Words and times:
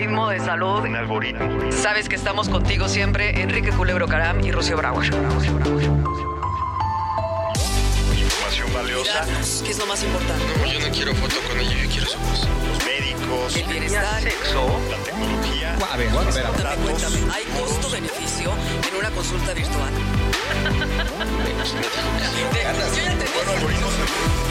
Algoritmo 0.00 0.30
de 0.30 0.40
salud. 0.40 0.80
Un 0.80 0.96
algoritmo. 0.96 1.70
Sabes 1.70 2.08
que 2.08 2.16
estamos 2.16 2.48
contigo 2.48 2.88
siempre, 2.88 3.42
Enrique 3.42 3.70
Culebro 3.70 4.08
Caram 4.08 4.40
y 4.42 4.50
Rocío 4.50 4.78
Brauer. 4.78 5.12
Información 8.16 8.72
valiosa. 8.72 9.26
¿Qué 9.62 9.72
es 9.72 9.78
lo 9.78 9.84
más 9.84 10.02
importante? 10.02 10.42
No, 10.56 10.64
yo 10.64 10.80
no 10.80 10.90
quiero 10.90 11.14
foto 11.16 11.34
con 11.46 11.60
ella, 11.60 11.74
yo 11.82 11.90
quiero 11.90 12.06
su 12.06 12.18
voz. 12.18 12.48
Los 12.66 12.82
médicos. 12.86 13.54
El 13.54 13.66
bienestar. 13.66 14.22
Sexo. 14.22 14.80
La 14.90 14.96
tecnología. 15.04 15.76
A 15.92 15.96
ver, 15.98 16.08
bueno, 16.08 16.30
espera. 16.30 16.48
Cuéntame, 16.48 16.76
cuéntame. 16.82 17.18
¿Hay 17.34 17.44
costo-beneficio 17.60 18.54
en 18.88 18.96
una 18.98 19.10
consulta 19.10 19.52
virtual? 19.52 19.92
Yo 22.96 23.02
ya 23.02 23.18
te 23.18 24.49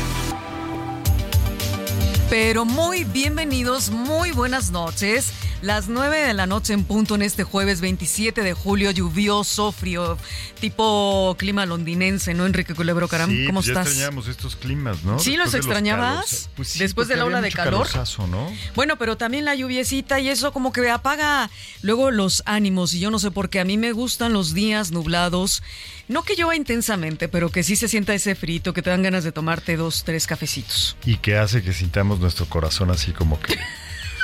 Pero 2.30 2.64
muy 2.64 3.06
bienvenidos, 3.06 3.90
muy 3.90 4.30
buenas 4.32 4.70
noches. 4.70 5.34
Las 5.64 5.90
9 5.90 6.28
de 6.28 6.34
la 6.36 6.46
noche 6.46 6.74
en 6.74 6.84
punto 6.84 7.16
en 7.16 7.24
este 7.24 7.44
jueves 7.44 7.82
27 7.82 8.44
de 8.44 8.54
julio, 8.54 8.92
lluvioso, 8.92 9.72
frío, 9.72 10.16
tipo 10.62 11.36
clima 11.40 11.66
londinense, 11.66 12.36
¿no, 12.36 12.46
Enrique 12.46 12.76
Culebro 12.76 13.08
Caram? 13.08 13.32
Sí, 13.32 13.46
¿Cómo 13.48 13.60
pues 13.60 13.70
estás? 13.70 13.88
Ya 13.88 13.92
extrañamos 13.92 14.28
estos 14.28 14.56
climas, 14.56 15.04
¿no? 15.04 15.18
Sí, 15.18 15.32
Después 15.32 15.54
los 15.54 15.56
extrañabas. 15.56 16.50
Pues 16.56 16.68
sí, 16.68 16.80
Después 16.80 17.08
de 17.08 17.16
porque 17.16 17.20
la 17.20 17.26
ola 17.26 17.42
de 17.42 17.52
calor. 17.52 17.88
¿no? 18.30 18.52
Bueno, 18.76 18.98
pero 18.98 19.18
también 19.18 19.44
la 19.44 19.56
lluviecita 19.56 20.20
y 20.20 20.30
eso 20.30 20.54
como 20.54 20.72
que 20.72 20.88
apaga 20.90 21.50
luego 21.82 22.12
los 22.12 22.44
ánimos 22.46 22.94
y 22.94 23.00
yo 23.00 23.10
no 23.10 23.18
sé 23.18 23.32
por 23.32 23.50
qué 23.50 23.60
a 23.60 23.66
mí 23.66 23.78
me 23.78 23.92
gustan 23.92 24.34
los 24.34 24.54
días 24.54 24.92
nublados. 24.92 25.64
No 26.10 26.24
que 26.24 26.36
llueva 26.36 26.56
intensamente, 26.56 27.28
pero 27.28 27.52
que 27.52 27.62
sí 27.62 27.76
se 27.76 27.88
sienta 27.88 28.16
ese 28.16 28.34
frito, 28.34 28.74
que 28.74 28.82
te 28.82 28.90
dan 28.90 29.04
ganas 29.04 29.24
de 29.24 29.32
tomarte 29.32 29.78
dos, 29.78 30.04
tres 30.04 30.26
cafecitos. 30.26 30.98
Y 31.06 31.18
que 31.18 31.38
hace 31.38 31.62
que 31.62 31.72
sintamos 31.72 32.20
nuestro 32.20 32.48
corazón 32.48 32.90
así 32.90 33.12
como 33.12 33.40
que. 33.40 33.56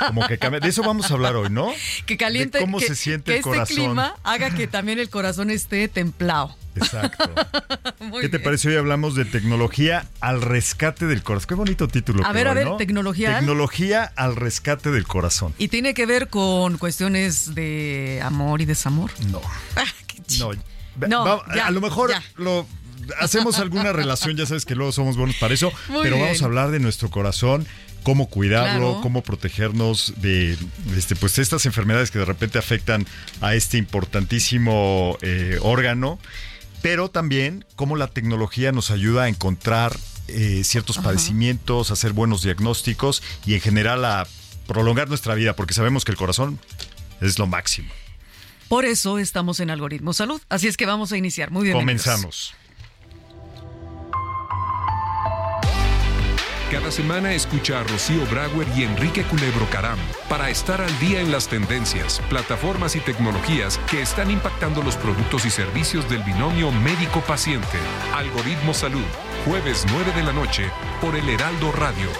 Como 0.08 0.26
que 0.26 0.36
cambia. 0.36 0.58
De 0.58 0.68
eso 0.68 0.82
vamos 0.82 1.10
a 1.10 1.14
hablar 1.14 1.36
hoy, 1.36 1.48
¿no? 1.48 1.72
Que 2.04 2.16
caliente, 2.16 2.58
De 2.58 2.64
cómo 2.64 2.80
que, 2.80 2.88
se 2.88 2.96
siente 2.96 3.40
que 3.40 3.48
el 3.48 3.60
este 3.60 3.74
clima 3.74 4.16
haga 4.24 4.50
que 4.50 4.66
también 4.66 4.98
el 4.98 5.08
corazón 5.08 5.48
esté 5.48 5.86
templado. 5.86 6.54
Exacto. 6.74 7.30
Muy 8.00 8.20
¿Qué 8.20 8.28
te 8.28 8.38
bien. 8.38 8.42
parece? 8.42 8.68
Hoy 8.68 8.76
hablamos 8.76 9.14
de 9.14 9.24
tecnología 9.24 10.06
al 10.20 10.42
rescate 10.42 11.06
del 11.06 11.22
corazón. 11.22 11.48
Qué 11.48 11.54
bonito 11.54 11.88
título. 11.88 12.26
A 12.26 12.32
ver, 12.32 12.48
a 12.48 12.52
ver, 12.52 12.66
¿no? 12.66 12.76
tecnología 12.76 13.38
Tecnología 13.38 14.12
al 14.16 14.34
rescate 14.34 14.90
del 14.90 15.06
corazón. 15.06 15.54
Y 15.56 15.68
tiene 15.68 15.94
que 15.94 16.04
ver 16.04 16.28
con 16.28 16.78
cuestiones 16.78 17.54
de 17.54 18.20
amor 18.24 18.60
y 18.60 18.64
desamor. 18.64 19.12
No. 19.30 19.40
Ah, 19.76 19.84
qué 20.06 20.20
No, 20.40 20.50
No, 21.08 21.24
Va- 21.24 21.44
ya, 21.54 21.66
a 21.66 21.70
lo 21.70 21.80
mejor 21.80 22.10
ya. 22.10 22.22
lo 22.36 22.66
hacemos 23.20 23.58
alguna 23.58 23.92
relación, 23.92 24.36
ya 24.36 24.46
sabes 24.46 24.64
que 24.64 24.74
luego 24.74 24.92
somos 24.92 25.16
buenos 25.16 25.36
para 25.36 25.54
eso, 25.54 25.72
Muy 25.88 26.02
pero 26.02 26.16
bien. 26.16 26.26
vamos 26.26 26.42
a 26.42 26.44
hablar 26.46 26.70
de 26.70 26.80
nuestro 26.80 27.10
corazón, 27.10 27.66
cómo 28.02 28.28
cuidarlo, 28.28 28.86
Claro. 28.88 29.00
cómo 29.02 29.22
protegernos 29.22 30.14
de 30.16 30.56
este, 30.96 31.14
pues, 31.16 31.38
estas 31.38 31.66
enfermedades 31.66 32.10
que 32.10 32.18
de 32.18 32.24
repente 32.24 32.58
afectan 32.58 33.06
a 33.40 33.54
este 33.54 33.78
importantísimo 33.78 35.16
eh, 35.22 35.58
órgano, 35.62 36.18
pero 36.82 37.08
también 37.10 37.64
cómo 37.76 37.96
la 37.96 38.08
tecnología 38.08 38.72
nos 38.72 38.90
ayuda 38.90 39.24
a 39.24 39.28
encontrar 39.28 39.96
eh, 40.28 40.62
ciertos 40.64 40.98
padecimientos, 40.98 41.90
a 41.90 41.94
hacer 41.94 42.12
buenos 42.12 42.42
diagnósticos 42.42 43.22
y 43.46 43.54
en 43.54 43.60
general 43.60 44.04
a 44.04 44.26
prolongar 44.66 45.08
nuestra 45.08 45.34
vida, 45.34 45.54
porque 45.54 45.74
sabemos 45.74 46.04
que 46.04 46.10
el 46.12 46.18
corazón 46.18 46.58
es 47.20 47.38
lo 47.38 47.46
máximo. 47.46 47.88
Por 48.68 48.84
eso 48.84 49.18
estamos 49.18 49.60
en 49.60 49.70
Algoritmo 49.70 50.12
Salud. 50.12 50.40
Así 50.48 50.66
es 50.66 50.76
que 50.76 50.86
vamos 50.86 51.12
a 51.12 51.16
iniciar. 51.16 51.50
Muy 51.50 51.64
bien. 51.64 51.76
Comenzamos. 51.76 52.54
Cada 56.70 56.90
semana 56.90 57.32
escucha 57.32 57.78
a 57.78 57.84
Rocío 57.84 58.26
Brauer 58.26 58.66
y 58.76 58.82
Enrique 58.82 59.22
Culebro 59.22 59.70
Caram 59.70 59.98
para 60.28 60.50
estar 60.50 60.80
al 60.80 60.98
día 60.98 61.20
en 61.20 61.30
las 61.30 61.46
tendencias, 61.46 62.20
plataformas 62.28 62.96
y 62.96 63.00
tecnologías 63.00 63.78
que 63.88 64.02
están 64.02 64.32
impactando 64.32 64.82
los 64.82 64.96
productos 64.96 65.46
y 65.46 65.50
servicios 65.50 66.10
del 66.10 66.24
binomio 66.24 66.72
médico-paciente. 66.72 67.78
Algoritmo 68.14 68.74
Salud, 68.74 69.04
jueves 69.44 69.86
9 69.92 70.12
de 70.16 70.24
la 70.24 70.32
noche 70.32 70.68
por 71.00 71.14
el 71.14 71.28
Heraldo 71.28 71.70
Radio. 71.70 72.10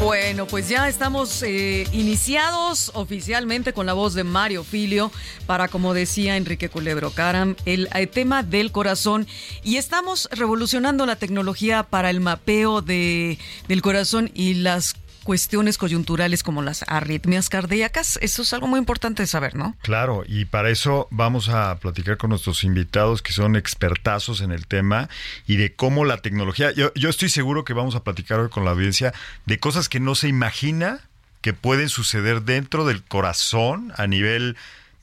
Bueno, 0.00 0.46
pues 0.46 0.68
ya 0.68 0.88
estamos 0.88 1.42
eh, 1.42 1.84
iniciados 1.90 2.92
oficialmente 2.94 3.72
con 3.72 3.84
la 3.84 3.94
voz 3.94 4.14
de 4.14 4.22
Mario 4.22 4.62
Filio 4.62 5.10
para, 5.44 5.66
como 5.66 5.92
decía 5.92 6.36
Enrique 6.36 6.68
Culebro 6.68 7.10
Caram, 7.10 7.56
el, 7.64 7.88
eh, 7.92 8.06
tema 8.06 8.44
del 8.44 8.70
corazón. 8.70 9.26
Y 9.64 9.76
estamos 9.76 10.28
revolucionando 10.30 11.04
la 11.04 11.16
tecnología 11.16 11.82
para 11.82 12.10
el 12.10 12.20
mapeo 12.20 12.80
de, 12.80 13.38
del 13.66 13.82
corazón 13.82 14.30
y 14.34 14.54
las 14.54 14.94
cuestiones 15.28 15.76
coyunturales 15.76 16.42
como 16.42 16.62
las 16.62 16.86
arritmias 16.88 17.50
cardíacas. 17.50 18.18
Eso 18.22 18.40
es 18.40 18.54
algo 18.54 18.66
muy 18.66 18.78
importante 18.78 19.22
de 19.22 19.26
saber, 19.26 19.56
¿no? 19.56 19.76
Claro, 19.82 20.24
y 20.26 20.46
para 20.46 20.70
eso 20.70 21.06
vamos 21.10 21.50
a 21.50 21.78
platicar 21.80 22.16
con 22.16 22.30
nuestros 22.30 22.64
invitados 22.64 23.20
que 23.20 23.34
son 23.34 23.54
expertazos 23.54 24.40
en 24.40 24.52
el 24.52 24.66
tema 24.66 25.10
y 25.46 25.56
de 25.56 25.74
cómo 25.74 26.06
la 26.06 26.22
tecnología, 26.22 26.70
yo, 26.70 26.94
yo 26.94 27.10
estoy 27.10 27.28
seguro 27.28 27.66
que 27.66 27.74
vamos 27.74 27.94
a 27.94 28.04
platicar 28.04 28.40
hoy 28.40 28.48
con 28.48 28.64
la 28.64 28.70
audiencia 28.70 29.12
de 29.44 29.58
cosas 29.58 29.90
que 29.90 30.00
no 30.00 30.14
se 30.14 30.28
imagina 30.28 31.00
que 31.42 31.52
pueden 31.52 31.90
suceder 31.90 32.40
dentro 32.44 32.86
del 32.86 33.04
corazón 33.04 33.92
a 33.98 34.06
nivel 34.06 34.56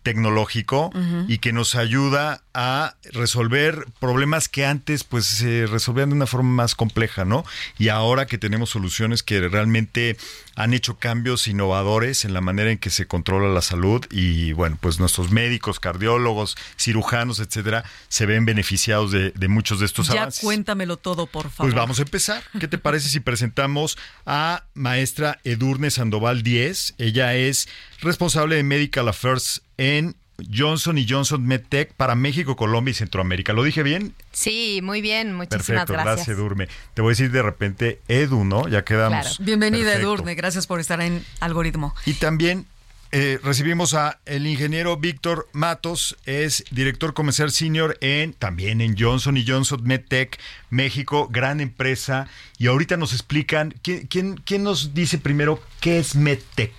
tecnológico 0.06 0.92
y 1.28 1.40
que 1.40 1.52
nos 1.52 1.74
ayuda 1.74 2.44
a 2.54 2.94
resolver 3.12 3.86
problemas 4.00 4.48
que 4.48 4.64
antes 4.64 5.04
pues 5.04 5.26
se 5.26 5.66
resolvían 5.66 6.10
de 6.10 6.16
una 6.16 6.28
forma 6.28 6.52
más 6.52 6.76
compleja, 6.76 7.26
¿no? 7.26 7.44
Y 7.80 7.90
ahora 7.90 8.28
que 8.28 8.38
tenemos 8.38 8.70
soluciones 8.70 9.24
que 9.24 9.50
realmente 9.50 10.16
han 10.56 10.76
hecho 10.76 10.98
cambios 11.00 11.48
innovadores 11.48 12.24
en 12.24 12.34
la 12.34 12.40
manera 12.40 12.72
en 12.72 12.78
que 12.78 12.92
se 12.92 13.08
controla 13.08 13.50
la 13.52 13.64
salud 13.64 14.06
y 14.12 14.54
bueno, 14.54 14.78
pues 14.80 15.00
nuestros 15.00 15.32
médicos, 15.32 15.80
cardiólogos, 15.80 16.56
cirujanos, 16.78 17.40
etcétera, 17.40 17.84
se 18.08 18.28
ven 18.28 18.46
beneficiados 18.46 19.12
de, 19.12 19.32
de 19.32 19.48
muchos 19.48 19.80
de 19.80 19.88
estos 19.88 20.08
ya 20.08 20.22
avances. 20.22 20.42
cuéntamelo 20.44 20.98
todo, 20.98 21.26
por 21.26 21.50
favor. 21.50 21.72
Pues 21.72 21.74
vamos 21.74 21.98
a 21.98 22.04
empezar. 22.04 22.44
¿Qué 22.60 22.68
te 22.68 22.78
parece 22.78 23.10
si 23.10 23.20
presentamos 23.22 23.98
a 24.28 24.64
maestra 24.76 25.40
Edurne 25.44 25.90
Sandoval 25.90 26.44
Díez? 26.44 26.94
Ella 27.00 27.34
es 27.34 27.68
responsable 28.02 28.56
de 28.56 28.64
Medical 28.64 29.08
Affairs 29.08 29.62
en 29.78 30.16
Johnson 30.54 30.98
y 30.98 31.08
Johnson 31.08 31.46
MedTech 31.46 31.94
para 31.94 32.16
México, 32.16 32.56
Colombia 32.56 32.92
y 32.92 32.96
Centroamérica. 32.96 33.54
¿Lo 33.54 33.64
dije 33.64 33.84
bien? 33.84 34.14
Sí, 34.32 34.82
muy 34.84 35.02
bien, 35.02 35.34
muchísimas 35.34 35.66
Perfecto, 35.66 35.94
gracias. 35.94 36.16
gracias. 36.16 36.38
Edurne. 36.38 36.68
Te 36.94 37.02
voy 37.02 37.10
a 37.10 37.14
decir 37.14 37.32
de 37.32 37.42
repente 37.42 38.00
Edu, 38.08 38.44
¿no? 38.44 38.68
Ya 38.68 38.84
quedamos. 38.84 39.22
Claro. 39.22 39.36
Bienvenida, 39.40 39.86
Perfecto. 39.86 40.08
Edurne. 40.08 40.36
Gracias 40.36 40.68
por 40.68 40.80
estar 40.80 41.02
en 41.02 41.24
Algoritmo. 41.40 41.96
Y 42.06 42.16
también 42.16 42.66
eh, 43.12 43.40
recibimos 43.42 43.94
a 43.94 44.20
el 44.26 44.46
ingeniero 44.46 44.98
Víctor 44.98 45.48
Matos, 45.54 46.18
es 46.26 46.66
director 46.70 47.14
comercial 47.14 47.52
senior 47.52 47.98
en 48.02 48.34
también 48.34 48.82
en 48.82 48.98
Johnson 48.98 49.38
y 49.38 49.46
Johnson 49.48 49.82
MedTech 49.84 50.38
México, 50.70 51.30
gran 51.32 51.62
empresa. 51.62 52.28
Y 52.58 52.68
ahorita 52.68 52.98
nos 52.98 53.14
explican 53.14 53.74
quién, 53.82 54.08
quién, 54.08 54.36
quién 54.36 54.64
nos 54.64 54.94
dice 54.94 55.18
primero 55.18 55.64
qué 55.80 56.00
es 56.00 56.16
MedTech. 56.16 56.74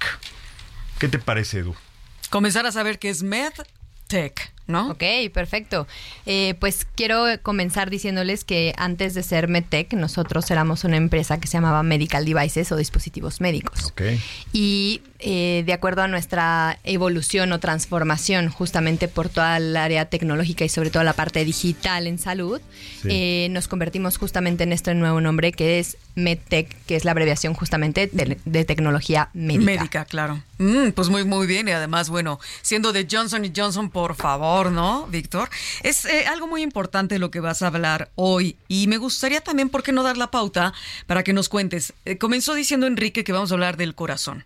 ¿Qué 0.98 1.08
te 1.08 1.18
parece, 1.18 1.58
Edu? 1.58 1.74
Comenzar 2.30 2.66
a 2.66 2.72
saber 2.72 2.98
qué 2.98 3.10
es 3.10 3.22
MedTech, 3.22 4.52
¿no? 4.66 4.90
Ok, 4.90 5.02
perfecto. 5.32 5.86
Eh, 6.26 6.54
pues 6.60 6.86
quiero 6.94 7.24
comenzar 7.42 7.90
diciéndoles 7.90 8.44
que 8.44 8.74
antes 8.76 9.14
de 9.14 9.22
ser 9.22 9.48
MedTech, 9.48 9.92
nosotros 9.94 10.50
éramos 10.50 10.84
una 10.84 10.96
empresa 10.96 11.38
que 11.38 11.46
se 11.46 11.54
llamaba 11.58 11.82
Medical 11.82 12.24
Devices 12.24 12.72
o 12.72 12.76
dispositivos 12.76 13.40
médicos. 13.40 13.84
Ok. 13.86 14.02
Y 14.52 15.02
eh, 15.18 15.62
de 15.66 15.72
acuerdo 15.72 16.02
a 16.02 16.08
nuestra 16.08 16.78
evolución 16.84 17.52
o 17.52 17.58
transformación, 17.60 18.48
justamente 18.50 19.08
por 19.08 19.28
toda 19.28 19.56
el 19.56 19.76
área 19.76 20.06
tecnológica 20.06 20.64
y 20.64 20.68
sobre 20.68 20.90
todo 20.90 21.02
la 21.04 21.12
parte 21.14 21.44
digital 21.44 22.06
en 22.06 22.18
salud, 22.18 22.60
Sí. 23.02 23.08
eh, 23.10 23.48
nos 23.50 23.68
convertimos 23.68 24.18
justamente 24.18 24.64
en 24.64 24.72
este 24.72 24.94
nuevo 24.94 25.20
nombre 25.20 25.52
que 25.52 25.78
es 25.78 25.96
MedTech, 26.16 26.74
que 26.86 26.96
es 26.96 27.04
la 27.04 27.10
abreviación 27.12 27.54
justamente 27.54 28.08
de, 28.12 28.38
de 28.44 28.64
tecnología 28.64 29.28
médica. 29.34 29.64
Médica, 29.64 30.04
claro. 30.06 30.42
Mm, 30.58 30.90
pues 30.92 31.08
muy, 31.10 31.24
muy 31.24 31.46
bien. 31.46 31.68
Y 31.68 31.72
además, 31.72 32.08
bueno, 32.08 32.40
siendo 32.62 32.92
de 32.94 33.06
Johnson 33.10 33.44
y 33.44 33.52
Johnson, 33.54 33.90
por 33.90 34.14
favor, 34.14 34.55
¿no, 34.64 35.06
Víctor? 35.06 35.50
Es 35.82 36.04
eh, 36.06 36.26
algo 36.26 36.46
muy 36.46 36.62
importante 36.62 37.18
lo 37.18 37.30
que 37.30 37.40
vas 37.40 37.62
a 37.62 37.68
hablar 37.68 38.10
hoy 38.14 38.56
y 38.68 38.86
me 38.86 38.96
gustaría 38.96 39.40
también, 39.40 39.68
¿por 39.68 39.82
qué 39.82 39.92
no 39.92 40.02
dar 40.02 40.16
la 40.16 40.30
pauta 40.30 40.72
para 41.06 41.22
que 41.22 41.32
nos 41.32 41.48
cuentes? 41.48 41.92
Eh, 42.04 42.16
comenzó 42.18 42.54
diciendo 42.54 42.86
Enrique 42.86 43.24
que 43.24 43.32
vamos 43.32 43.50
a 43.50 43.54
hablar 43.54 43.76
del 43.76 43.94
corazón. 43.94 44.44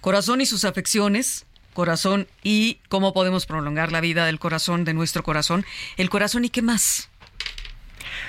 Corazón 0.00 0.40
y 0.40 0.46
sus 0.46 0.64
afecciones, 0.64 1.44
corazón 1.74 2.26
y 2.42 2.78
cómo 2.88 3.12
podemos 3.12 3.44
prolongar 3.44 3.92
la 3.92 4.00
vida 4.00 4.24
del 4.24 4.38
corazón, 4.38 4.84
de 4.84 4.94
nuestro 4.94 5.22
corazón. 5.22 5.66
El 5.98 6.08
corazón 6.08 6.44
y 6.44 6.50
qué 6.50 6.62
más. 6.62 7.10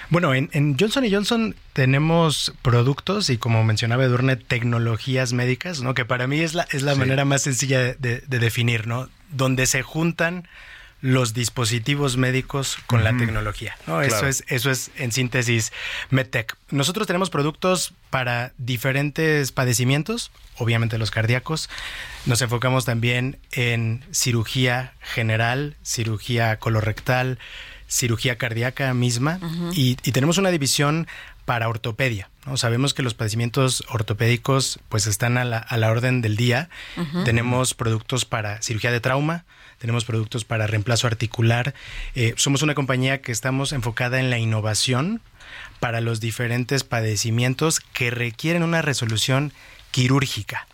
Bueno, 0.10 0.34
en, 0.34 0.50
en, 0.52 0.78
Johnson 0.78 1.06
Johnson 1.10 1.56
tenemos 1.72 2.54
productos 2.62 3.30
y 3.30 3.38
como 3.38 3.64
mencionaba 3.64 4.04
Edurne, 4.04 4.36
tecnologías 4.36 5.32
médicas, 5.32 5.82
¿no? 5.82 5.94
Que 5.94 6.04
para 6.04 6.28
mí 6.28 6.42
es 6.42 6.54
la, 6.54 6.68
es 6.72 6.82
la 6.82 6.94
sí. 6.94 7.00
manera 7.00 7.24
más 7.24 7.44
sencilla 7.44 7.80
de, 7.80 7.96
de, 7.96 8.20
de, 8.28 8.40
definir, 8.40 8.88
¿no? 8.88 9.10
Donde 9.32 9.66
se 9.68 9.84
juntan 9.84 10.50
los 11.02 11.34
dispositivos 11.34 12.16
médicos 12.18 12.78
con 12.86 13.04
la 13.04 13.18
tecnología, 13.18 13.76
¿no? 13.88 14.00
Claro. 14.00 14.06
Eso 14.06 14.28
es, 14.28 14.44
eso 14.48 14.70
es 14.70 14.92
en 14.96 15.12
síntesis 15.12 15.72
MedTech. 16.12 16.56
Nosotros 16.70 17.08
tenemos 17.08 17.30
productos 17.30 17.94
para 18.10 18.54
diferentes 18.58 19.52
padecimientos, 19.52 20.32
obviamente 20.58 20.98
los 20.98 21.12
cardíacos. 21.12 21.70
Nos 22.26 22.42
enfocamos 22.42 22.86
también 22.86 23.40
en 23.52 24.04
cirugía 24.12 24.94
general, 25.02 25.76
cirugía 25.84 26.58
colorectal, 26.58 27.40
cirugía 27.88 28.38
cardíaca 28.38 28.94
misma 28.94 29.40
uh 29.42 29.46
-huh. 29.46 29.74
y, 29.76 29.98
y, 30.04 30.12
tenemos 30.12 30.38
una 30.38 30.50
división 30.50 31.08
para 31.46 31.68
ortopedia. 31.68 32.31
¿No? 32.46 32.58
Sabemos 32.58 32.94
que 32.94 33.04
los 33.04 33.14
padecimientos 33.14 33.84
ortopédicos 33.90 34.80
pues 34.90 35.08
están 35.08 35.38
a 35.38 35.46
la, 35.46 35.58
a 35.58 35.78
la 35.78 35.92
orden 35.92 36.22
del 36.22 36.36
día. 36.36 36.70
Uh 36.98 37.02
-huh. 37.02 37.24
Tenemos 37.24 37.74
productos 37.74 38.26
para 38.26 38.62
cirugía 38.62 38.92
de 38.92 39.00
trauma, 39.00 39.46
tenemos 39.78 40.06
productos 40.06 40.46
para 40.46 40.68
reemplazo 40.68 41.08
articular. 41.08 41.74
Eh, 42.16 42.34
somos 42.38 42.62
una 42.62 42.76
compañía 42.76 43.22
que 43.22 43.32
estamos 43.32 43.74
enfocada 43.74 44.20
en 44.20 44.30
la 44.30 44.38
innovación 44.38 45.22
para 45.80 46.02
los 46.02 46.20
diferentes 46.20 46.84
padecimientos 46.84 47.80
que 47.80 48.12
requieren 48.12 48.64
una 48.64 48.82
resolución 48.82 49.52
quirúrgica. 49.92 50.68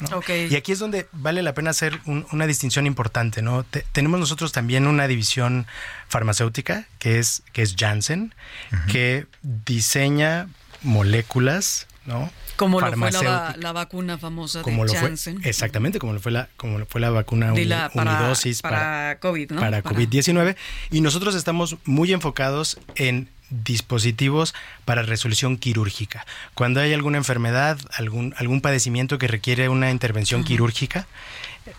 ¿no? 0.00 0.18
Okay. 0.18 0.48
Y 0.50 0.56
aquí 0.56 0.72
es 0.72 0.78
donde 0.78 1.06
vale 1.12 1.42
la 1.42 1.52
pena 1.54 1.70
hacer 1.70 2.00
un, 2.06 2.26
una 2.32 2.46
distinción 2.46 2.86
importante, 2.86 3.42
¿no? 3.42 3.64
Te, 3.64 3.84
tenemos 3.92 4.20
nosotros 4.20 4.52
también 4.52 4.86
una 4.86 5.06
división 5.06 5.66
farmacéutica 6.08 6.86
que 6.98 7.18
es, 7.18 7.42
que 7.52 7.62
es 7.62 7.74
Janssen, 7.78 8.34
uh 8.72 8.76
-huh. 8.76 8.86
que 8.92 9.26
diseña 9.42 10.48
moléculas, 10.82 11.86
¿no? 12.06 12.30
Como 12.56 12.80
lo 12.80 12.92
fue 12.92 13.10
la, 13.10 13.56
la, 13.58 13.72
vacuna 13.72 14.18
famosa 14.18 14.60
como 14.60 14.84
de 14.84 14.92
lo 14.92 15.00
Janssen. 15.00 15.40
Fue, 15.40 15.48
exactamente, 15.48 15.98
como 15.98 16.12
lo 16.12 16.20
fue 16.20 16.30
la, 16.30 16.50
como 16.58 16.78
lo 16.78 16.84
fue 16.84 17.00
la 17.00 17.08
vacuna 17.08 17.52
de 17.52 17.64
la, 17.64 17.90
unidosis 17.94 18.60
para, 18.60 18.76
para, 18.76 19.18
COVID, 19.20 19.52
¿no? 19.52 19.60
Para, 19.60 19.82
para 19.82 19.96
COVID-19. 19.96 20.56
Y 20.90 21.00
nosotros 21.00 21.34
estamos 21.34 21.78
muy 21.84 22.12
enfocados 22.12 22.78
en 22.96 23.30
dispositivos 23.50 24.54
para 24.84 25.02
resolución 25.02 25.56
quirúrgica. 25.56 26.24
Cuando 26.54 26.80
hay 26.80 26.92
alguna 26.92 27.18
enfermedad, 27.18 27.78
algún, 27.92 28.34
algún 28.38 28.60
padecimiento 28.60 29.18
que 29.18 29.28
requiere 29.28 29.68
una 29.68 29.90
intervención 29.90 30.40
uh 30.40 30.44
-huh. 30.44 30.46
quirúrgica, 30.46 31.06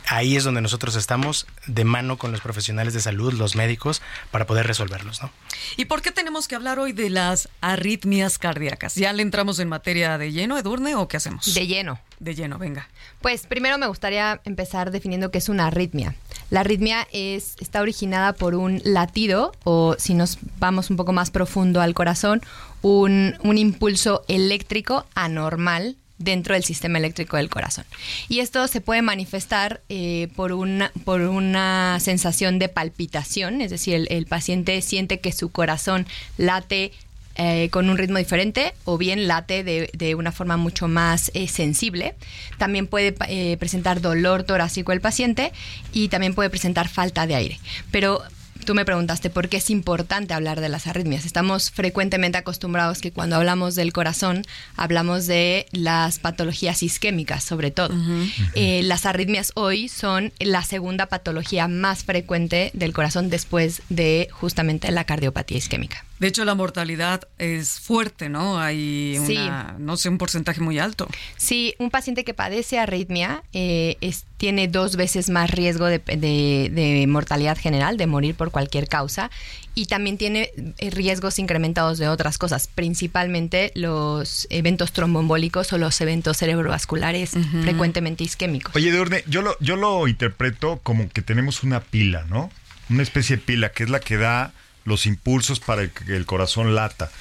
ahí 0.08 0.36
es 0.36 0.44
donde 0.44 0.62
nosotros 0.62 0.96
estamos 0.96 1.48
de 1.66 1.84
mano 1.84 2.18
con 2.18 2.32
los 2.32 2.42
profesionales 2.42 2.94
de 2.94 3.02
salud, 3.02 3.34
los 3.34 3.56
médicos, 3.56 4.02
para 4.30 4.46
poder 4.46 4.68
resolverlos, 4.68 5.22
¿no? 5.22 5.32
¿Y 5.78 5.86
por 5.86 6.02
qué 6.02 6.12
tenemos 6.12 6.48
que 6.48 6.56
hablar 6.56 6.80
hoy 6.80 6.92
de 6.94 7.10
las 7.10 7.50
arritmias 7.62 8.38
cardíacas? 8.38 8.96
¿Ya 8.96 9.14
le 9.14 9.24
entramos 9.24 9.60
en 9.60 9.70
materia 9.70 10.18
de 10.18 10.32
lleno, 10.32 10.58
Edurne, 10.58 10.96
o 10.96 11.08
qué 11.08 11.18
hacemos? 11.18 11.54
De 11.54 11.68
lleno. 11.68 12.00
De 12.22 12.36
lleno, 12.36 12.60
venga. 12.60 12.88
Pues 13.20 13.48
primero 13.48 13.80
me 13.80 13.88
gustaría 13.88 14.42
empezar 14.46 14.92
definiendo 14.92 15.32
qué 15.32 15.40
es 15.40 15.50
una 15.50 15.66
arritmia. 15.66 16.14
La 16.52 16.60
arritmia 16.60 17.08
es, 17.12 17.56
está 17.60 17.82
originada 17.82 18.34
por 18.34 18.54
un 18.54 18.80
latido, 18.84 19.54
o 19.64 19.96
si 19.98 20.14
nos 20.14 20.38
vamos 20.60 20.92
un 20.92 20.98
poco 20.98 21.14
más 21.14 21.32
profundo 21.32 21.82
al 21.82 21.96
corazón, 21.96 22.44
un, 22.84 23.34
impulso 23.58 24.24
eléctrico 24.28 25.08
anormal 25.16 25.96
dentro 26.20 26.54
del 26.54 26.64
sistema 26.64 27.00
eléctrico 27.00 27.38
del 27.38 27.50
corazón. 27.50 27.86
Y 28.30 28.42
esto 28.42 28.68
se 28.68 28.82
puede 28.82 29.02
manifestar 29.02 29.82
eh, 29.90 30.28
por, 30.36 30.52
una, 30.52 30.92
sensación 32.00 32.60
de 32.60 32.70
palpitación, 32.70 33.62
es 33.62 33.72
decir, 33.72 34.06
el 34.12 34.28
paciente 34.28 34.80
siente 34.84 35.20
que 35.20 35.32
su 35.32 35.52
corazón 35.52 36.06
late 36.38 36.92
eh, 37.36 37.70
con 37.70 37.90
un 37.90 37.98
ritmo 37.98 38.18
diferente 38.18 38.74
o 38.86 38.98
bien 38.98 39.28
late 39.28 39.64
de, 39.64 39.90
de 39.94 40.16
una 40.16 40.32
forma 40.32 40.58
mucho 40.58 40.88
más 40.88 41.32
eh, 41.34 41.48
sensible. 41.48 42.16
También 42.58 42.88
puede 42.88 43.16
eh, 43.28 43.58
presentar 43.58 44.02
dolor 44.02 44.44
torácico 44.44 44.92
el 44.92 45.02
paciente 45.02 45.52
y 45.94 46.10
también 46.10 46.34
puede 46.34 46.50
presentar 46.50 46.90
falta 46.90 47.28
de 47.28 47.36
aire. 47.36 47.60
Pero 47.92 48.22
Tú 48.66 48.76
me 48.76 48.86
preguntaste 48.86 49.30
por 49.30 49.50
qué 49.50 49.58
es 49.58 49.70
importante 49.70 50.34
hablar 50.34 50.62
de 50.62 50.70
las 50.70 50.86
arritmias. 50.86 51.26
Estamos 51.26 51.72
frecuentemente 51.72 52.38
acostumbrados 52.38 53.02
que 53.02 53.12
cuando 53.12 53.36
hablamos 53.36 53.76
del 53.76 53.92
corazón 53.92 54.44
hablamos 54.76 55.26
de 55.26 55.66
las 55.72 56.20
patologías 56.20 56.84
isquémicas, 56.84 57.44
sobre 57.44 57.72
todo. 57.72 57.94
Uh 57.94 57.98
-huh. 57.98 58.52
eh, 58.54 58.82
las 58.84 59.06
arritmias 59.06 59.52
hoy 59.56 59.90
son 59.90 60.32
la 60.40 60.64
segunda 60.64 61.08
patología 61.08 61.68
más 61.68 62.04
frecuente 62.04 62.70
del 62.74 62.94
corazón 62.94 63.30
después 63.30 63.82
de 63.90 64.28
justamente 64.32 64.92
la 64.92 65.06
cardiopatía 65.06 65.58
isquémica. 65.58 66.06
De 66.22 66.28
hecho, 66.28 66.46
la 66.46 66.54
mortalidad 66.54 67.28
es 67.40 67.80
fuerte, 67.80 68.30
¿no? 68.30 68.60
Hay 68.60 69.18
una, 69.18 69.26
sí. 69.76 69.76
no 69.80 69.98
sé, 69.98 70.08
un 70.08 70.20
porcentaje 70.20 70.62
muy 70.62 70.78
alto. 70.78 71.08
Sí, 71.36 71.74
un 71.80 71.90
paciente 71.90 72.24
que 72.24 72.36
padece 72.36 72.78
arritmia 72.78 73.42
eh, 73.54 73.98
es, 74.02 74.26
tiene 74.38 74.68
dos 74.68 74.98
veces 74.98 75.32
más 75.32 75.50
riesgo 75.50 75.88
de, 75.88 75.98
de, 75.98 76.70
de, 76.72 77.08
mortalidad 77.08 77.58
general, 77.58 77.98
de 77.98 78.06
morir 78.06 78.36
por 78.36 78.52
cualquier 78.52 78.88
causa, 78.88 79.32
y 79.74 79.88
también 79.88 80.20
tiene 80.20 80.52
eh, 80.78 80.92
riesgos 80.92 81.40
incrementados 81.40 81.98
de 81.98 82.08
otras 82.08 82.38
cosas, 82.38 82.68
principalmente 82.68 83.72
los 83.74 84.46
eventos 84.52 84.92
tromboembólicos 84.92 85.74
o 85.74 85.80
los 85.80 86.00
eventos 86.02 86.38
cerebrovasculares 86.38 87.34
uh 87.34 87.40
-huh. 87.40 87.64
frecuentemente 87.64 88.24
isquémicos. 88.24 88.76
Oye, 88.76 88.92
Deurne, 88.92 89.24
yo 89.26 89.42
lo, 89.42 89.58
yo 89.60 89.76
lo 89.76 90.08
interpreto 90.08 90.82
como 90.84 91.10
que 91.10 91.24
tenemos 91.24 91.64
una 91.64 91.80
pila, 91.80 92.26
¿no? 92.30 92.52
Una 92.92 93.02
especie 93.02 93.38
de 93.38 93.42
pila 93.42 93.72
que 93.72 93.86
es 93.86 93.90
la 93.90 94.00
que 94.00 94.18
da 94.18 94.54
los 94.86 95.06
impulsos 95.06 95.60
para 95.60 95.88
que 95.88 96.16
el 96.16 96.26
corazón 96.26 96.76
lata. 96.76 97.12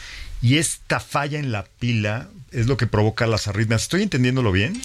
Y 0.43 0.57
esta 0.57 1.01
falla 1.01 1.39
en 1.39 1.53
la 1.53 1.65
pila 1.65 2.29
es 2.51 2.67
lo 2.67 2.77
que 2.77 2.87
provoca 2.87 3.27
las 3.27 3.47
arritmias. 3.47 3.83
¿Estoy 3.83 4.03
entendiéndolo 4.03 4.53
bien? 4.53 4.81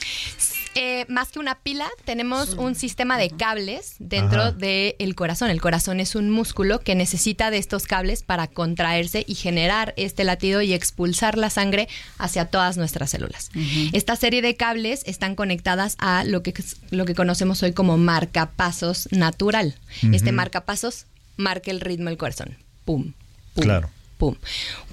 Eh, 0.77 1.05
más 1.07 1.29
que 1.29 1.39
una 1.39 1.55
pila, 1.55 1.87
tenemos 2.03 2.49
sí. 2.49 2.55
un 2.57 2.75
sistema 2.75 3.17
de 3.17 3.29
cables 3.29 3.95
dentro 3.99 4.51
del 4.51 5.15
corazón. 5.15 5.49
El 5.49 5.61
corazón 5.61 6.01
es 6.01 6.15
un 6.15 6.29
músculo 6.29 6.81
que 6.81 6.95
necesita 6.95 7.49
de 7.49 7.57
estos 7.57 7.87
cables 7.87 8.23
para 8.23 8.47
contraerse 8.47 9.23
y 9.25 9.35
generar 9.35 9.93
este 9.95 10.25
latido 10.25 10.61
y 10.61 10.73
expulsar 10.73 11.37
la 11.37 11.49
sangre 11.49 11.87
hacia 12.17 12.45
todas 12.45 12.75
nuestras 12.75 13.11
células. 13.11 13.51
Uh 13.55 13.59
-huh. 13.59 13.89
Esta 13.93 14.17
serie 14.17 14.41
de 14.41 14.57
cables 14.57 15.03
están 15.05 15.35
conectadas 15.35 15.95
a 15.99 16.25
lo 16.25 16.43
que, 16.43 16.53
lo 16.91 17.05
que 17.05 17.15
conocemos 17.15 17.63
hoy 17.63 17.71
como 17.71 17.97
marcapasos 17.97 19.07
natural. 19.11 19.75
Uh 20.03 20.07
-huh. 20.07 20.15
Este 20.15 20.33
marcapasos 20.33 21.05
marca 21.37 21.71
el 21.71 21.79
ritmo 21.79 22.09
del 22.09 22.17
corazón 22.17 22.64
pum, 22.85 23.13
pum, 23.53 23.63
claro. 23.63 23.89
pum. 24.17 24.35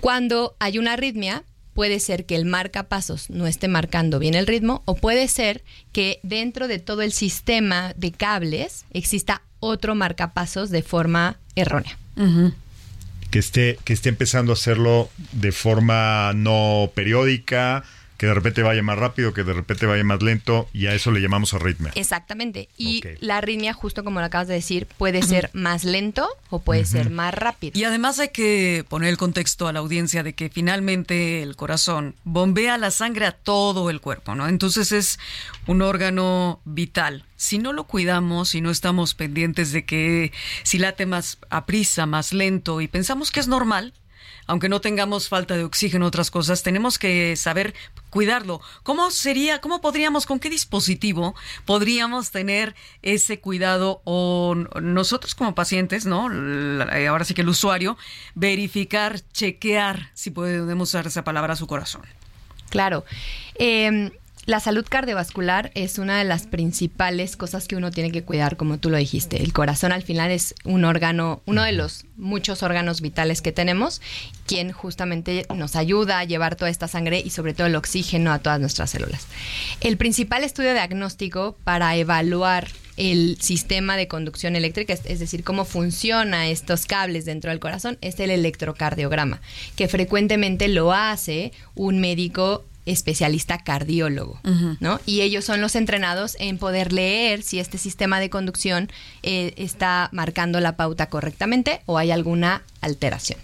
Cuando 0.01 0.57
hay 0.59 0.79
una 0.79 0.95
arritmia, 0.95 1.45
puede 1.75 2.01
ser 2.01 2.27
que 2.27 2.37
el 2.37 2.45
marcapasos 2.45 3.31
no 3.31 3.47
esté 3.47 3.69
marcando 3.69 4.19
bien 4.19 4.35
el 4.35 4.47
ritmo 4.47 4.83
o 4.85 4.95
puede 4.95 5.29
ser 5.29 5.63
que 5.93 6.21
dentro 6.23 6.69
de 6.69 6.79
todo 6.79 7.03
el 7.03 7.13
sistema 7.13 7.95
de 7.97 8.13
cables 8.13 8.85
exista 8.93 9.43
otro 9.61 9.95
marcapasos 9.95 10.71
de 10.71 10.83
forma 10.83 11.39
errónea. 11.55 11.97
Uh 12.17 12.23
-huh. 12.23 12.55
Que 13.31 13.39
esté, 13.39 13.79
que 13.85 13.95
esté 13.95 14.11
empezando 14.11 14.53
a 14.53 14.55
hacerlo 14.55 15.09
de 15.33 15.53
forma 15.53 16.33
no 16.35 16.91
periódica, 16.95 17.85
que 18.23 18.29
de 18.29 18.35
repente 18.35 18.63
vaya 18.63 18.85
más 18.85 18.97
rápido, 18.97 19.35
que 19.35 19.43
de 19.43 19.53
repente 19.53 19.85
vaya 19.85 20.05
más 20.05 20.23
lento, 20.23 20.69
y 20.73 20.87
a 20.87 20.95
eso 20.95 21.11
le 21.11 21.21
llamamos 21.21 21.55
arritmia. 21.55 21.91
Exactamente. 21.97 22.69
Y 22.77 22.99
okay. 22.99 23.17
la 23.19 23.39
arritmia, 23.39 23.73
justo 23.73 24.05
como 24.05 24.21
lo 24.21 24.27
acabas 24.27 24.47
de 24.47 24.55
decir, 24.55 24.87
puede 24.97 25.23
ser 25.23 25.51
más 25.55 25.83
lento 25.83 26.29
o 26.49 26.61
puede 26.61 26.83
uh 26.83 26.85
-huh. 26.85 26.87
ser 26.87 27.11
más 27.11 27.35
rápido. 27.35 27.77
Y 27.77 27.83
además 27.83 28.21
hay 28.21 28.29
que 28.29 28.85
poner 28.89 29.09
el 29.09 29.17
contexto 29.17 29.67
a 29.67 29.73
la 29.73 29.81
audiencia 29.81 30.23
de 30.23 30.35
que 30.35 30.51
finalmente 30.51 31.43
el 31.43 31.57
corazón 31.57 32.15
bombea 32.23 32.79
la 32.79 32.93
sangre 32.93 33.27
a 33.27 33.33
todo 33.33 33.91
el 33.91 34.01
cuerpo, 34.01 34.37
¿no? 34.37 34.47
Entonces 34.47 34.93
es 34.93 35.19
un 35.67 35.83
órgano 35.83 36.61
vital. 36.65 37.25
Si 37.35 37.59
no 37.59 37.73
lo 37.73 37.89
cuidamos, 37.89 38.51
si 38.51 38.61
no 38.61 38.71
estamos 38.71 39.15
pendientes 39.15 39.73
de 39.73 39.85
que 39.85 40.31
si 40.63 40.79
late 40.79 41.07
más 41.07 41.39
a 41.51 41.67
prisa, 41.67 42.07
más 42.07 42.33
lento, 42.33 42.81
y 42.81 42.87
pensamos 42.87 43.33
que 43.33 43.41
es 43.41 43.49
normal, 43.49 43.95
aunque 44.53 44.69
no 44.69 44.83
tengamos 44.83 45.31
falta 45.31 45.57
de 45.57 45.65
oxígeno, 45.65 46.05
otras 46.05 46.31
cosas, 46.31 46.63
tenemos 46.63 46.99
que 46.99 47.37
saber 47.37 47.73
cuidarlo. 48.11 48.61
¿Cómo 48.83 49.11
sería, 49.11 49.63
cómo 49.63 49.81
podríamos, 49.81 50.27
con 50.27 50.39
qué 50.39 50.51
dispositivo 50.51 51.35
podríamos 51.65 52.33
tener 52.33 52.75
ese 53.01 53.41
cuidado 53.41 54.03
o 54.05 54.55
nosotros 54.83 55.35
como 55.35 55.55
pacientes, 55.55 56.05
¿no? 56.05 56.25
Ahora 57.09 57.25
sí 57.25 57.33
que 57.33 57.41
el 57.41 57.49
usuario, 57.49 57.97
verificar, 58.35 59.21
chequear, 59.33 60.11
si 60.13 60.31
podemos 60.31 60.91
usar 60.91 61.07
esa 61.07 61.25
palabra, 61.25 61.57
su 61.57 61.67
corazón. 61.67 62.03
Claro. 62.69 63.07
Eh, 63.55 64.13
La 64.45 64.59
salud 64.59 64.85
cardiovascular 64.89 65.71
es 65.77 65.99
una 65.99 66.19
de 66.19 66.25
las 66.25 66.49
principales 66.49 67.37
cosas 67.37 67.69
que 67.69 67.77
uno 67.77 67.93
tiene 67.93 68.11
que 68.11 68.25
cuidar, 68.25 68.57
como 68.57 68.79
tú 68.79 68.91
lo 68.91 68.97
dijiste. 68.97 69.41
El 69.41 69.53
corazón 69.53 69.93
al 69.93 70.03
final 70.03 70.33
es 70.33 70.57
un 70.65 70.85
órgano, 70.85 71.43
uno 71.47 71.63
de 71.63 71.71
los 71.71 72.07
muchos 72.17 72.65
órganos 72.65 73.01
vitales 73.03 73.41
que 73.41 73.53
tenemos, 73.53 74.01
quien 74.45 74.73
justamente 74.73 75.47
nos 75.55 75.77
ayuda 75.77 76.19
a 76.19 76.25
llevar 76.25 76.57
toda 76.57 76.73
esta 76.73 76.89
sangre 76.89 77.21
y 77.25 77.31
sobre 77.31 77.55
todo 77.55 77.69
el 77.69 77.77
oxígeno 77.77 78.33
a 78.33 78.41
todas 78.41 78.59
nuestras 78.59 78.91
células. 78.91 79.29
El 79.81 79.97
principal 79.97 80.43
estudio 80.43 80.73
diagnóstico 80.73 81.57
para 81.63 81.95
evaluar 81.95 82.67
el 82.97 83.39
sistema 83.41 83.97
de 83.97 84.09
conducción 84.09 84.57
eléctrica, 84.57 84.93
es, 84.93 85.19
decir, 85.21 85.45
cómo 85.45 85.65
funciona 85.65 86.49
estos 86.49 86.87
cables 86.87 87.25
dentro 87.25 87.51
del 87.51 87.61
corazón, 87.61 87.97
es 88.01 88.19
el 88.19 88.31
electrocardiograma, 88.31 89.41
que 89.77 89.87
frecuentemente 89.87 90.67
lo 90.67 90.93
hace 90.93 91.53
un 91.75 92.01
médico 92.01 92.65
especialista 92.87 93.59
cardiólogo, 93.59 94.41
¿no? 94.81 95.01
Y 95.07 95.21
ellos 95.21 95.45
son 95.45 95.61
los 95.61 95.77
entrenados 95.77 96.37
en 96.41 96.59
poder 96.59 96.93
leer 96.93 97.43
si 97.43 97.59
este 97.61 97.79
sistema 97.79 98.19
de 98.19 98.31
conducción 98.31 98.91
eh, 99.23 99.55
está 99.57 100.09
marcando 100.13 100.61
la 100.61 100.77
pauta 100.77 101.09
correctamente 101.09 101.83
o 101.87 101.99
hay 101.99 102.11
alguna 102.11 102.63
alteración. 102.81 103.39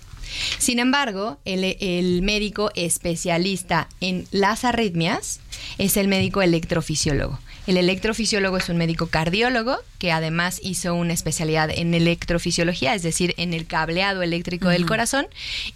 Sin 0.58 0.78
embargo, 0.78 1.38
el, 1.44 1.76
el 1.80 2.22
médico 2.22 2.70
especialista 2.74 3.88
en 4.00 4.26
las 4.30 4.64
arritmias 4.64 5.40
es 5.78 5.96
el 5.96 6.08
médico 6.08 6.42
electrofisiólogo. 6.42 7.38
El 7.66 7.76
electrofisiólogo 7.76 8.56
es 8.56 8.70
un 8.70 8.78
médico 8.78 9.08
cardiólogo 9.08 9.76
que 9.98 10.10
además 10.10 10.58
hizo 10.62 10.94
una 10.94 11.12
especialidad 11.12 11.70
en 11.70 11.92
electrofisiología, 11.92 12.94
es 12.94 13.02
decir, 13.02 13.34
en 13.36 13.52
el 13.52 13.66
cableado 13.66 14.22
eléctrico 14.22 14.68
del 14.68 14.86
corazón 14.86 15.26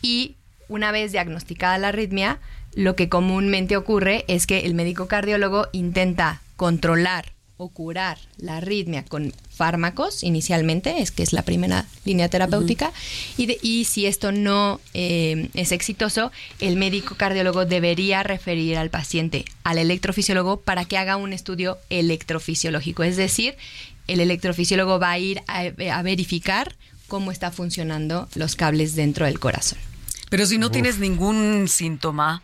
y 0.00 0.36
una 0.68 0.90
vez 0.90 1.12
diagnosticada 1.12 1.76
la 1.76 1.88
arritmia, 1.88 2.40
lo 2.74 2.96
que 2.96 3.08
comúnmente 3.08 3.76
ocurre 3.76 4.24
es 4.28 4.46
que 4.46 4.60
el 4.60 4.74
médico 4.74 5.06
cardiólogo 5.08 5.68
intenta 5.72 6.40
controlar 6.56 7.32
o 7.58 7.68
curar 7.68 8.18
la 8.38 8.56
arritmia 8.56 9.04
con 9.04 9.32
fármacos 9.50 10.24
inicialmente, 10.24 11.00
es 11.00 11.12
que 11.12 11.22
es 11.22 11.32
la 11.32 11.42
primera 11.42 11.86
línea 12.04 12.28
terapéutica, 12.28 12.92
y, 13.36 13.46
de- 13.46 13.58
y 13.62 13.84
si 13.84 14.06
esto 14.06 14.32
no 14.32 14.80
eh, 14.94 15.48
es 15.54 15.70
exitoso, 15.70 16.32
el 16.58 16.74
médico 16.76 17.14
cardiólogo 17.14 17.64
debería 17.64 18.22
referir 18.24 18.76
al 18.78 18.90
paciente 18.90 19.44
al 19.62 19.78
electrofisiólogo 19.78 20.60
para 20.60 20.86
que 20.86 20.96
haga 20.98 21.16
un 21.16 21.32
estudio 21.32 21.78
electrofisiológico, 21.90 23.02
es 23.04 23.16
decir, 23.16 23.54
el 24.08 24.20
electrofisiólogo 24.20 24.98
va 24.98 25.12
a 25.12 25.18
ir 25.18 25.42
a, 25.46 25.60
a 25.92 26.02
verificar 26.02 26.74
cómo 27.06 27.30
está 27.30 27.50
funcionando 27.52 28.28
los 28.34 28.56
cables 28.56 28.96
dentro 28.96 29.26
del 29.26 29.38
corazón. 29.38 29.78
Pero 30.30 30.46
si 30.46 30.58
no 30.58 30.70
tienes 30.70 30.98
ningún 30.98 31.68
síntoma, 31.68 32.42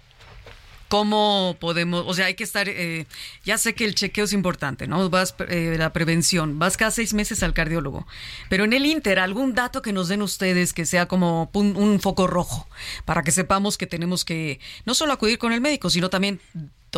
¿cómo 0.88 1.56
podemos? 1.60 2.04
O 2.06 2.14
sea, 2.14 2.26
hay 2.26 2.34
que 2.34 2.44
estar. 2.44 2.68
eh, 2.68 3.06
ya 3.44 3.58
sé 3.58 3.74
que 3.74 3.84
el 3.84 3.94
chequeo 3.94 4.24
es 4.24 4.32
importante, 4.32 4.86
¿no? 4.86 5.08
Vas, 5.10 5.34
eh, 5.48 5.76
la 5.78 5.92
prevención. 5.92 6.58
Vas 6.58 6.76
cada 6.76 6.90
seis 6.90 7.14
meses 7.14 7.42
al 7.42 7.54
cardiólogo. 7.54 8.06
Pero 8.48 8.64
en 8.64 8.72
el 8.72 8.86
Inter, 8.86 9.18
algún 9.18 9.54
dato 9.54 9.82
que 9.82 9.92
nos 9.92 10.08
den 10.08 10.22
ustedes 10.22 10.72
que 10.72 10.86
sea 10.86 11.06
como 11.06 11.50
un, 11.52 11.76
un 11.76 12.00
foco 12.00 12.26
rojo 12.26 12.68
para 13.04 13.22
que 13.22 13.30
sepamos 13.30 13.78
que 13.78 13.86
tenemos 13.86 14.24
que 14.24 14.60
no 14.84 14.94
solo 14.94 15.12
acudir 15.12 15.38
con 15.38 15.52
el 15.52 15.60
médico, 15.60 15.90
sino 15.90 16.10
también 16.10 16.40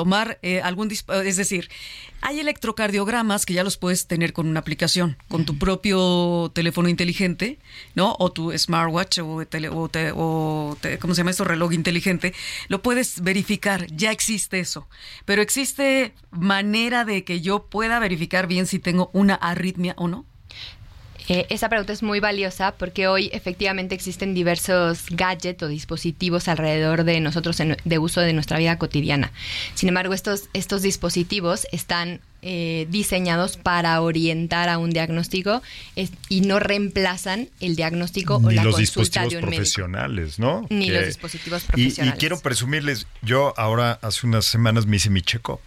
tomar 0.01 0.39
eh, 0.43 0.63
algún 0.63 0.89
disp- 0.89 1.13
es 1.25 1.37
decir 1.37 1.69
hay 2.23 2.41
electrocardiogramas 2.41 3.45
que 3.47 3.53
ya 3.55 3.65
los 3.65 3.77
puedes 3.77 4.07
tener 4.07 4.33
con 4.33 4.47
una 4.47 4.61
aplicación 4.61 5.17
con 5.29 5.45
tu 5.45 5.59
propio 5.59 6.51
teléfono 6.55 6.89
inteligente 6.89 7.59
no 7.95 8.17
o 8.19 8.33
tu 8.33 8.57
smartwatch 8.57 9.19
o, 9.19 9.45
tele- 9.47 9.69
o 9.69 9.89
te- 9.89 10.13
o 10.15 10.77
te- 10.81 10.99
cómo 10.99 11.15
se 11.15 11.21
llama 11.21 11.31
esto 11.33 11.45
reloj 11.45 11.73
inteligente. 11.75 12.33
Lo 12.69 12.81
puedes 12.83 13.21
verificar 13.23 13.87
ya 13.95 14.11
existe 14.13 14.61
eso. 14.61 14.89
Pero 15.25 15.43
existe 15.43 16.15
manera 16.31 17.05
de 17.05 17.25
que 17.25 17.41
yo 17.43 17.67
pueda 17.67 17.99
verificar 17.99 18.47
bien 18.47 18.67
si 18.67 18.79
tengo 18.79 19.11
una 19.13 19.35
arritmia 19.35 19.95
o 19.99 20.09
no 20.09 20.25
Eh, 21.33 21.47
esa 21.49 21.69
pregunta 21.69 21.93
es 21.93 22.03
muy 22.03 22.19
valiosa 22.19 22.73
porque 22.77 23.07
hoy 23.07 23.31
efectivamente 23.33 23.95
existen 23.95 24.35
diversos 24.35 25.05
gadgets 25.11 25.63
o 25.63 25.69
dispositivos 25.69 26.49
alrededor 26.49 27.05
de 27.05 27.21
nosotros 27.21 27.61
en- 27.61 27.77
de 27.85 27.99
uso 27.99 28.21
de 28.21 28.33
nuestra 28.33 28.59
vida 28.59 28.77
cotidiana. 28.79 29.31
Sin 29.75 29.89
embargo, 29.89 30.13
estos, 30.13 30.49
estos 30.55 30.83
dispositivos 30.83 31.69
están 31.71 32.21
eh, 32.43 32.87
diseñados 32.89 33.59
para 33.59 34.01
orientar 34.01 34.71
a 34.71 34.79
un 34.79 34.91
diagnóstico 34.91 35.61
es- 35.95 36.11
y 36.31 36.41
no 36.41 36.59
reemplazan 36.59 37.49
el 37.61 37.77
diagnóstico 37.77 38.37
o 38.37 38.49
Ni 38.49 38.55
la 38.57 38.65
los 38.65 38.77
consulta 38.77 38.81
dispositivos 38.81 39.31
de 39.31 39.37
un 39.37 39.45
médico. 39.45 39.57
profesionales, 39.59 40.39
¿no? 40.39 40.67
Ni 40.71 40.87
Que- 40.89 40.93
los 40.95 41.07
dispositivos 41.07 41.63
y- 41.63 41.67
profesionales. 41.67 42.17
Y, 42.17 42.19
quiero 42.19 42.41
presumirles, 42.41 43.07
yo 43.21 43.53
ahora 43.59 43.99
hace 44.03 44.27
unas 44.27 44.47
semanas 44.47 44.87
me 44.87 44.97
hice 44.97 45.11
mi 45.11 45.21
check-up. 45.23 45.61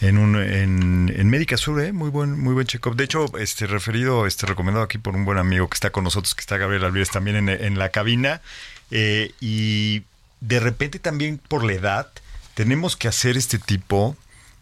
En, 0.00 0.16
un, 0.16 0.36
en, 0.36 1.12
en 1.16 1.28
Médica 1.28 1.56
Sur, 1.56 1.80
¿eh? 1.82 1.92
muy 1.92 2.08
buen, 2.10 2.38
muy 2.38 2.54
buen 2.54 2.66
check-up. 2.66 2.94
De 2.94 3.02
hecho, 3.04 3.26
este 3.38 3.66
referido, 3.66 4.26
este 4.26 4.46
recomendado 4.46 4.84
aquí 4.84 4.96
por 4.98 5.16
un 5.16 5.24
buen 5.24 5.38
amigo 5.38 5.68
que 5.68 5.74
está 5.74 5.90
con 5.90 6.04
nosotros, 6.04 6.34
que 6.36 6.40
está 6.40 6.56
Gabriel 6.56 6.84
Alvarez 6.84 7.10
también 7.10 7.36
en, 7.36 7.48
en 7.48 7.78
la 7.78 7.88
cabina. 7.88 8.40
Eh, 8.92 9.32
y 9.40 10.04
de 10.40 10.60
repente 10.60 10.98
también 11.00 11.38
por 11.38 11.64
la 11.64 11.72
edad 11.72 12.08
tenemos 12.54 12.96
que 12.96 13.08
hacer 13.08 13.36
este 13.36 13.58
tipo 13.58 14.16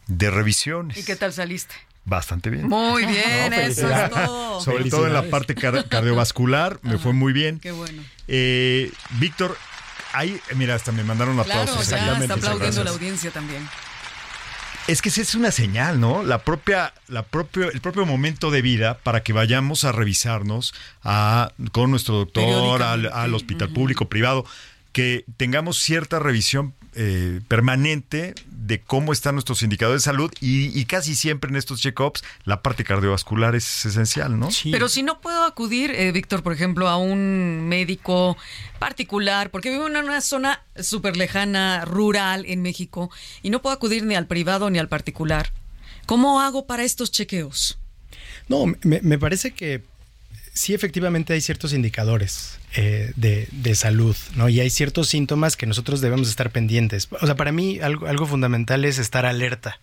de 0.07 0.31
revisiones. 0.31 0.97
y 0.97 1.05
qué 1.05 1.16
tal 1.16 1.33
saliste 1.33 1.75
Bastante 2.07 2.50
bien. 2.50 2.69
muy 2.69 3.05
bien 3.05 3.50
No, 3.50 3.57
eso 3.57 3.90
es 3.90 4.11
todo 4.11 4.61
Sobre 4.61 4.88
todo 4.88 5.07
en 5.09 5.12
la 5.12 5.25
parte 5.25 5.55
car- 5.55 5.88
cardiovascular, 5.88 6.78
me 6.83 6.99
fue 6.99 7.12
muy 7.12 7.33
bien. 7.33 7.59
qué 7.61 7.73
bueno 7.73 8.02
Eh, 8.28 8.90
Víctor, 9.19 9.59
ahí, 10.12 10.40
mira, 10.55 10.76
hasta 10.76 10.93
me 10.93 11.02
mandaron 11.05 11.35
claro 11.43 11.61
aplausos. 11.62 11.88
ya 11.88 11.97
Exactamente, 11.97 12.35
está 12.35 12.47
aplaudiendo 12.52 12.85
la 12.85 12.90
audiencia 12.90 13.31
también 13.33 13.69
Es 14.87 15.02
que 15.02 15.09
esa 15.09 15.21
es 15.21 15.35
una 15.35 15.50
señal, 15.50 15.99
¿no? 15.99 16.23
La 16.23 16.38
propia, 16.38 16.95
la 17.09 17.25
propio, 17.25 17.71
el 17.71 17.81
propio 17.81 18.07
momento 18.07 18.52
de 18.52 18.62
vida 18.62 18.99
para 18.99 19.25
que 19.25 19.33
vayamos 19.33 19.85
a 19.85 19.90
revisarnos 19.90 20.75
a, 21.02 21.52
con 21.73 21.90
nuestro 21.90 22.14
doctor, 22.14 22.83
al 22.83 23.35
hospital 23.35 23.73
público, 23.73 24.09
privado, 24.09 24.45
que 24.93 25.25
tengamos 25.37 25.78
cierta 25.78 26.21
revisión 26.21 26.73
eh, 26.97 27.41
permanente 27.47 28.35
de 28.50 28.81
cómo 28.81 29.12
están 29.12 29.35
nuestros 29.35 29.62
indicadores 29.62 30.03
de 30.03 30.07
salud 30.07 30.33
y, 30.41 30.76
y 30.79 30.87
casi 30.87 31.15
siempre 31.15 31.50
en 31.50 31.57
estos 31.57 31.81
check-ups 31.81 32.25
la 32.45 32.62
parte 32.62 32.85
cardiovascular 32.85 33.55
es 33.55 33.85
esencial, 33.85 34.38
¿no? 34.38 34.50
Sí. 34.50 34.71
Pero 34.73 34.88
si 34.88 35.03
no 35.03 35.21
puedo 35.21 35.45
acudir, 35.45 35.91
eh, 35.93 36.11
Víctor, 36.11 36.43
por 36.43 36.53
ejemplo, 36.53 36.88
a 36.88 36.97
un 36.97 37.69
médico 37.69 38.37
particular, 38.79 39.50
porque 39.50 39.71
vivo 39.71 39.87
en 39.87 39.97
una 39.97 40.21
zona 40.21 40.62
súper 40.75 41.17
lejana, 41.17 41.85
rural 41.85 42.45
en 42.47 42.62
México, 42.62 43.11
y 43.43 43.50
no 43.50 43.62
puedo 43.62 43.75
acudir 43.75 44.05
ni 44.05 44.15
al 44.15 44.26
privado 44.26 44.71
ni 44.71 44.79
al 44.79 44.88
particular, 44.88 45.53
¿cómo 46.07 46.41
hago 46.41 46.67
para 46.67 46.83
estos 46.83 47.11
chequeos? 47.11 47.79
No, 48.49 48.67
me, 48.67 49.00
me 49.03 49.19
parece 49.19 49.53
que 49.53 49.83
sí, 50.56 50.75
efectivamente 50.75 51.34
hay 51.34 51.40
ciertos 51.40 51.72
indicadores 51.72 52.58
eh, 52.75 53.12
de, 53.14 53.46
de 53.52 53.75
salud, 53.75 54.16
¿no? 54.34 54.48
Y 54.48 54.60
hay 54.60 54.70
ciertos 54.70 55.08
síntomas 55.08 55.56
que 55.56 55.66
nosotros 55.66 56.00
debemos 56.00 56.28
estar 56.28 56.50
pendientes. 56.50 57.08
O 57.20 57.26
sea, 57.26 57.36
para 57.36 57.52
mí 57.52 57.78
algo, 57.80 58.06
algo 58.06 58.26
fundamental 58.26 58.84
es 58.84 58.98
estar 58.98 59.26
alerta. 59.26 59.78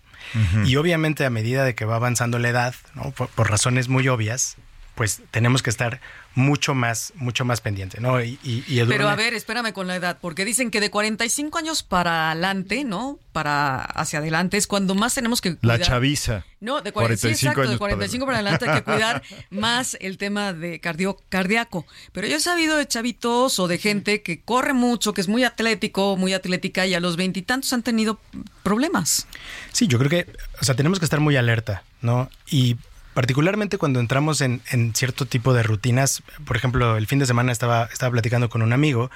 Y 0.66 0.78
obviamente 0.78 1.26
a 1.26 1.30
medida 1.30 1.64
de 1.64 1.76
que 1.76 1.86
va 1.86 1.98
avanzando 1.98 2.40
la 2.40 2.50
edad, 2.50 2.74
¿no? 2.96 3.12
por, 3.12 3.28
por 3.28 3.52
razones 3.52 3.88
muy 3.88 4.08
obvias, 4.08 4.56
pues 4.96 5.22
tenemos 5.32 5.64
que 5.64 5.70
estar 5.70 6.00
mucho 6.36 6.74
más, 6.74 7.14
mucho 7.16 7.46
más 7.46 7.62
pendiente, 7.62 8.00
¿no? 8.00 8.22
Y, 8.24 8.40
y, 8.44 8.64
y 8.68 8.84
Pero 8.86 9.08
a 9.08 9.16
ver, 9.16 9.34
espérame 9.34 9.72
con 9.72 9.88
la 9.88 9.96
edad, 9.96 10.18
porque 10.20 10.46
dicen 10.46 10.72
que 10.72 10.80
de 10.80 10.90
45 10.90 11.58
años 11.58 11.84
para 11.84 12.32
adelante, 12.32 12.84
¿no? 12.84 13.20
Para 13.32 13.82
hacia 13.84 14.20
adelante 14.20 14.58
es 14.58 14.68
cuando 14.68 14.96
más 14.96 15.14
tenemos 15.14 15.42
que 15.42 15.52
La 15.62 15.76
cuidar. 15.76 15.82
chaviza. 15.82 16.46
No, 16.60 16.82
de 16.82 16.92
45, 16.92 16.94
45 16.94 17.30
exacto, 17.34 17.62
de 17.62 17.68
años 17.68 17.80
para 17.80 17.96
45 17.96 18.26
para 18.26 18.38
adelante 18.38 18.70
hay 18.70 18.76
que 18.78 18.84
cuidar 18.84 19.24
más 19.50 19.98
el 20.00 20.18
tema 20.18 20.54
de 20.54 20.80
cardio, 20.80 21.20
cardíaco. 21.30 21.86
Pero 22.12 22.28
yo 22.28 22.38
he 22.38 22.40
sabido 22.40 22.78
de 22.78 22.88
chavitos 22.88 23.60
o 23.60 23.68
de 23.68 23.78
gente 23.78 24.22
que 24.22 24.42
corre 24.42 24.74
mucho, 24.74 25.14
que 25.14 25.22
es 25.22 25.28
muy 25.28 25.44
atlético, 25.44 26.18
muy 26.18 26.34
atlética 26.34 26.86
y 26.88 26.94
a 26.94 27.00
los 27.00 27.16
veintitantos 27.16 27.74
han 27.74 27.84
tenido 27.84 28.20
problemas. 28.64 29.28
Sí, 29.72 29.88
yo 29.88 29.98
creo 30.00 30.10
que, 30.10 30.32
o 30.62 30.64
sea, 30.64 30.76
tenemos 30.76 31.00
que 31.00 31.06
estar 31.06 31.20
muy 31.20 31.36
alerta, 31.36 31.84
¿no? 32.02 32.30
Y 32.50 32.78
particularmente 33.14 33.78
cuando 33.78 34.00
entramos 34.00 34.42
en, 34.42 34.62
en 34.72 34.94
cierto 34.96 35.26
tipo 35.26 35.54
de 35.54 35.64
rutinas, 35.64 36.24
por 36.46 36.58
ejemplo, 36.58 36.98
el 36.98 37.08
fin 37.08 37.20
de 37.20 37.26
semana 37.26 37.52
estaba, 37.52 37.90
estaba 37.92 38.12
platicando 38.12 38.50
con 38.50 38.62
un 38.62 38.74
amigo 38.74 39.10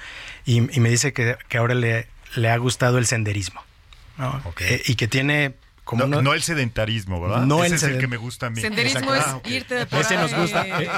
y, 0.46 0.56
y 0.76 0.80
me 0.80 0.88
dice 0.90 1.12
que, 1.12 1.36
que 1.48 1.58
ahora 1.58 1.74
le, 1.74 2.06
le 2.36 2.50
ha 2.50 2.56
gustado 2.56 2.98
el 2.98 3.06
senderismo. 3.06 3.62
Eh, 4.60 4.82
y 4.86 4.94
que 4.96 5.06
tiene 5.06 5.54
como 5.84 6.00
No, 6.02 6.06
uno- 6.06 6.22
no 6.22 6.34
el 6.34 6.42
sedentarismo, 6.42 7.20
¿verdad? 7.20 7.46
No 7.46 7.62
Ese 7.64 7.68
el 7.68 7.74
es 7.74 7.82
el 7.84 7.98
que 7.98 8.08
me 8.08 8.16
gusta 8.16 8.46
a 8.46 8.50
mí. 8.50 8.60
Senderismo 8.60 9.14
Exacto. 9.14 9.40
es 9.44 9.52
Ah, 9.52 9.56
irte 9.56 9.74
de 9.76 9.86
por 9.86 10.00
Ese 10.00 10.16
nos 10.16 10.34
gusta, 10.34 10.66
eh, 10.66 10.88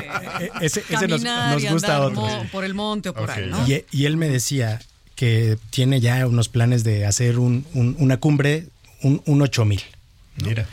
eh, 0.41 0.51
ese- 0.63 0.81
ese 0.89 1.07
nos- 1.07 1.23
caminar 1.23 1.53
nos 1.55 1.63
y 1.63 1.69
gusta 1.69 1.97
andar 1.97 2.09
otro. 2.11 2.21
mo- 2.23 2.47
por 2.51 2.65
el 2.65 2.75
monte 2.75 3.11
o 3.11 3.15
por 3.15 3.31
ahí. 3.31 3.47
¿no? 3.51 3.67
Y, 3.69 3.85
y 3.93 4.07
él 4.07 4.17
me 4.17 4.29
decía 4.29 4.81
que 5.15 5.59
tiene 5.71 6.01
ya 6.01 6.27
unos 6.27 6.49
planes 6.49 6.83
de 6.83 7.05
hacer 7.07 7.39
un- 7.39 7.67
un- 7.75 7.95
una 7.99 8.17
cumbre, 8.17 8.67
un, 9.03 9.23
un 9.27 9.43
8000. 9.43 9.83
Mira. 10.43 10.67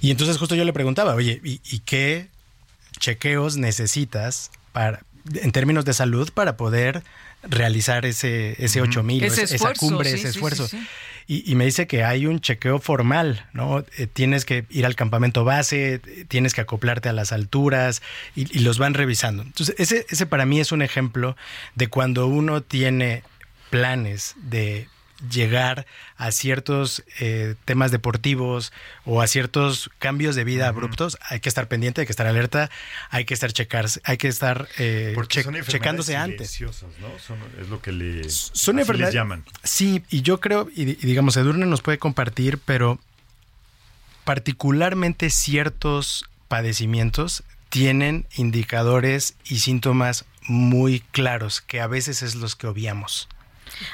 Y 0.00 0.10
entonces 0.10 0.38
justo 0.38 0.54
yo 0.54 0.64
le 0.64 0.72
preguntaba, 0.72 1.14
oye, 1.14 1.40
¿y, 1.44 1.60
y 1.64 1.78
qué 1.80 2.28
chequeos 2.98 3.56
necesitas 3.56 4.50
para, 4.72 5.02
en 5.34 5.52
términos 5.52 5.84
de 5.84 5.92
salud 5.94 6.30
para 6.32 6.56
poder 6.56 7.02
realizar 7.42 8.06
ese, 8.06 8.56
ese 8.62 8.80
8000, 8.80 9.24
Ese 9.24 9.42
esa 9.44 9.54
esfuerzo, 9.56 9.86
cumbre, 9.86 10.10
sí, 10.10 10.16
ese 10.16 10.32
sí, 10.32 10.38
esfuerzo. 10.38 10.68
sí. 10.68 10.78
Y, 11.28 11.50
y 11.50 11.56
me 11.56 11.64
dice 11.64 11.88
que 11.88 12.04
hay 12.04 12.26
un 12.26 12.40
chequeo 12.40 12.78
formal, 12.78 13.46
¿no? 13.52 13.84
Eh, 13.98 14.06
tienes 14.06 14.44
que 14.44 14.64
ir 14.70 14.86
al 14.86 14.94
campamento 14.94 15.42
base, 15.44 16.00
tienes 16.28 16.54
que 16.54 16.60
acoplarte 16.60 17.08
a 17.08 17.12
las 17.12 17.32
alturas 17.32 18.00
y, 18.36 18.42
y 18.56 18.60
los 18.60 18.78
van 18.78 18.94
revisando. 18.94 19.42
Entonces, 19.42 19.74
ese, 19.78 20.06
ese 20.08 20.26
para 20.26 20.46
mí 20.46 20.60
es 20.60 20.70
un 20.70 20.82
ejemplo 20.82 21.36
de 21.74 21.88
cuando 21.88 22.28
uno 22.28 22.60
tiene 22.62 23.24
planes 23.70 24.34
de 24.36 24.88
llegar 25.30 25.86
a 26.16 26.30
ciertos 26.30 27.02
eh, 27.20 27.54
temas 27.64 27.90
deportivos 27.90 28.72
o 29.04 29.22
a 29.22 29.26
ciertos 29.26 29.90
cambios 29.98 30.36
de 30.36 30.44
vida 30.44 30.68
abruptos, 30.68 31.16
hay 31.28 31.40
que 31.40 31.48
estar 31.48 31.68
pendiente, 31.68 32.02
hay 32.02 32.06
que 32.06 32.12
estar 32.12 32.26
alerta, 32.26 32.70
hay 33.10 33.24
que 33.24 33.32
estar 33.34 33.52
checarse, 33.52 34.00
hay 34.04 34.18
que 34.18 34.28
estar 34.28 34.68
eh, 34.78 35.14
che- 35.28 35.42
checándose 35.72 36.16
antes. 36.16 36.60
¿no? 36.60 37.18
Son- 37.18 37.38
es 37.60 37.68
lo 37.68 37.80
que 37.80 37.92
le 37.92 38.28
Son 38.28 38.76
les 38.76 39.14
llaman. 39.14 39.44
Sí, 39.62 40.02
y 40.10 40.22
yo 40.22 40.38
creo, 40.40 40.68
y, 40.74 40.82
y 40.90 40.94
digamos, 40.96 41.36
Edurne 41.36 41.66
nos 41.66 41.80
puede 41.82 41.98
compartir, 41.98 42.58
pero 42.58 42.98
particularmente 44.24 45.30
ciertos 45.30 46.24
padecimientos 46.48 47.42
tienen 47.68 48.26
indicadores 48.36 49.34
y 49.44 49.58
síntomas 49.60 50.24
muy 50.42 51.00
claros, 51.12 51.60
que 51.60 51.80
a 51.80 51.86
veces 51.86 52.22
es 52.22 52.34
los 52.34 52.54
que 52.56 52.66
obviamos. 52.66 53.28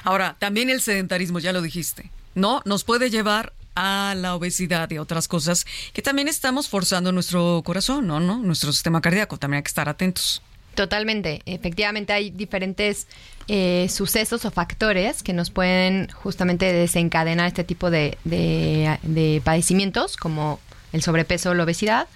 Ahora, 0.04 0.36
también 0.38 0.70
el 0.70 0.80
sedentarismo, 0.80 1.38
ya 1.38 1.52
lo 1.52 1.62
dijiste, 1.62 2.10
¿no? 2.34 2.62
Nos 2.64 2.84
puede 2.84 3.10
llevar 3.10 3.52
a 3.74 4.14
la 4.16 4.34
obesidad 4.34 4.90
y 4.90 4.98
otras 4.98 5.28
cosas 5.28 5.64
que 5.94 6.02
también 6.02 6.28
estamos 6.28 6.68
forzando 6.68 7.10
nuestro 7.12 7.62
corazón, 7.64 8.06
¿no? 8.06 8.20
¿no? 8.20 8.38
Nuestro 8.38 8.70
sistema 8.72 9.00
cardíaco, 9.00 9.38
también 9.38 9.58
hay 9.58 9.62
que 9.62 9.68
estar 9.68 9.88
atentos. 9.88 10.42
Totalmente. 10.74 11.42
Efectivamente 11.46 12.12
hay 12.12 12.30
diferentes 12.30 13.06
eh, 13.48 13.88
sucesos 13.90 14.44
o 14.46 14.50
factores 14.50 15.22
que 15.22 15.32
nos 15.34 15.50
pueden 15.50 16.08
justamente 16.12 16.72
desencadenar 16.72 17.46
este 17.46 17.64
tipo 17.64 17.90
de, 17.90 18.16
de- 18.24 18.98
de 19.02 19.42
padecimientos, 19.44 20.16
como 20.16 20.60
el 20.92 21.02
sobrepeso 21.02 21.50
o 21.50 21.54
la 21.54 21.64
obesidad, 21.64 22.08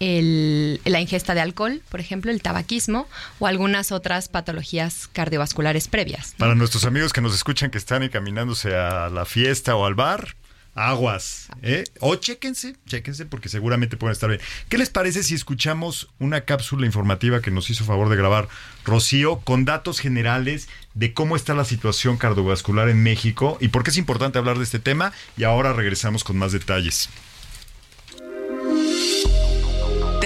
el- 0.00 0.80
la 0.84 1.00
ingesta 1.00 1.34
de 1.34 1.40
alcohol, 1.40 1.82
por 1.88 2.00
ejemplo, 2.00 2.30
el 2.30 2.42
tabaquismo 2.42 3.08
o 3.38 3.46
algunas 3.46 3.92
otras 3.92 4.28
patologías 4.28 5.08
cardiovasculares 5.12 5.88
previas. 5.88 6.34
Para 6.38 6.54
nuestros 6.54 6.84
amigos 6.84 7.12
que 7.12 7.20
nos 7.20 7.34
escuchan 7.34 7.70
que 7.70 7.78
están 7.78 8.02
encaminándose 8.02 8.76
a 8.76 9.08
la 9.08 9.24
fiesta 9.24 9.76
o 9.76 9.86
al 9.86 9.94
bar, 9.94 10.34
aguas, 10.76 11.46
¿eh? 11.62 11.84
O 12.00 12.16
chéquense, 12.16 12.74
chéquense 12.86 13.26
porque 13.26 13.48
seguramente 13.48 13.96
pueden 13.96 14.12
estar 14.12 14.28
bien. 14.28 14.40
¿Qué 14.68 14.76
les 14.76 14.90
parece 14.90 15.22
si 15.22 15.34
escuchamos 15.34 16.08
una 16.18 16.40
cápsula 16.40 16.84
informativa 16.84 17.40
que 17.40 17.52
nos 17.52 17.70
hizo 17.70 17.84
favor 17.84 18.08
de 18.08 18.16
grabar 18.16 18.48
Rocío 18.84 19.38
con 19.38 19.64
datos 19.64 20.00
generales 20.00 20.68
de 20.94 21.14
cómo 21.14 21.36
está 21.36 21.54
la 21.54 21.64
situación 21.64 22.16
cardiovascular 22.16 22.88
en 22.88 23.04
México 23.04 23.56
y 23.60 23.68
por 23.68 23.84
qué 23.84 23.90
es 23.90 23.96
importante 23.98 24.38
hablar 24.38 24.58
de 24.58 24.64
este 24.64 24.80
tema? 24.80 25.12
Y 25.36 25.44
ahora 25.44 25.72
regresamos 25.72 26.24
con 26.24 26.36
más 26.38 26.50
detalles. 26.50 27.08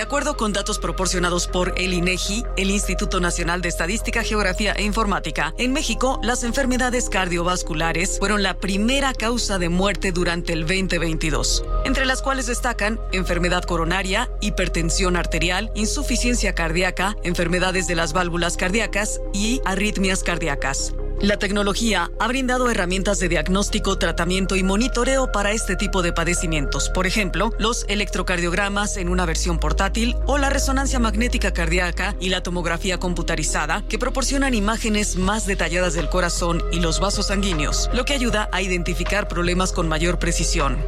Acuerdo 0.08 0.38
con 0.38 0.54
datos 0.54 0.78
proporcionados 0.78 1.46
por 1.46 1.74
el 1.76 1.92
INEGI, 1.92 2.42
el 2.56 2.70
Instituto 2.70 3.20
Nacional 3.20 3.60
de 3.60 3.68
Estadística, 3.68 4.22
Geografía 4.22 4.72
e 4.72 4.82
Informática, 4.82 5.52
en 5.58 5.74
México 5.74 6.18
las 6.22 6.44
enfermedades 6.44 7.10
cardiovasculares 7.10 8.18
fueron 8.18 8.42
la 8.42 8.54
primera 8.54 9.12
causa 9.12 9.58
de 9.58 9.68
muerte 9.68 10.10
durante 10.10 10.54
el 10.54 10.60
2022, 10.60 11.62
entre 11.84 12.06
las 12.06 12.22
cuales 12.22 12.46
destacan 12.46 12.98
enfermedad 13.12 13.64
coronaria, 13.64 14.30
hipertensión 14.40 15.14
arterial, 15.14 15.70
insuficiencia 15.74 16.54
cardíaca, 16.54 17.14
enfermedades 17.22 17.86
de 17.86 17.96
las 17.96 18.14
válvulas 18.14 18.56
cardíacas 18.56 19.20
y 19.34 19.60
arritmias 19.66 20.22
cardíacas. 20.22 20.94
La 21.20 21.36
tecnología 21.36 22.12
ha 22.20 22.28
brindado 22.28 22.70
herramientas 22.70 23.18
de 23.18 23.28
diagnóstico, 23.28 23.98
tratamiento 23.98 24.54
y 24.54 24.62
monitoreo 24.62 25.32
para 25.32 25.50
este 25.50 25.74
tipo 25.74 26.00
de 26.00 26.12
padecimientos. 26.12 26.90
Por 26.90 27.08
ejemplo, 27.08 27.52
los 27.58 27.84
electrocardiogramas 27.88 28.96
en 28.96 29.08
una 29.08 29.26
versión 29.26 29.58
portátil 29.58 30.14
o 30.26 30.38
la 30.38 30.48
resonancia 30.48 31.00
magnética 31.00 31.52
cardíaca 31.52 32.14
y 32.20 32.28
la 32.28 32.44
tomografía 32.44 32.98
computarizada 32.98 33.82
que 33.88 33.98
proporcionan 33.98 34.54
imágenes 34.54 35.16
más 35.16 35.44
detalladas 35.44 35.94
del 35.94 36.08
corazón 36.08 36.62
y 36.70 36.78
los 36.78 37.00
vasos 37.00 37.26
sanguíneos, 37.26 37.90
lo 37.92 38.04
que 38.04 38.14
ayuda 38.14 38.48
a 38.52 38.62
identificar 38.62 39.26
problemas 39.26 39.72
con 39.72 39.88
mayor 39.88 40.20
precisión. 40.20 40.78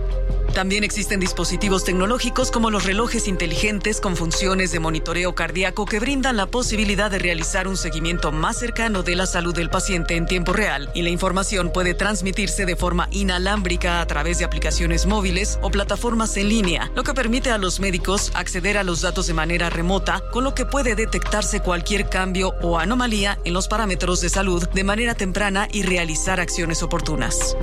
También 0.55 0.83
existen 0.83 1.21
dispositivos 1.21 1.85
tecnológicos 1.85 2.51
como 2.51 2.71
los 2.71 2.85
relojes 2.85 3.29
inteligentes 3.29 4.01
con 4.01 4.17
funciones 4.17 4.73
de 4.73 4.81
monitoreo 4.81 5.35
cardíaco 5.35 5.87
que 5.87 6.01
brindan 6.01 6.37
la 6.37 6.47
posibilidad 6.47 7.11
de 7.11 7.21
realizar 7.21 7.69
un 7.69 7.77
seguimiento 7.77 8.33
más 8.33 8.59
cercano 8.59 9.05
de 9.05 9.15
la 9.15 9.27
salud 9.27 9.55
del 9.55 9.71
paciente 9.71 10.17
en 10.17 10.27
tiempo 10.27 10.53
real 10.53 10.91
y 10.93 11.03
la 11.03 11.11
información 11.11 11.71
puede 11.73 11.95
transmitirse 11.95 12.67
de 12.67 12.75
forma 12.75 13.09
inalámbrica 13.13 14.01
a 14.01 14.07
través 14.07 14.39
de 14.39 14.45
aplicaciones 14.45 15.07
móviles 15.07 15.59
o 15.63 15.71
plataformas 15.71 16.37
en 16.37 16.49
línea, 16.49 16.91
lo 16.97 17.05
que 17.05 17.15
permite 17.15 17.53
a 17.53 17.59
los 17.59 17.79
médicos 17.79 18.33
acceder 18.35 18.77
a 18.77 18.85
los 18.85 19.03
datos 19.03 19.29
de 19.29 19.35
manera 19.35 19.71
remota, 19.71 20.21
con 20.33 20.43
lo 20.43 20.55
que 20.55 20.67
puede 20.67 20.97
detectarse 20.97 21.61
cualquier 21.61 22.09
cambio 22.09 22.55
o 22.61 22.79
anomalía 22.79 23.39
en 23.45 23.55
los 23.55 23.69
parámetros 23.69 24.21
de 24.21 24.29
salud 24.29 24.69
de 24.69 24.85
manera 24.85 25.15
temprana 25.15 25.69
y 25.71 25.83
realizar 25.83 26.41
acciones 26.41 26.83
oportunas. 26.83 27.57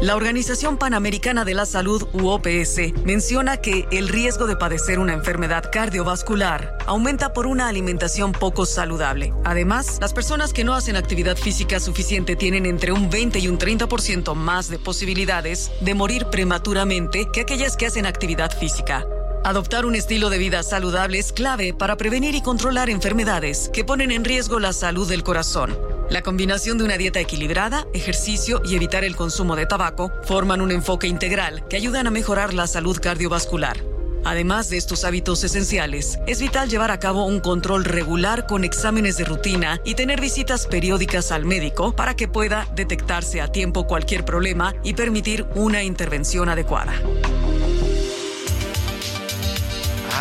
La 0.00 0.16
Organización 0.16 0.78
Panamericana 0.78 1.44
de 1.44 1.54
la 1.54 1.66
Salud, 1.66 2.08
UOPS, 2.14 3.04
menciona 3.04 3.58
que 3.58 3.86
el 3.90 4.08
riesgo 4.08 4.46
de 4.46 4.56
padecer 4.56 4.98
una 4.98 5.12
enfermedad 5.12 5.70
cardiovascular 5.70 6.78
aumenta 6.86 7.34
por 7.34 7.46
una 7.46 7.68
alimentación 7.68 8.32
poco 8.32 8.64
saludable. 8.64 9.34
Además, 9.44 9.98
las 10.00 10.14
personas 10.14 10.54
que 10.54 10.64
no 10.64 10.74
hacen 10.74 10.96
actividad 10.96 11.36
física 11.36 11.80
suficiente 11.80 12.34
tienen 12.34 12.64
entre 12.64 12.92
un 12.92 13.10
20 13.10 13.38
y 13.40 13.48
un 13.48 13.58
30% 13.58 14.34
más 14.34 14.68
de 14.70 14.78
posibilidades 14.78 15.70
de 15.82 15.94
morir 15.94 16.26
prematuramente 16.30 17.28
que 17.30 17.42
aquellas 17.42 17.76
que 17.76 17.86
hacen 17.86 18.06
actividad 18.06 18.56
física. 18.58 19.06
Adoptar 19.42 19.86
un 19.86 19.94
estilo 19.94 20.28
de 20.28 20.36
vida 20.36 20.62
saludable 20.62 21.18
es 21.18 21.32
clave 21.32 21.72
para 21.72 21.96
prevenir 21.96 22.34
y 22.34 22.42
controlar 22.42 22.90
enfermedades 22.90 23.70
que 23.72 23.84
ponen 23.84 24.10
en 24.10 24.22
riesgo 24.22 24.60
la 24.60 24.74
salud 24.74 25.08
del 25.08 25.22
corazón. 25.22 25.78
La 26.10 26.20
combinación 26.20 26.76
de 26.76 26.84
una 26.84 26.98
dieta 26.98 27.20
equilibrada, 27.20 27.86
ejercicio 27.94 28.60
y 28.66 28.76
evitar 28.76 29.02
el 29.02 29.16
consumo 29.16 29.56
de 29.56 29.64
tabaco 29.64 30.12
forman 30.24 30.60
un 30.60 30.70
enfoque 30.70 31.06
integral 31.06 31.66
que 31.68 31.76
ayudan 31.76 32.06
a 32.06 32.10
mejorar 32.10 32.52
la 32.52 32.66
salud 32.66 32.98
cardiovascular. 33.00 33.78
Además 34.24 34.68
de 34.68 34.76
estos 34.76 35.04
hábitos 35.04 35.42
esenciales, 35.42 36.18
es 36.26 36.42
vital 36.42 36.68
llevar 36.68 36.90
a 36.90 37.00
cabo 37.00 37.24
un 37.24 37.40
control 37.40 37.86
regular 37.86 38.46
con 38.46 38.64
exámenes 38.64 39.16
de 39.16 39.24
rutina 39.24 39.80
y 39.86 39.94
tener 39.94 40.20
visitas 40.20 40.66
periódicas 40.66 41.32
al 41.32 41.46
médico 41.46 41.96
para 41.96 42.14
que 42.14 42.28
pueda 42.28 42.68
detectarse 42.76 43.40
a 43.40 43.50
tiempo 43.50 43.86
cualquier 43.86 44.26
problema 44.26 44.74
y 44.84 44.92
permitir 44.92 45.46
una 45.54 45.82
intervención 45.82 46.50
adecuada. 46.50 46.92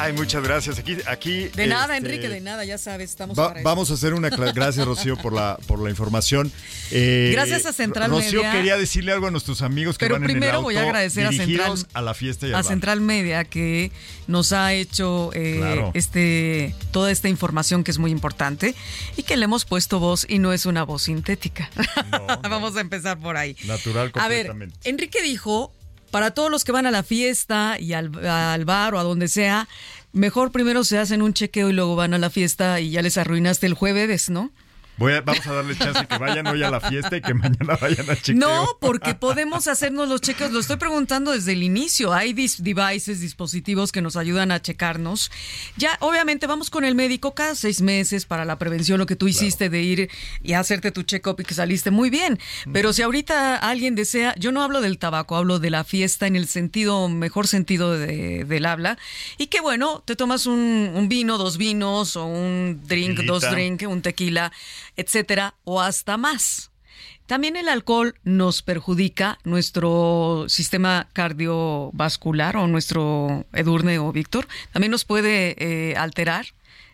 Ay, 0.02 0.14
muchas 0.14 0.44
gracias. 0.44 0.80
Aquí, 0.80 0.98
aquí. 1.08 1.48
De 1.56 1.68
nada, 1.68 1.96
este, 1.98 2.08
Enrique, 2.08 2.30
de 2.30 2.42
nada, 2.42 2.66
ya 2.66 2.78
sabes, 2.78 3.10
estamos 3.10 3.38
Va- 3.38 3.50
para 3.50 3.60
eso. 3.60 3.70
vamos 3.70 3.92
a 3.92 3.94
hacer 3.96 4.14
una 4.14 4.30
gracias 4.30 4.86
Rocío 4.86 5.18
por 5.18 5.34
la 5.34 5.58
por 5.68 5.80
la 5.82 5.90
información. 5.90 6.52
Eh, 6.92 7.30
Gracias 7.34 7.66
a 7.66 7.74
Central 7.74 8.10
Rocío 8.10 8.40
Media. 8.42 8.52
quería 8.52 8.78
decirle 8.78 9.12
algo 9.12 9.28
a 9.28 9.32
nuestros 9.32 9.62
amigos 9.62 9.98
que 9.98 10.06
Pero 10.06 10.16
van 10.16 10.24
en 10.24 10.30
el 10.30 10.34
primero 10.36 10.54
auto 10.58 10.64
voy 10.64 10.76
a 10.78 10.82
agradecer 10.84 11.26
a 11.28 11.32
Central- 11.32 11.86
a 11.94 12.02
la 12.02 12.14
fiesta 12.14 12.48
y 12.48 12.52
a 12.52 12.54
bar. 12.56 12.64
Central 12.66 13.02
Media 13.02 13.44
que 13.46 13.92
nos 14.28 14.54
ha 14.54 14.74
hecho 14.74 15.32
eh, 15.34 15.56
Claro. 15.58 15.92
este 15.94 16.76
toda 16.92 17.12
esta 17.12 17.30
información 17.30 17.84
que 17.84 17.92
es 17.92 17.98
muy 17.98 18.12
importante 18.12 18.76
y 19.18 19.24
que 19.24 19.38
le 19.38 19.46
hemos 19.46 19.66
puesto 19.66 20.00
voz 20.00 20.26
y 20.30 20.40
no 20.40 20.54
es 20.54 20.66
una 20.66 20.84
voz 20.84 21.04
sintética. 21.04 21.70
No, 22.12 22.20
no. 22.42 22.42
Vamos 22.50 22.76
a 22.76 22.82
empezar 22.82 23.20
por 23.20 23.38
ahí. 23.38 23.56
Natural 23.66 24.12
A 24.16 24.28
ver, 24.28 24.48
completamente. 24.48 24.90
Enrique 24.90 25.22
dijo, 25.22 25.72
para 26.12 26.32
todos 26.32 26.52
los 26.52 26.64
que 26.64 26.72
van 26.72 26.86
a 26.86 26.92
la 26.92 27.04
fiesta 27.04 27.78
y 27.80 27.94
al, 27.94 28.26
al 28.28 28.66
bar 28.66 28.94
o 28.96 29.00
a 29.00 29.04
donde 29.04 29.28
sea, 29.28 29.68
mejor 30.12 30.52
primero 30.52 30.84
se 30.84 30.98
hacen 30.98 31.22
un 31.22 31.34
chequeo 31.34 31.70
y 31.70 31.74
luego 31.74 31.96
van 31.96 32.14
a 32.14 32.18
la 32.18 32.30
fiesta 32.30 32.80
y 32.80 32.92
ya 32.92 33.02
les 33.02 33.18
arruinaste 33.18 33.68
el 33.68 33.74
jueves, 33.74 34.30
¿no? 34.30 34.52
Voy 35.00 35.14
a- 35.14 35.22
vamos 35.22 35.48
a 35.48 35.54
darle 35.54 35.76
chance 35.78 36.06
que 36.06 36.18
vayan 36.18 36.46
hoy 36.48 36.62
a 36.62 36.70
la 36.70 36.80
fiesta 36.80 37.18
y 37.18 37.22
que 37.22 37.34
mañana 37.34 37.78
vayan 37.82 38.10
a 38.10 38.16
chequeo. 38.16 38.36
No, 38.36 38.68
porque 38.80 39.16
podemos 39.16 39.68
hacernos 39.68 40.08
los 40.10 40.22
chequeos. 40.22 40.52
Lo 40.52 40.60
estoy 40.60 40.76
preguntando 40.78 41.32
desde 41.32 41.54
el 41.54 41.64
inicio. 41.64 42.14
Hay 42.14 42.34
dis- 42.34 42.58
devices, 42.60 43.22
dispositivos 43.22 43.92
que 43.92 44.02
nos 44.02 44.16
ayudan 44.18 44.52
a 44.52 44.62
checarnos. 44.62 45.32
Ya, 45.78 45.98
obviamente, 46.02 46.46
vamos 46.48 46.70
con 46.70 46.84
el 46.84 46.96
médico 46.96 47.34
cada 47.34 47.56
seis 47.56 47.82
meses 47.82 48.26
para 48.26 48.46
la 48.46 48.60
prevención, 48.60 49.00
lo 49.00 49.06
que 49.06 49.16
tú 49.16 49.28
hiciste 49.28 49.70
de 49.70 49.82
ir 49.82 50.10
y 50.44 50.54
hacerte 50.54 50.92
tu 50.92 51.04
check-up 51.04 51.38
y 51.40 51.44
que 51.44 51.54
saliste 51.54 51.92
muy 51.92 52.10
bien. 52.10 52.38
Pero 52.74 52.94
si 52.94 53.02
ahorita 53.02 53.56
alguien 53.56 53.96
desea, 53.96 54.36
yo 54.38 54.52
no 54.52 54.62
hablo 54.64 54.82
del 54.82 54.98
tabaco, 54.98 55.36
hablo 55.38 55.60
de 55.60 55.70
la 55.70 55.84
fiesta 55.84 56.28
en 56.28 56.36
el 56.36 56.48
sentido, 56.48 57.08
mejor 57.10 57.48
sentido 57.48 57.98
de- 57.98 58.44
del 58.46 58.66
habla. 58.66 58.98
Y 59.38 59.48
que 59.48 59.62
bueno, 59.62 60.04
te 60.06 60.16
tomas 60.16 60.46
un, 60.46 60.92
un 60.94 61.08
vino, 61.10 61.38
dos 61.38 61.58
vinos 61.58 62.16
o 62.16 62.26
un 62.26 62.82
drink, 62.88 63.20
dos 63.22 63.44
drink, 63.50 63.84
un 63.88 64.02
tequila, 64.02 64.52
etcétera, 64.96 65.56
o 65.64 65.82
hasta 65.82 66.18
más. 66.18 66.72
También 67.26 67.56
el 67.56 67.70
alcohol 67.70 68.16
nos 68.24 68.64
perjudica 68.64 69.38
nuestro 69.44 70.46
sistema 70.48 71.08
cardiovascular 71.14 72.58
o 72.58 72.68
nuestro 72.68 73.46
Edurne 73.54 74.00
o 74.00 74.12
Víctor. 74.12 74.48
También 74.74 74.90
nos 74.92 75.06
puede 75.06 75.56
eh, 75.60 75.96
alterar 75.96 76.48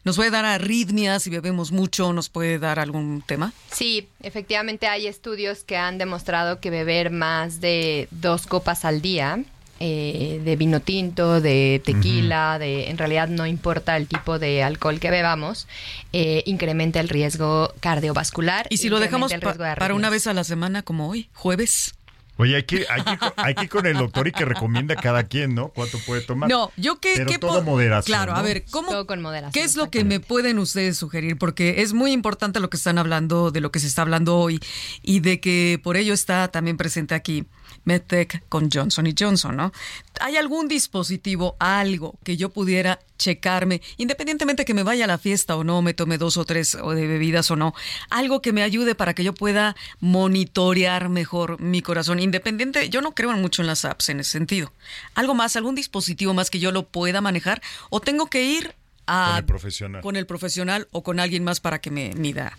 nos 0.06 0.18
puede 0.18 0.30
dar 0.30 0.46
arritmias 0.46 1.24
si 1.24 1.32
bebemos 1.32 1.72
mucho, 1.72 2.14
nos 2.14 2.30
puede 2.30 2.60
dar 2.60 2.78
algún 2.78 3.24
tema. 3.26 3.54
Sí, 3.72 4.08
efectivamente 4.22 4.86
hay 4.86 5.08
estudios 5.08 5.64
que 5.64 5.78
han 5.78 5.98
demostrado 5.98 6.60
que 6.60 6.70
beber 6.70 7.10
más 7.10 7.60
de 7.60 8.08
dos 8.12 8.46
copas 8.46 8.86
al 8.86 9.02
día 9.02 9.44
eh, 9.80 10.42
de 10.44 10.56
vino 10.56 10.80
tinto, 10.80 11.42
de 11.42 11.82
tequila, 11.84 12.58
de 12.60 12.90
en 12.90 12.98
realidad 12.98 13.28
no 13.28 13.46
importa 13.46 13.98
el 13.98 14.08
tipo 14.08 14.40
de 14.40 14.64
alcohol 14.64 15.00
que 15.00 15.12
bebamos, 15.12 15.68
eh, 16.14 16.44
incrementa 16.46 17.00
el 17.00 17.10
riesgo 17.10 17.74
cardiovascular. 17.82 18.68
Y 18.70 18.78
si 18.78 18.88
lo 18.88 19.00
dejamos 19.00 19.34
para 19.34 19.94
una 19.94 20.10
vez 20.10 20.28
a 20.28 20.34
la 20.34 20.44
semana 20.44 20.82
como 20.82 21.10
hoy, 21.10 21.30
jueves. 21.34 21.94
Oye, 22.38 22.58
hay 22.58 22.64
que, 22.64 22.86
hay, 22.90 23.02
que, 23.02 23.18
hay 23.38 23.56
que 23.56 23.64
ir 23.64 23.70
con 23.70 23.86
el 23.86 23.98
doctor 23.98 24.28
y 24.28 24.32
que 24.34 24.44
recomienda 24.44 24.94
a 24.96 24.98
cada 24.98 25.24
quien, 25.24 25.56
¿no? 25.56 25.70
¿Cuánto 25.70 26.00
puede 26.00 26.22
tomar? 26.22 26.50
No, 26.50 26.70
yo 26.76 27.00
que... 27.00 27.14
Pero 27.16 27.32
que 27.32 27.40
todo 27.40 27.62
moderación, 27.62 28.14
Claro, 28.14 28.34
a 28.36 28.42
ver, 28.42 28.66
¿cómo, 28.72 28.90
Todo 28.90 29.08
con 29.08 29.22
moderación, 29.22 29.54
¿qué 29.54 29.64
es 29.64 29.78
lo 29.78 29.90
que 29.90 30.04
me 30.04 30.20
pueden 30.20 30.60
ustedes 30.60 30.98
sugerir? 30.98 31.38
Porque 31.38 31.82
es 31.82 31.94
muy 31.94 32.12
importante 32.12 32.60
lo 32.60 32.70
que 32.70 32.76
están 32.76 32.98
hablando, 32.98 33.52
de 33.52 33.62
lo 33.62 33.72
que 33.72 33.80
se 33.80 33.88
está 33.88 34.02
hablando 34.02 34.38
hoy, 34.38 34.60
y 35.02 35.22
de 35.22 35.40
que 35.40 35.80
por 35.82 35.96
ello 35.96 36.14
está 36.14 36.50
también 36.50 36.76
presente 36.76 37.16
aquí 37.16 37.46
MedTech 37.86 38.44
con 38.50 38.70
Johnson 38.72 39.08
Johnson, 39.18 39.56
¿no? 39.56 39.72
¿Hay 40.20 40.38
algún 40.38 40.68
dispositivo, 40.68 41.56
algo 41.60 42.16
que 42.24 42.38
yo 42.38 42.50
pudiera 42.50 43.00
checarme, 43.18 43.82
independientemente 43.98 44.66
que 44.66 44.74
me 44.74 44.84
vaya 44.84 45.06
a 45.06 45.08
la 45.08 45.18
fiesta 45.18 45.56
o 45.56 45.64
no, 45.64 45.82
me 45.82 45.94
tome 45.94 46.18
dos 46.18 46.38
o 46.38 46.46
tres 46.46 46.76
o 46.76 46.92
de 46.92 47.08
bebidas 47.08 47.50
o 47.52 47.56
no, 47.56 47.74
algo 48.10 48.42
que 48.42 48.52
me 48.52 48.64
ayude 48.64 48.96
para 48.96 49.14
que 49.14 49.24
yo 49.24 49.34
pueda 49.34 49.76
monitorear 50.00 51.10
mejor 51.10 51.62
mi 51.62 51.82
corazón, 51.82 52.20
independiente, 52.20 52.90
yo 52.90 53.02
no 53.02 53.14
creo 53.14 53.32
mucho 53.34 53.62
en 53.62 53.68
las 53.68 53.86
apps 53.86 54.10
en 54.10 54.20
ese 54.20 54.32
sentido. 54.32 54.72
Algo 55.14 55.34
más, 55.34 55.56
algún 55.56 55.76
dispositivo 55.76 56.34
más 56.34 56.50
que 56.50 56.60
yo 56.60 56.72
lo 56.72 56.88
pueda 56.88 57.22
manejar 57.22 57.62
o 57.90 58.00
tengo 58.00 58.28
que 58.28 58.44
ir 58.44 58.76
a 59.08 59.28
Con 59.28 59.38
el 59.38 59.46
profesional. 59.46 60.02
con 60.02 60.16
el 60.16 60.26
profesional 60.26 60.88
o 60.92 61.04
con 61.04 61.20
alguien 61.20 61.44
más 61.44 61.60
para 61.60 61.80
que 61.80 61.92
me 61.92 62.14
mida 62.16 62.58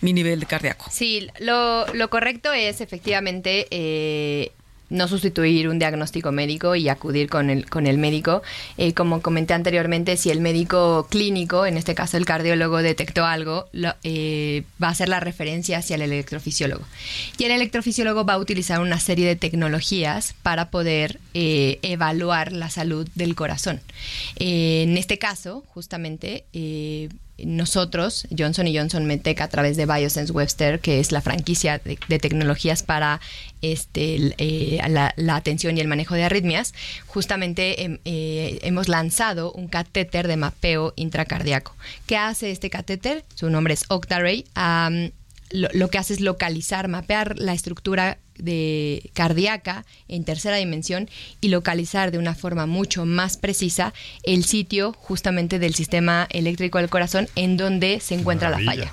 mi 0.00 0.12
nivel 0.12 0.46
cardíaco. 0.46 0.86
Sí, 0.90 1.28
lo, 1.40 1.86
lo 1.94 2.10
correcto 2.10 2.52
es 2.52 2.80
efectivamente 2.80 3.66
eh, 3.70 4.52
no 4.88 5.08
sustituir 5.08 5.68
un 5.68 5.80
diagnóstico 5.80 6.30
médico 6.30 6.76
y 6.76 6.88
acudir 6.88 7.28
con 7.28 7.50
el, 7.50 7.68
con 7.68 7.86
el 7.86 7.98
médico. 7.98 8.42
Eh, 8.78 8.94
como 8.94 9.20
comenté 9.20 9.52
anteriormente, 9.54 10.16
si 10.16 10.30
el 10.30 10.40
médico 10.40 11.08
clínico, 11.10 11.66
en 11.66 11.76
este 11.76 11.94
caso 11.94 12.16
el 12.16 12.24
cardiólogo, 12.24 12.78
detectó 12.82 13.24
algo, 13.24 13.66
eh, 14.04 14.62
va 14.80 14.88
a 14.88 14.90
hacer 14.90 15.08
la 15.08 15.18
referencia 15.18 15.78
hacia 15.78 15.96
el 15.96 16.02
electrofisiólogo. 16.02 16.84
Y 17.36 17.44
el 17.44 17.50
electrofisiólogo 17.50 18.24
va 18.24 18.34
a 18.34 18.38
utilizar 18.38 18.80
una 18.80 19.00
serie 19.00 19.26
de 19.26 19.34
tecnologías 19.34 20.34
para 20.42 20.70
poder 20.70 21.18
evaluar 21.34 22.52
la 22.52 22.70
salud 22.70 23.08
del 23.14 23.34
corazón. 23.34 23.80
En 24.36 24.96
este 24.96 25.18
caso, 25.18 25.64
justamente, 25.66 26.44
nosotros, 27.38 28.26
Johnson 28.36 28.66
Johnson 28.72 29.04
Medtech, 29.06 29.40
a 29.40 29.48
través 29.48 29.76
de 29.76 29.86
Biosense 29.86 30.32
Webster, 30.32 30.80
que 30.80 31.00
es 31.00 31.12
la 31.12 31.20
franquicia 31.20 31.78
de, 31.78 32.18
tecnologías 32.18 32.82
para 32.82 33.20
este, 33.62 34.34
eh, 34.38 34.80
la, 34.88 35.36
atención 35.36 35.76
y 35.76 35.80
el 35.80 35.88
manejo 35.88 36.14
de 36.14 36.24
arritmias, 36.24 36.74
justamente 37.06 37.82
em, 37.82 37.98
eh, 38.04 38.58
hemos 38.62 38.88
lanzado 38.88 39.52
un 39.52 39.68
catéter 39.68 40.28
de 40.28 40.36
mapeo 40.36 40.94
intracardíaco. 40.96 41.74
¿Qué 42.06 42.16
hace 42.16 42.50
este 42.50 42.70
catéter? 42.70 43.24
Su 43.34 43.50
nombre 43.50 43.74
es 43.74 43.84
Octaray. 43.88 44.44
Lo, 45.50 45.68
lo 45.72 45.90
que 45.90 45.98
hace 45.98 46.14
es 46.14 46.20
localizar, 46.20 46.88
mapear 46.88 47.38
la 47.38 47.52
estructura 47.52 48.18
de 48.38 49.10
cardíaca 49.14 49.84
en 50.08 50.24
tercera 50.24 50.56
dimensión 50.56 51.08
y 51.40 51.48
localizar 51.48 52.10
de 52.10 52.18
una 52.18 52.34
forma 52.34 52.66
mucho 52.66 53.04
más 53.06 53.36
precisa 53.36 53.92
el 54.22 54.44
sitio 54.44 54.92
justamente 54.92 55.58
del 55.58 55.74
sistema 55.74 56.26
eléctrico 56.30 56.78
del 56.78 56.88
corazón 56.90 57.28
en 57.36 57.56
donde 57.56 58.00
se 58.00 58.14
encuentra 58.14 58.50
la 58.50 58.60
falla. 58.60 58.92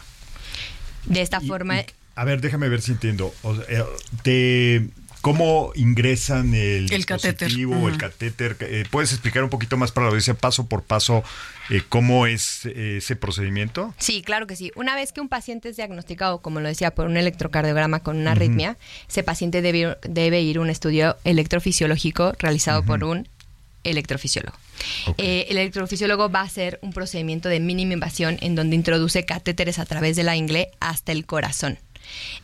De 1.05 1.21
esta 1.21 1.39
Y- 1.41 1.47
forma, 1.47 1.81
y- 1.81 1.85
a 2.15 2.23
ver, 2.25 2.41
déjame 2.41 2.69
ver 2.69 2.81
si 2.81 2.91
entiendo. 2.91 3.33
O 3.43 3.55
sea, 3.55 3.65
eh, 3.69 3.83
te- 4.23 4.87
¿Cómo 5.23 5.71
ingresan 5.75 6.53
el, 6.53 6.91
El 6.91 7.05
catéter. 7.05 7.47
dispositivo, 7.47 7.87
el 7.87 7.93
Ujú. 7.93 7.97
catéter? 7.97 8.57
Eh, 8.59 8.83
¿Puedes 8.91 9.13
explicar 9.13 9.41
un 9.41 9.49
poquito 9.49 9.77
más 9.77 9.93
para 9.93 10.03
la 10.03 10.09
audiencia, 10.09 10.33
paso 10.33 10.65
por 10.67 10.83
paso, 10.83 11.23
eh, 11.69 11.81
cómo 11.87 12.27
es 12.27 12.65
eh, 12.65 12.97
ese 12.97 13.15
procedimiento? 13.15 13.95
Sí, 13.97 14.21
claro 14.21 14.47
que 14.47 14.57
sí. 14.57 14.73
Una 14.75 14.95
vez 14.95 15.13
que 15.13 15.21
un 15.21 15.29
paciente 15.29 15.69
es 15.69 15.77
diagnosticado, 15.77 16.39
como 16.39 16.59
lo 16.59 16.67
decía, 16.67 16.91
por 16.91 17.07
un 17.07 17.15
electrocardiograma 17.15 18.01
con 18.01 18.17
una 18.17 18.31
arritmia, 18.33 18.77
ese 19.07 19.23
paciente 19.23 19.61
debe, 19.61 19.97
debe 20.01 20.41
ir 20.41 20.57
a 20.57 20.59
un 20.59 20.69
estudio 20.69 21.15
electrofisiológico 21.23 22.33
realizado 22.37 22.83
por 22.83 23.05
un 23.05 23.25
electrofisiólogo. 23.85 24.57
Eh, 25.17 25.45
el 25.49 25.57
electrofisiólogo 25.57 26.29
va 26.29 26.41
a 26.41 26.43
hacer 26.43 26.79
un 26.81 26.91
procedimiento 26.91 27.47
de 27.47 27.61
mínima 27.61 27.93
invasión 27.93 28.37
en 28.41 28.55
donde 28.55 28.75
introduce 28.75 29.23
catéteres 29.25 29.79
a 29.79 29.85
través 29.85 30.17
de 30.17 30.23
la 30.23 30.35
ingle 30.35 30.69
hasta 30.81 31.13
el 31.13 31.25
corazón. 31.25 31.77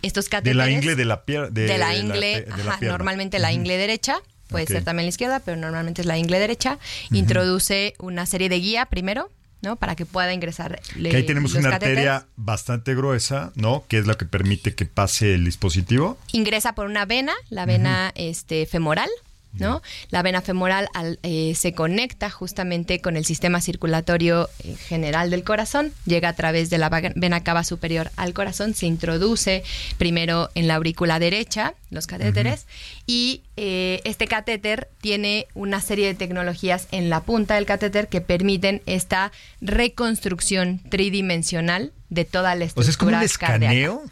Estos 0.01 0.25
De 0.25 0.29
catéteres 0.32 0.58
la 0.58 0.69
ingle 0.69 0.95
de 0.95 1.05
la 1.05 1.23
pierna. 1.25 1.49
de, 1.49 1.77
la 1.77 1.95
ingle, 1.95 2.41
de 2.41 2.47
la 2.47 2.55
ajá, 2.55 2.79
pierna. 2.79 2.97
normalmente 2.97 3.39
la 3.39 3.51
ingle 3.51 3.77
derecha, 3.77 4.21
puede 4.47 4.65
ser 4.67 4.84
también 4.84 5.05
la 5.05 5.10
izquierda, 5.10 5.39
pero 5.39 5.58
normalmente 5.58 6.01
es 6.01 6.08
la 6.08 6.17
ingle 6.17 6.39
derecha. 6.39 6.79
Introduce 7.12 7.93
una 7.99 8.25
serie 8.25 8.49
de 8.49 8.60
guía 8.60 8.86
primero, 8.88 9.29
¿no? 9.62 9.75
Para 9.75 9.95
que 9.95 10.05
pueda 10.05 10.34
ingresar. 10.34 10.79
Que 11.01 11.15
ahí 11.17 11.25
tenemos 11.25 11.51
los 11.53 11.60
una 11.62 11.71
catéteres. 11.71 12.08
arteria 12.08 12.27
bastante 12.38 12.95
gruesa, 12.95 13.51
¿no? 13.55 13.84
Que 13.88 13.99
es 13.99 14.08
la 14.08 14.15
que 14.15 14.25
permite 14.25 14.73
que 14.73 14.86
pase 14.86 15.34
el 15.36 15.45
dispositivo. 15.45 16.17
Ingresa 16.32 16.73
por 16.73 16.86
una 16.86 17.05
vena, 17.05 17.34
la 17.49 17.65
vena 17.65 18.12
este, 18.15 18.65
femoral. 18.65 19.10
¿No? 19.53 19.81
La 20.12 20.21
vena 20.21 20.41
femoral 20.41 20.88
al- 20.93 21.19
eh, 21.23 21.53
se 21.55 21.73
conecta 21.73 22.29
justamente 22.29 23.01
con 23.01 23.17
el 23.17 23.25
sistema 23.25 23.62
circulatorio 23.62 24.49
eh, 24.63 24.75
general 24.75 25.29
del 25.31 25.43
corazón, 25.43 25.91
llega 26.05 26.29
a 26.29 26.33
través 26.33 26.69
de 26.69 26.77
la 26.77 26.89
vena 27.15 27.43
cava 27.43 27.63
superior 27.63 28.12
al 28.15 28.33
corazón, 28.33 28.73
se 28.75 28.85
introduce 28.85 29.63
primero 29.97 30.49
en 30.55 30.67
la 30.67 30.75
aurícula 30.75 31.19
derecha, 31.19 31.73
los 31.89 32.05
catéteres, 32.07 32.67
y 33.07 33.41
eh, 33.57 34.01
este 34.03 34.27
catéter 34.27 34.88
tiene 35.01 35.47
una 35.55 35.81
serie 35.81 36.05
de 36.07 36.13
tecnologías 36.13 36.88
en 36.91 37.09
la 37.09 37.21
punta 37.21 37.55
del 37.55 37.65
catéter 37.65 38.07
que 38.07 38.21
permiten 38.21 38.81
esta 38.85 39.31
reconstrucción 39.62 40.79
tridimensional 40.89 41.91
de 42.09 42.25
toda 42.25 42.55
la 42.55 42.65
O 42.65 42.67
estructura 42.67 43.19
sea, 43.19 43.25
es 43.25 43.38
como 43.38 43.47
un 43.51 43.59
cardíaca. 43.59 44.12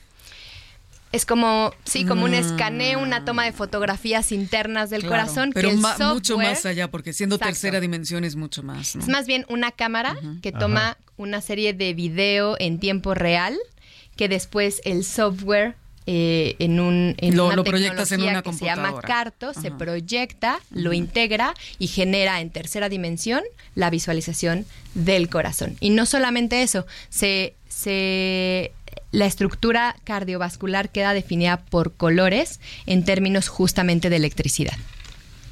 Es 1.18 1.26
como, 1.26 1.74
sí, 1.84 2.06
como 2.06 2.26
un 2.26 2.36
escaneo, 2.36 3.00
una 3.02 3.26
toma 3.26 3.46
de 3.46 3.52
fotografías 3.52 4.32
internas 4.32 4.92
del 4.92 5.02
Claro, 5.02 5.16
corazón. 5.26 5.52
pero 5.52 5.70
que 5.70 5.74
el 5.76 5.82
ma- 5.82 5.98
mucho 6.14 6.36
software- 6.36 6.50
más 6.50 6.66
allá, 6.68 6.92
porque 6.92 7.12
siendo 7.12 7.38
Exacto. 7.38 7.54
tercera 7.54 7.80
dimensión 7.80 8.24
es 8.24 8.36
mucho 8.36 8.62
más. 8.62 8.96
¿no? 8.96 9.02
Es 9.02 9.08
más 9.10 9.26
bien 9.26 9.44
una 9.50 9.72
cámara 9.72 10.16
que 10.44 10.52
toma 10.52 10.96
una 11.18 11.42
serie 11.42 11.74
de 11.74 11.96
video 11.96 12.56
en 12.60 12.80
tiempo 12.80 13.16
real 13.16 13.58
que 14.16 14.30
después 14.30 14.80
el 14.86 15.04
software 15.04 15.74
eh, 16.06 16.56
en 16.60 16.80
un 16.80 17.16
en 17.18 17.36
Lo- 17.36 17.48
una 17.48 17.56
lo 17.58 17.64
proyectas 17.64 18.12
en 18.12 18.20
tecnología 18.22 18.32
una 18.32 18.42
que 18.44 18.54
se 18.58 18.66
llama. 18.66 19.02
Carto, 19.02 19.54
se 19.56 19.72
proyecta, 19.72 20.60
lo 20.70 20.94
integra 20.94 21.54
y 21.80 21.88
genera 21.88 22.40
en 22.42 22.50
tercera 22.52 22.90
dimensión 22.90 23.42
la 23.74 23.90
visualización 23.90 24.66
del 24.94 25.30
corazón. 25.30 25.76
Y 25.80 25.90
no 25.90 26.06
solamente 26.06 26.62
eso, 26.62 26.86
se, 27.10 27.56
se 27.68 28.72
la 29.18 29.26
estructura 29.26 29.96
cardiovascular 30.04 30.90
queda 30.92 31.14
definida 31.14 31.58
por 31.58 31.94
colores 31.96 32.60
en 32.86 33.04
términos 33.04 33.48
justamente 33.48 34.12
de 34.12 34.18
electricidad. 34.18 34.76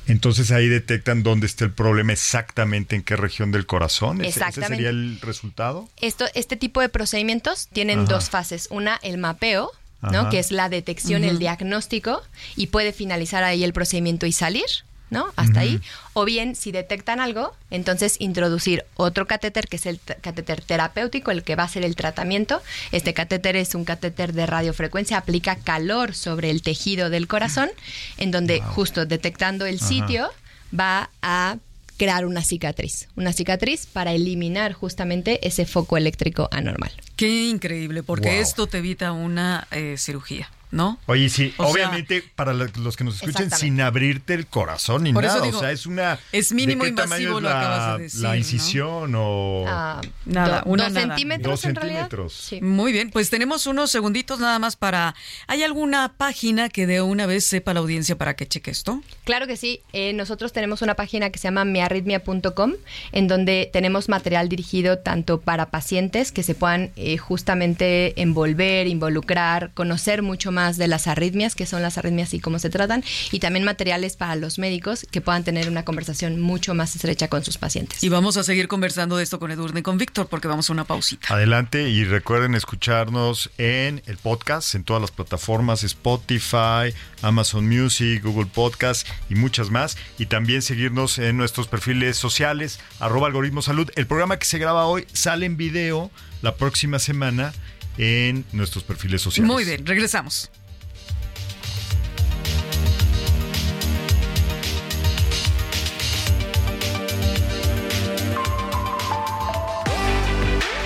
Entonces 0.07 0.51
ahí 0.51 0.67
detectan 0.67 1.23
dónde 1.23 1.47
está 1.47 1.65
el 1.65 1.71
problema 1.71 2.13
exactamente 2.13 2.95
en 2.95 3.01
qué 3.01 3.15
región 3.15 3.51
del 3.51 3.65
corazón. 3.65 4.17
¿Ese- 4.21 4.29
¿Ese 4.29 4.39
Exactamente. 4.39 4.75
sería 4.75 4.89
el 4.91 5.19
resultado? 5.19 5.89
Esto, 5.99 6.25
este 6.35 6.57
tipo 6.57 6.79
de 6.79 6.89
procedimientos 6.89 7.67
tienen 7.73 8.01
Ajá. 8.01 8.09
dos 8.13 8.29
fases. 8.29 8.67
Una, 8.69 8.99
el 9.01 9.17
mapeo, 9.17 9.71
¿no? 10.11 10.29
Que 10.29 10.37
es 10.37 10.51
la 10.51 10.69
detección, 10.69 11.23
el 11.23 11.39
diagnóstico, 11.39 12.21
y 12.55 12.67
puede 12.67 12.93
finalizar 12.93 13.43
ahí 13.43 13.63
el 13.63 13.73
procedimiento 13.73 14.27
y 14.27 14.31
salir, 14.31 14.65
¿no? 15.09 15.27
Hasta 15.35 15.61
ahí. 15.61 15.81
O 16.13 16.25
bien, 16.25 16.55
si 16.55 16.71
detectan 16.71 17.19
algo, 17.19 17.55
entonces 17.71 18.15
introducir 18.19 18.83
otro 18.95 19.27
catéter, 19.27 19.67
que 19.67 19.75
es 19.77 19.85
el 19.85 19.99
catéter 20.21 20.61
terapéutico, 20.61 21.31
el 21.31 21.43
que 21.43 21.55
va 21.55 21.63
a 21.63 21.69
ser 21.69 21.83
el 21.85 21.95
tratamiento. 21.95 22.61
Este 22.91 23.13
catéter 23.13 23.55
es 23.55 23.75
un 23.75 23.85
catéter 23.85 24.33
de 24.33 24.45
radiofrecuencia, 24.45 25.17
aplica 25.17 25.55
calor 25.57 26.15
sobre 26.15 26.49
el 26.51 26.61
tejido 26.61 27.09
del 27.09 27.27
corazón, 27.27 27.69
en 28.17 28.31
donde 28.31 28.61
justo 28.61 29.05
detectando 29.05 29.65
el 29.65 29.79
sitio 29.79 30.29
va 30.77 31.09
a 31.21 31.57
crear 31.97 32.25
una 32.25 32.43
cicatriz, 32.43 33.07
una 33.15 33.31
cicatriz 33.31 33.85
para 33.85 34.11
eliminar 34.11 34.73
justamente 34.73 35.47
ese 35.47 35.65
foco 35.65 35.95
eléctrico 35.95 36.49
anormal. 36.51 36.91
Qué 37.15 37.47
increíble, 37.47 38.03
porque 38.03 38.29
Wow. 38.31 38.37
esto 38.41 38.67
te 38.67 38.79
evita 38.79 39.13
una 39.13 39.67
eh, 39.71 39.95
cirugía. 39.97 40.49
¿No? 40.75 40.99
Oye, 41.07 41.29
sí, 41.29 41.53
O 41.57 41.63
sea- 41.63 41.71
obviamente 41.73 42.23
para 42.35 42.53
lo- 42.53 42.67
los 42.81 42.95
que 42.97 43.03
nos 43.03 43.15
escuchen 43.15 43.49
sin 43.49 43.79
abrirte 43.81 44.33
el 44.33 44.45
corazón 44.45 45.03
ni 45.03 45.13
Por 45.13 45.23
nada, 45.23 45.41
digo, 45.41 45.57
o 45.57 45.61
sea, 45.61 45.71
es 45.71 45.85
una 45.85 46.19
es 46.31 46.51
mínimo 46.51 46.83
¿de 46.83 46.89
qué 46.93 47.01
invasivo 47.01 47.15
tamaño 47.17 47.37
es 47.37 47.43
lo 47.43 47.49
la, 47.49 47.59
acabas 47.59 47.97
de 47.97 48.03
decir, 48.03 48.21
la 48.21 48.29
¿no? 48.29 48.35
incisión 48.35 49.13
o 49.15 49.63
Ah, 49.67 50.01
Nada, 50.25 50.61
do- 50.61 50.69
una 50.71 50.83
dos 50.85 50.93
nada. 50.93 51.07
centímetros 51.07 51.51
Dos 51.61 51.65
en 51.65 51.75
realidad. 51.75 51.99
centímetros. 52.01 52.33
Sí. 52.33 52.61
Muy 52.61 52.91
bien, 52.91 53.09
pues 53.09 53.29
tenemos 53.29 53.65
unos 53.67 53.89
segunditos 53.89 54.39
nada 54.39 54.59
más 54.59 54.75
para... 54.75 55.15
¿Hay 55.47 55.63
alguna 55.63 56.13
página 56.17 56.67
que 56.69 56.85
de 56.87 57.01
una 57.01 57.25
vez 57.25 57.45
sepa 57.45 57.73
la 57.73 57.79
audiencia 57.79 58.17
para 58.17 58.35
que 58.35 58.45
cheque 58.47 58.71
esto? 58.71 59.01
Claro 59.23 59.47
que 59.47 59.55
sí. 59.57 59.81
Eh, 59.93 60.11
nosotros 60.13 60.51
tenemos 60.51 60.81
una 60.81 60.95
página 60.95 61.29
que 61.29 61.39
se 61.39 61.47
llama 61.47 61.63
miarritmia.com, 61.65 62.73
en 63.13 63.27
donde 63.27 63.69
tenemos 63.71 64.09
material 64.09 64.49
dirigido 64.49 64.97
tanto 64.99 65.39
para 65.39 65.67
pacientes 65.71 66.31
que 66.31 66.43
se 66.43 66.53
puedan 66.55 66.91
eh, 66.97 67.17
justamente 67.17 68.19
envolver, 68.21 68.87
involucrar, 68.87 69.71
conocer 69.73 70.21
mucho 70.21 70.51
más 70.51 70.64
de 70.73 70.87
las 70.87 71.07
arritmias, 71.07 71.55
qué 71.55 71.65
son 71.65 71.81
las 71.81 71.97
arritmias 71.97 72.33
y 72.33 72.39
cómo 72.39 72.59
se 72.59 72.69
tratan, 72.69 73.03
y 73.31 73.39
también 73.39 73.63
materiales 73.63 74.17
para 74.17 74.35
los 74.35 74.57
médicos 74.59 75.05
que 75.11 75.21
puedan 75.21 75.43
tener 75.43 75.69
una 75.69 75.85
conversación 75.85 76.41
mucho 76.41 76.73
más 76.73 76.95
estrecha 76.95 77.27
con 77.27 77.43
sus 77.43 77.57
pacientes. 77.57 78.03
Y 78.03 78.09
vamos 78.09 78.37
a 78.37 78.43
seguir 78.43 78.67
conversando 78.67 79.17
de 79.17 79.23
esto 79.23 79.39
con 79.39 79.51
Edurne 79.51 79.81
y 79.81 79.83
con 79.83 79.97
Víctor 79.97 80.27
porque 80.27 80.47
vamos 80.47 80.69
a 80.69 80.73
una 80.73 80.83
pausita. 80.83 81.33
Adelante 81.33 81.89
y 81.89 82.03
recuerden 82.03 82.55
escucharnos 82.55 83.51
en 83.57 84.01
el 84.07 84.17
podcast, 84.17 84.75
en 84.75 84.83
todas 84.83 85.01
las 85.01 85.11
plataformas, 85.11 85.83
Spotify, 85.83 86.93
Amazon 87.21 87.67
Music, 87.67 88.23
Google 88.23 88.47
Podcast 88.47 89.07
y 89.29 89.35
muchas 89.35 89.69
más. 89.69 89.97
Y 90.17 90.25
también 90.27 90.61
seguirnos 90.61 91.19
en 91.19 91.37
nuestros 91.37 91.67
perfiles 91.67 92.17
sociales, 92.17 92.79
arroba 92.99 93.27
algoritmo 93.27 93.61
salud. 93.61 93.89
El 93.95 94.07
programa 94.07 94.37
que 94.39 94.45
se 94.45 94.57
graba 94.57 94.85
hoy 94.85 95.05
sale 95.13 95.45
en 95.45 95.57
video 95.57 96.11
la 96.41 96.55
próxima 96.55 96.99
semana 96.99 97.53
en 97.97 98.45
nuestros 98.51 98.83
perfiles 98.83 99.21
sociales. 99.21 99.51
Muy 99.51 99.63
bien, 99.63 99.85
regresamos. 99.85 100.49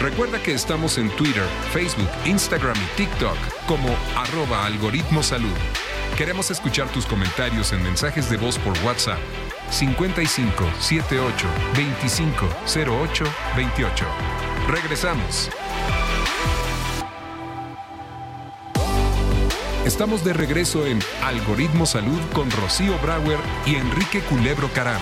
Recuerda 0.01 0.41
que 0.41 0.53
estamos 0.53 0.97
en 0.97 1.09
Twitter, 1.17 1.43
Facebook, 1.71 2.09
Instagram 2.25 2.75
y 2.77 2.97
TikTok 2.97 3.37
como 3.67 3.89
arroba 4.15 4.65
algoritmo 4.65 5.21
salud. 5.21 5.55
Queremos 6.17 6.51
escuchar 6.51 6.89
tus 6.91 7.05
comentarios 7.05 7.71
en 7.73 7.83
mensajes 7.83 8.29
de 8.29 8.37
voz 8.37 8.57
por 8.57 8.77
WhatsApp 8.79 9.19
55 9.69 10.65
78 10.79 11.47
25 11.75 12.49
08 12.65 13.25
28. 13.55 14.05
Regresamos. 14.67 15.49
Estamos 19.85 20.25
de 20.25 20.33
regreso 20.33 20.85
en 20.85 20.99
Algoritmo 21.23 21.85
Salud 21.85 22.19
con 22.33 22.51
Rocío 22.51 22.99
Brauer 22.99 23.39
y 23.65 23.75
Enrique 23.75 24.19
Culebro 24.21 24.69
Caram. 24.73 25.01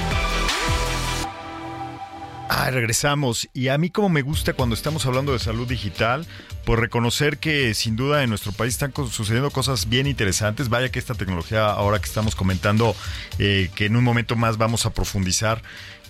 Ah, 2.48 2.70
regresamos. 2.70 3.50
Y 3.54 3.70
a 3.70 3.78
mí 3.80 3.90
como 3.90 4.10
me 4.10 4.22
gusta 4.22 4.54
cuando 4.54 4.76
estamos 4.76 5.06
hablando 5.08 5.34
de 5.34 5.40
salud 5.40 5.68
digital, 5.68 6.28
pues 6.64 6.80
reconocer 6.80 7.40
que 7.40 7.74
sin 7.74 7.96
duda 7.96 8.24
en 8.24 8.30
nuestro 8.30 8.52
país 8.52 8.74
están 8.74 8.94
sucediendo 9.10 9.50
cosas 9.50 9.90
bien 9.90 10.06
interesantes. 10.06 10.70
Vaya 10.70 10.90
que 10.90 11.00
esta 11.00 11.16
tecnología, 11.16 11.66
ahora 11.66 12.00
que 12.00 12.06
estamos 12.06 12.36
comentando, 12.36 12.96
eh, 13.40 13.70
que 13.74 13.88
en 13.88 13.96
un 13.96 14.04
momento 14.04 14.36
más 14.36 14.58
vamos 14.58 14.86
a 14.86 14.92
profundizar, 14.92 15.64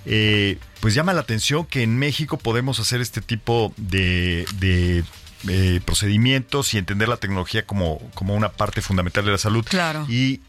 eh, 0.06 0.58
pues 0.80 0.94
llama 0.94 1.14
la 1.14 1.22
atención 1.22 1.66
que 1.66 1.84
en 1.84 1.98
México 1.98 2.38
podemos 2.38 2.80
hacer 2.80 3.02
este 3.02 3.22
tipo 3.22 3.74
de, 3.78 4.46
eh, 5.48 5.82
procedimientos 5.86 6.74
y 6.74 6.78
entender 6.78 7.08
la 7.08 7.18
tecnología 7.18 7.66
como, 7.66 8.00
como 8.14 8.36
una 8.36 8.50
parte 8.50 8.82
fundamental 8.82 9.26
de 9.26 9.32
la 9.32 9.38
salud. 9.38 9.66
Claro. 9.68 10.06
Y 10.10 10.42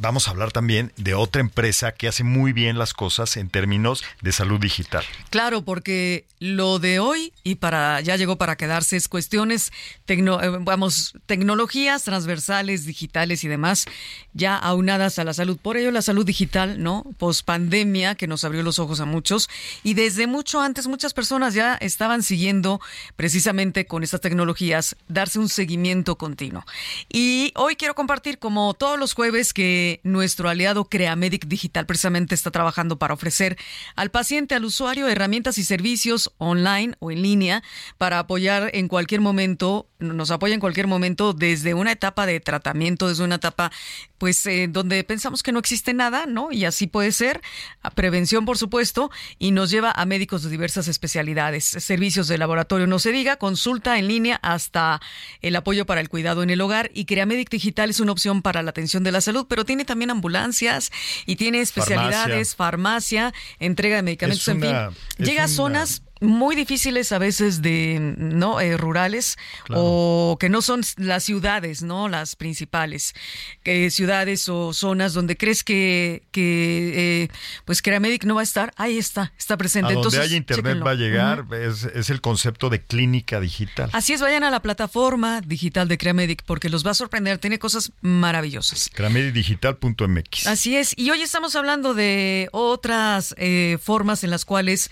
vamos 0.00 0.26
a 0.26 0.30
hablar 0.32 0.50
también 0.50 0.92
de 0.96 1.14
otra 1.14 1.40
empresa 1.40 1.92
que 1.92 2.08
hace 2.08 2.24
muy 2.24 2.52
bien 2.52 2.78
las 2.78 2.94
cosas 2.94 3.36
en 3.36 3.50
términos 3.50 4.02
de 4.22 4.32
salud 4.32 4.58
digital. 4.58 5.04
Claro, 5.30 5.62
porque 5.62 6.24
lo 6.38 6.78
de 6.78 6.98
hoy 6.98 7.32
y 7.44 7.56
para 7.56 8.00
ya 8.00 8.16
llegó 8.16 8.36
para 8.36 8.56
quedarse 8.56 8.96
es 8.96 9.08
cuestiones 9.08 9.72
eh, 10.06 10.58
vamos, 10.60 11.14
tecnologías 11.26 12.02
transversales, 12.02 12.86
digitales 12.86 13.44
y 13.44 13.48
demás, 13.48 13.86
ya 14.32 14.56
aunadas 14.56 15.18
a 15.18 15.24
la 15.24 15.34
salud. 15.34 15.58
Por 15.60 15.76
ello 15.76 15.90
la 15.90 16.02
salud 16.02 16.24
digital, 16.24 16.82
¿no? 16.82 17.04
Post 17.18 17.44
pandemia 17.44 18.14
que 18.14 18.26
nos 18.26 18.44
abrió 18.44 18.62
los 18.62 18.78
ojos 18.78 19.00
a 19.00 19.04
muchos 19.04 19.48
y 19.82 19.94
desde 19.94 20.26
mucho 20.26 20.60
antes 20.60 20.86
muchas 20.86 21.14
personas 21.14 21.54
ya 21.54 21.74
estaban 21.74 22.22
siguiendo 22.22 22.80
precisamente 23.16 23.86
con 23.86 24.02
estas 24.02 24.20
tecnologías 24.20 24.96
darse 25.08 25.38
un 25.38 25.48
seguimiento 25.48 26.16
continuo. 26.16 26.64
Y 27.08 27.52
hoy 27.56 27.76
quiero 27.76 27.94
compartir 27.94 28.38
como 28.38 28.74
todos 28.74 28.98
los 28.98 29.14
jueves 29.14 29.52
que 29.52 29.89
nuestro 30.04 30.48
aliado 30.48 30.84
Creamedic 30.84 31.46
Digital 31.46 31.86
precisamente 31.86 32.34
está 32.34 32.50
trabajando 32.50 32.98
para 32.98 33.14
ofrecer 33.14 33.58
al 33.96 34.10
paciente, 34.10 34.54
al 34.54 34.64
usuario, 34.64 35.08
herramientas 35.08 35.58
y 35.58 35.64
servicios 35.64 36.32
online 36.38 36.94
o 37.00 37.10
en 37.10 37.22
línea 37.22 37.62
para 37.98 38.20
apoyar 38.20 38.70
en 38.72 38.88
cualquier 38.88 39.20
momento, 39.20 39.89
nos 40.00 40.30
apoya 40.30 40.54
en 40.54 40.60
cualquier 40.60 40.86
momento 40.86 41.32
desde 41.32 41.74
una 41.74 41.92
etapa 41.92 42.26
de 42.26 42.40
tratamiento, 42.40 43.08
desde 43.08 43.24
una 43.24 43.36
etapa 43.36 43.70
pues 44.18 44.44
eh, 44.46 44.66
donde 44.68 45.02
pensamos 45.04 45.42
que 45.42 45.50
no 45.50 45.58
existe 45.58 45.94
nada, 45.94 46.26
¿no? 46.26 46.52
Y 46.52 46.66
así 46.66 46.86
puede 46.86 47.10
ser, 47.12 47.40
a 47.82 47.90
prevención 47.90 48.44
por 48.44 48.58
supuesto, 48.58 49.10
y 49.38 49.50
nos 49.52 49.70
lleva 49.70 49.90
a 49.92 50.04
médicos 50.04 50.42
de 50.42 50.50
diversas 50.50 50.88
especialidades, 50.88 51.64
servicios 51.64 52.28
de 52.28 52.36
laboratorio, 52.36 52.86
no 52.86 52.98
se 52.98 53.12
diga, 53.12 53.36
consulta 53.36 53.98
en 53.98 54.08
línea 54.08 54.38
hasta 54.42 55.00
el 55.40 55.56
apoyo 55.56 55.86
para 55.86 56.00
el 56.02 56.08
cuidado 56.10 56.42
en 56.42 56.50
el 56.50 56.60
hogar 56.60 56.90
y 56.92 57.06
Creamedic 57.06 57.48
Digital 57.48 57.88
es 57.88 58.00
una 58.00 58.12
opción 58.12 58.42
para 58.42 58.62
la 58.62 58.70
atención 58.70 59.04
de 59.04 59.12
la 59.12 59.20
salud, 59.22 59.46
pero 59.48 59.64
tiene 59.64 59.86
también 59.86 60.10
ambulancias 60.10 60.90
y 61.24 61.36
tiene 61.36 61.60
especialidades, 61.62 62.54
farmacia, 62.56 63.32
entrega 63.58 63.96
de 63.96 64.02
medicamentos, 64.02 64.42
Es 64.46 64.48
en 64.48 64.58
una- 64.58 64.90
fin. 64.90 65.24
Llega 65.26 65.44
a 65.44 65.48
zonas 65.48 66.02
muy 66.20 66.54
difíciles 66.56 67.12
a 67.12 67.18
veces 67.18 67.62
de 67.62 67.98
no 68.18 68.60
Eh, 68.60 68.76
rurales 68.76 69.36
o 69.70 70.36
que 70.38 70.48
no 70.48 70.62
son 70.62 70.82
las 70.96 71.24
ciudades 71.24 71.82
no 71.82 72.08
las 72.08 72.36
principales 72.36 73.14
que 73.62 73.90
ciudades 73.90 74.48
o 74.48 74.72
zonas 74.72 75.14
donde 75.14 75.36
crees 75.36 75.64
que 75.64 76.22
que 76.30 77.22
eh, 77.22 77.28
pues 77.64 77.80
Creamedic 77.82 78.24
no 78.24 78.34
va 78.34 78.40
a 78.40 78.44
estar 78.44 78.72
ahí 78.76 78.98
está 78.98 79.32
está 79.38 79.56
presente 79.56 79.92
A 79.92 79.94
donde 79.94 80.00
entonces 80.00 80.20
haya 80.20 80.36
internet 80.36 80.64
chéquenlo. 80.64 80.84
va 80.84 80.90
a 80.92 80.94
llegar, 80.94 81.46
es, 81.54 81.84
es 81.84 82.10
el 82.10 82.20
concepto 82.20 82.70
de 82.70 82.82
clínica 82.82 83.40
digital. 83.40 83.90
Así 83.92 84.12
es, 84.12 84.20
vayan 84.20 84.44
a 84.44 84.50
la 84.50 84.60
plataforma 84.60 85.40
digital 85.40 85.88
de 85.88 85.98
Creamedic 85.98 86.42
porque 86.44 86.68
los 86.68 86.84
va 86.86 86.90
a 86.92 86.94
sorprender, 86.94 87.38
tiene 87.38 87.58
cosas 87.58 87.92
maravillosas. 88.00 88.90
Cramedidigital.mx. 88.92 90.46
Así 90.46 90.76
es, 90.76 90.94
y 90.96 91.10
hoy 91.10 91.22
estamos 91.22 91.56
hablando 91.56 91.94
de 91.94 92.48
otras 92.52 93.34
eh, 93.38 93.78
formas 93.82 94.24
en 94.24 94.30
las 94.30 94.44
cuales 94.44 94.90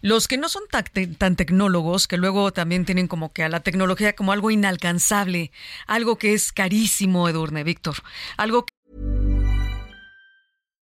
los 0.00 0.28
que 0.28 0.36
no 0.36 0.48
son 0.48 0.62
tan, 0.70 0.84
te- 0.84 1.06
tan 1.06 1.36
tecnólogos, 1.36 2.06
que 2.06 2.16
luego 2.16 2.52
también 2.52 2.84
tienen 2.84 3.08
como 3.08 3.32
que 3.32 3.44
a 3.44 3.48
la 3.48 3.60
tecnología 3.60 4.14
como 4.14 4.32
algo 4.32 4.50
inalcanzable, 4.50 5.50
algo 5.86 6.16
que 6.16 6.34
es 6.34 6.52
carísimo, 6.52 7.28
Edurne, 7.28 7.64
Víctor, 7.64 7.96
algo 8.36 8.66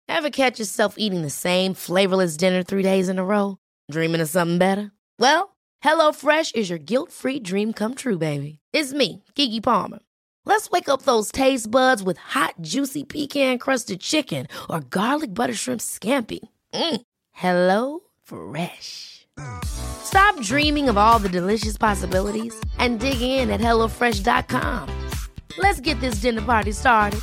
Ever 0.07 0.29
catch 0.29 0.59
yourself 0.59 0.95
eating 0.97 1.21
the 1.21 1.29
same 1.29 1.73
flavorless 1.73 2.35
dinner 2.35 2.63
three 2.63 2.83
days 2.83 3.07
in 3.07 3.17
a 3.17 3.23
row? 3.23 3.57
Dreaming 3.89 4.19
of 4.19 4.27
something 4.29 4.57
better? 4.57 4.91
Well, 5.17 5.55
HelloFresh 5.83 6.53
is 6.53 6.69
your 6.69 6.79
guilt 6.79 7.11
free 7.11 7.39
dream 7.39 7.71
come 7.71 7.95
true, 7.95 8.17
baby. 8.17 8.59
It's 8.73 8.91
me, 8.93 9.23
Kiki 9.35 9.61
Palmer. 9.61 9.99
Let's 10.45 10.69
wake 10.69 10.89
up 10.89 11.03
those 11.03 11.31
taste 11.31 11.71
buds 11.71 12.03
with 12.03 12.17
hot, 12.17 12.55
juicy 12.59 13.03
pecan 13.05 13.57
crusted 13.57 14.01
chicken 14.01 14.47
or 14.69 14.81
garlic 14.81 15.33
butter 15.33 15.53
shrimp 15.53 15.79
scampi. 15.79 16.39
Mm. 16.73 17.01
Hello 17.31 18.01
Fresh. 18.31 19.27
Stop 19.65 20.39
dreaming 20.41 20.87
of 20.87 20.97
all 20.97 21.19
the 21.19 21.27
delicious 21.27 21.77
possibilities 21.77 22.53
and 22.77 22.97
dig 22.97 23.21
in 23.21 23.49
at 23.49 23.59
HelloFresh.com. 23.59 25.09
Let's 25.57 25.81
get 25.81 25.99
this 25.99 26.21
dinner 26.21 26.41
party 26.41 26.71
started. 26.71 27.19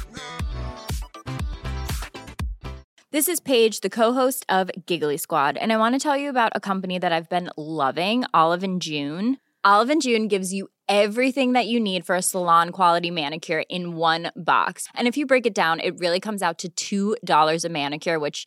This 3.10 3.26
is 3.26 3.40
Paige, 3.40 3.80
the 3.80 3.88
co-host 3.88 4.44
of 4.50 4.70
Giggly 4.84 5.16
Squad, 5.16 5.56
and 5.56 5.72
I 5.72 5.78
want 5.78 5.94
to 5.94 5.98
tell 5.98 6.14
you 6.16 6.28
about 6.28 6.52
a 6.54 6.60
company 6.60 6.98
that 6.98 7.10
I've 7.10 7.30
been 7.30 7.48
loving, 7.56 8.24
Olive 8.34 8.62
and 8.62 8.82
June. 8.82 9.38
Olive 9.64 9.88
and 9.88 10.02
June 10.02 10.28
gives 10.28 10.52
you 10.52 10.68
everything 10.90 11.54
that 11.54 11.66
you 11.66 11.80
need 11.80 12.04
for 12.04 12.16
a 12.16 12.22
salon 12.22 12.68
quality 12.70 13.10
manicure 13.10 13.64
in 13.70 13.96
one 13.96 14.30
box. 14.36 14.88
And 14.94 15.08
if 15.08 15.16
you 15.16 15.24
break 15.24 15.46
it 15.46 15.54
down, 15.54 15.80
it 15.80 15.98
really 15.98 16.20
comes 16.20 16.42
out 16.42 16.64
to 16.76 17.16
$2 17.16 17.64
a 17.64 17.68
manicure, 17.70 18.18
which 18.18 18.46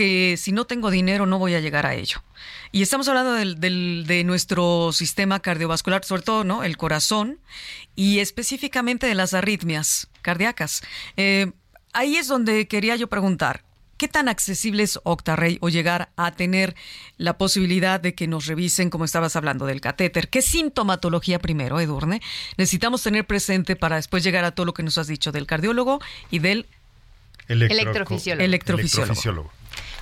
Que 0.00 0.38
si 0.38 0.50
no 0.52 0.64
tengo 0.64 0.90
dinero 0.90 1.26
no 1.26 1.38
voy 1.38 1.52
a 1.54 1.60
llegar 1.60 1.84
a 1.84 1.94
ello. 1.94 2.22
Y 2.72 2.80
estamos 2.80 3.06
hablando 3.08 3.34
del, 3.34 3.60
del, 3.60 4.04
de 4.06 4.24
nuestro 4.24 4.92
sistema 4.92 5.40
cardiovascular, 5.40 6.06
sobre 6.06 6.22
todo 6.22 6.42
¿no? 6.42 6.64
el 6.64 6.78
corazón 6.78 7.38
y 7.96 8.20
específicamente 8.20 9.06
de 9.06 9.14
las 9.14 9.34
arritmias 9.34 10.08
cardíacas. 10.22 10.82
Eh, 11.18 11.52
ahí 11.92 12.16
es 12.16 12.28
donde 12.28 12.66
quería 12.66 12.96
yo 12.96 13.08
preguntar, 13.08 13.62
¿qué 13.98 14.08
tan 14.08 14.30
accesible 14.30 14.84
es 14.84 14.98
Octarrey 15.02 15.58
o 15.60 15.68
llegar 15.68 16.08
a 16.16 16.30
tener 16.30 16.74
la 17.18 17.36
posibilidad 17.36 18.00
de 18.00 18.14
que 18.14 18.26
nos 18.26 18.46
revisen, 18.46 18.88
como 18.88 19.04
estabas 19.04 19.36
hablando, 19.36 19.66
del 19.66 19.82
catéter? 19.82 20.30
¿Qué 20.30 20.40
sintomatología 20.40 21.40
primero, 21.40 21.78
Edurne? 21.78 22.22
Necesitamos 22.56 23.02
tener 23.02 23.26
presente 23.26 23.76
para 23.76 23.96
después 23.96 24.24
llegar 24.24 24.46
a 24.46 24.52
todo 24.52 24.64
lo 24.64 24.72
que 24.72 24.82
nos 24.82 24.96
has 24.96 25.08
dicho 25.08 25.30
del 25.30 25.46
cardiólogo 25.46 26.00
y 26.30 26.38
del 26.38 26.64
Electro- 27.48 27.80
Electrofisiólogo. 27.80 28.44
electrofisiólogo. 28.44 29.12
electrofisiólogo. 29.12 29.59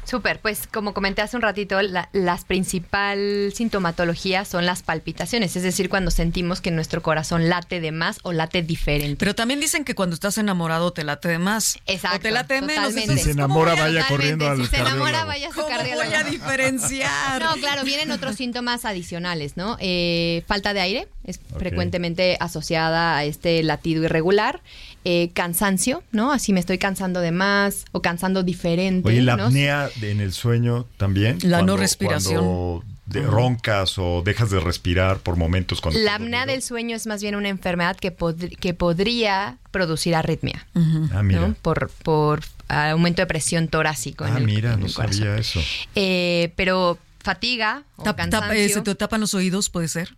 Súper, 0.09 0.40
pues 0.40 0.66
como 0.66 0.94
comenté 0.94 1.21
hace 1.21 1.37
un 1.37 1.42
ratito, 1.42 1.83
la, 1.83 2.09
las 2.14 2.47
principal 2.47 3.53
sintomatología 3.55 4.47
son 4.47 4.64
las 4.64 4.83
palpitaciones, 4.83 5.55
es 5.55 5.62
decir, 5.62 5.90
cuando 5.90 6.11
sentimos 6.11 6.62
que 6.62 6.71
nuestro 6.71 7.03
corazón 7.03 7.51
late 7.51 7.79
de 7.81 7.92
más 7.92 8.18
o 8.23 8.33
late 8.33 8.62
diferente. 8.62 9.16
Pero 9.18 9.35
también 9.35 9.61
dicen 9.61 9.85
que 9.85 9.94
cuando 9.94 10.14
estás 10.14 10.38
enamorado 10.38 10.94
te 10.94 11.05
late 11.05 11.29
de 11.29 11.38
más. 11.38 11.79
Exacto, 11.85 12.16
O 12.16 12.21
te 12.21 12.31
late 12.31 12.55
de 12.55 12.62
menos. 12.62 12.94
Si 12.94 13.01
se 13.03 13.07
¿cómo 13.07 13.33
enamora, 13.33 13.73
vaya 13.73 14.01
Totalmente, 14.01 14.09
corriendo 14.09 14.49
al 14.49 14.57
Si 14.57 14.66
se 14.66 14.77
enamora, 14.79 15.25
vaya 15.27 15.49
a 15.49 15.51
su 15.51 15.57
¿Cómo 15.57 15.68
cardiólogo. 15.68 16.07
voy 16.07 16.14
a 16.14 16.25
diferenciar? 16.25 17.42
No, 17.49 17.55
claro, 17.57 17.85
vienen 17.85 18.11
otros 18.11 18.37
síntomas 18.37 18.87
adicionales, 18.87 19.59
¿no? 19.59 19.77
Eh, 19.81 20.42
falta 20.47 20.73
de 20.73 20.81
aire 20.81 21.09
es 21.25 21.40
frecuentemente 21.59 22.38
asociada 22.40 23.18
a 23.18 23.25
este 23.25 23.62
latido 23.62 24.05
irregular. 24.05 24.62
Eh, 25.05 25.31
cansancio, 25.33 26.03
¿no? 26.13 26.33
Así 26.33 26.53
me 26.53 26.61
estoy 26.61 26.77
cansando 26.79 27.21
de 27.21 27.31
más 27.33 27.85
o 27.93 28.03
cansando 28.03 28.43
diferente. 28.43 29.09
Oye, 29.09 29.23
la 29.23 29.37
¿no? 29.37 29.47
apnea 29.47 29.89
de- 30.01 30.11
en 30.11 30.21
el 30.21 30.33
sueño 30.33 30.87
también. 30.97 31.39
La 31.43 31.59
no 31.59 31.65
Cuando- 31.65 31.77
respiración. 31.79 32.45
Cuando 32.45 32.85
de- 33.07 33.23
roncas 33.23 33.95
o 33.97 34.21
dejas 34.23 34.51
de 34.51 34.61
respirar 34.61 35.19
por 35.21 35.37
momentos 35.37 35.81
cuando 35.81 35.99
La 36.01 36.17
apnea 36.17 36.45
del 36.45 36.61
sueño 36.61 36.95
es 36.95 37.07
más 37.07 37.23
bien 37.23 37.37
una 37.37 37.49
enfermedad 37.49 37.97
que, 37.97 38.15
pod- 38.15 38.55
que 38.59 38.75
podría 38.75 39.57
producir 39.71 40.15
arritmia, 40.15 40.67
Ah, 41.15 41.23
mira. 41.23 41.41
¿no? 41.49 41.55
Por, 41.63 41.91
por 42.03 42.41
aumento 42.69 43.23
de 43.23 43.27
presión 43.27 43.69
torácico. 43.69 44.27
en 44.27 44.35
Ah, 44.35 44.39
el- 44.39 44.45
mira, 44.45 44.75
en 44.75 44.81
no 44.81 44.87
el 44.87 44.93
sabía 44.93 45.37
eso. 45.39 45.61
Eh, 45.95 46.53
pero 46.57 46.99
fatiga 47.21 47.83
o 47.97 48.03
Tap- 48.03 48.09
tap- 48.17 48.17
cansancio, 48.31 48.53
eh, 48.53 48.69
¿Se 48.69 48.83
te 48.83 48.95
tapan 48.95 49.21
los 49.23 49.33
oídos? 49.33 49.71
¿Puede 49.71 49.89
ser? 49.89 50.15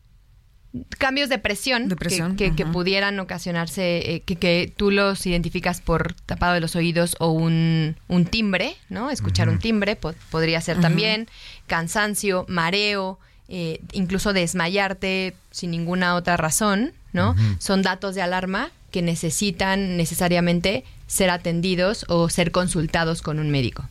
Cambios 0.98 1.28
de 1.28 1.38
presión, 1.38 1.84
De 1.88 1.96
que- 1.96 1.96
presión, 1.98 2.36
que, 2.36 2.54
que 2.54 2.62
ajá. 2.62 2.72
pudieran 2.72 3.18
ocasionarse, 3.18 4.14
eh, 4.14 4.20
que, 4.24 4.36
que 4.36 4.72
tú 4.76 4.90
los 4.90 5.26
identificas 5.26 5.80
por 5.80 6.14
tapado 6.14 6.54
de 6.54 6.60
los 6.60 6.76
oídos 6.76 7.16
o 7.18 7.30
un, 7.30 7.96
un 8.08 8.24
timbre, 8.24 8.76
¿no? 8.88 9.10
Escuchar 9.10 9.48
un 9.48 9.58
timbre 9.58 9.96
po- 9.96 10.14
podría 10.30 10.60
ser 10.60 10.80
también, 10.80 11.26
cansancio, 11.66 12.44
mareo, 12.48 13.18
eh, 13.48 13.80
incluso 13.92 14.32
desmayarte 14.32 15.34
sin 15.50 15.70
ninguna 15.72 16.14
otra 16.14 16.36
razón, 16.36 16.92
¿no? 17.12 17.34
Son 17.58 17.82
datos 17.82 18.14
de 18.14 18.22
alarma 18.22 18.70
que 18.92 19.02
necesitan 19.02 19.96
necesariamente 19.96 20.84
ser 21.08 21.30
atendidos 21.30 22.04
o 22.08 22.28
ser 22.28 22.52
consultados 22.52 23.22
con 23.22 23.38
un 23.40 23.50
médico. 23.50 23.88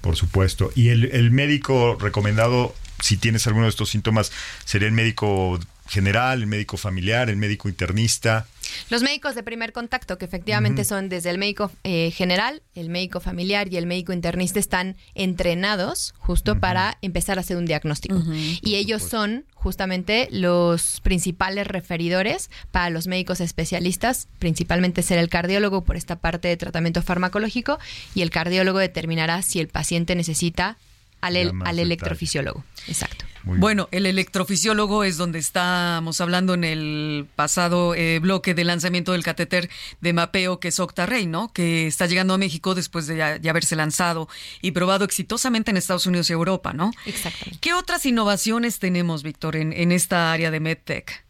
Por 0.00 0.16
supuesto. 0.16 0.70
Y 0.76 0.88
el, 0.90 1.04
el 1.06 1.30
médico 1.32 1.96
recomendado, 2.00 2.74
si 3.00 3.16
tienes 3.16 3.46
alguno 3.46 3.66
de 3.66 3.70
estos 3.70 3.90
síntomas, 3.90 4.30
sería 4.64 4.86
el 4.88 4.94
médico 4.94 5.58
general, 5.92 6.40
el 6.40 6.46
médico 6.46 6.76
familiar, 6.76 7.28
el 7.28 7.36
médico 7.36 7.68
internista. 7.68 8.46
Los 8.88 9.02
médicos 9.02 9.34
de 9.34 9.42
primer 9.42 9.72
contacto, 9.72 10.16
que 10.16 10.24
efectivamente 10.24 10.84
son 10.84 11.08
desde 11.10 11.28
el 11.30 11.36
médico 11.36 11.70
eh, 11.84 12.10
general, 12.10 12.62
el 12.74 12.88
médico 12.88 13.20
familiar 13.20 13.70
y 13.70 13.76
el 13.76 13.84
médico 13.86 14.12
internista, 14.14 14.58
están 14.58 14.96
entrenados 15.14 16.14
justo 16.18 16.58
para 16.58 16.96
empezar 17.02 17.36
a 17.38 17.42
hacer 17.42 17.56
un 17.56 17.66
diagnóstico. 17.66 18.22
Y 18.62 18.76
ellos 18.76 19.02
son 19.02 19.44
justamente 19.54 20.28
los 20.30 21.00
principales 21.02 21.66
referidores 21.66 22.50
para 22.70 22.88
los 22.90 23.06
médicos 23.06 23.40
especialistas, 23.40 24.28
principalmente 24.38 25.02
ser 25.02 25.18
el 25.18 25.28
cardiólogo 25.28 25.82
por 25.84 25.96
esta 25.96 26.16
parte 26.16 26.48
de 26.48 26.56
tratamiento 26.56 27.02
farmacológico 27.02 27.78
y 28.14 28.22
el 28.22 28.30
cardiólogo 28.30 28.78
determinará 28.78 29.42
si 29.42 29.60
el 29.60 29.68
paciente 29.68 30.14
necesita 30.14 30.78
al, 31.20 31.36
el- 31.36 31.52
al 31.64 31.78
electrofisiólogo. 31.78 32.64
Exacto. 32.88 33.24
Muy 33.44 33.54
bien. 33.54 33.60
Bueno, 33.60 33.88
el 33.90 34.06
electrofisiólogo 34.06 35.04
es 35.04 35.16
donde 35.16 35.38
estábamos 35.38 36.20
hablando 36.20 36.54
en 36.54 36.64
el 36.64 37.26
pasado 37.34 37.94
eh, 37.94 38.18
bloque 38.20 38.54
de 38.54 38.64
lanzamiento 38.64 39.12
del 39.12 39.22
catéter 39.22 39.68
de 40.00 40.12
mapeo 40.12 40.60
que 40.60 40.68
es 40.68 40.80
Octarrey, 40.80 41.26
¿no? 41.26 41.52
Que 41.52 41.86
está 41.86 42.06
llegando 42.06 42.34
a 42.34 42.38
México 42.38 42.74
después 42.74 43.06
de 43.06 43.16
ya, 43.16 43.36
ya 43.36 43.50
haberse 43.50 43.76
lanzado 43.76 44.28
y 44.60 44.70
probado 44.72 45.04
exitosamente 45.04 45.70
en 45.70 45.76
Estados 45.76 46.06
Unidos 46.06 46.30
y 46.30 46.32
Europa, 46.32 46.72
¿no? 46.72 46.92
Exactamente. 47.06 47.58
¿Qué 47.60 47.74
otras 47.74 48.06
innovaciones 48.06 48.78
tenemos, 48.78 49.22
Víctor, 49.22 49.56
en, 49.56 49.72
en 49.72 49.92
esta 49.92 50.32
área 50.32 50.50
de 50.50 50.60
MedTech? 50.60 51.24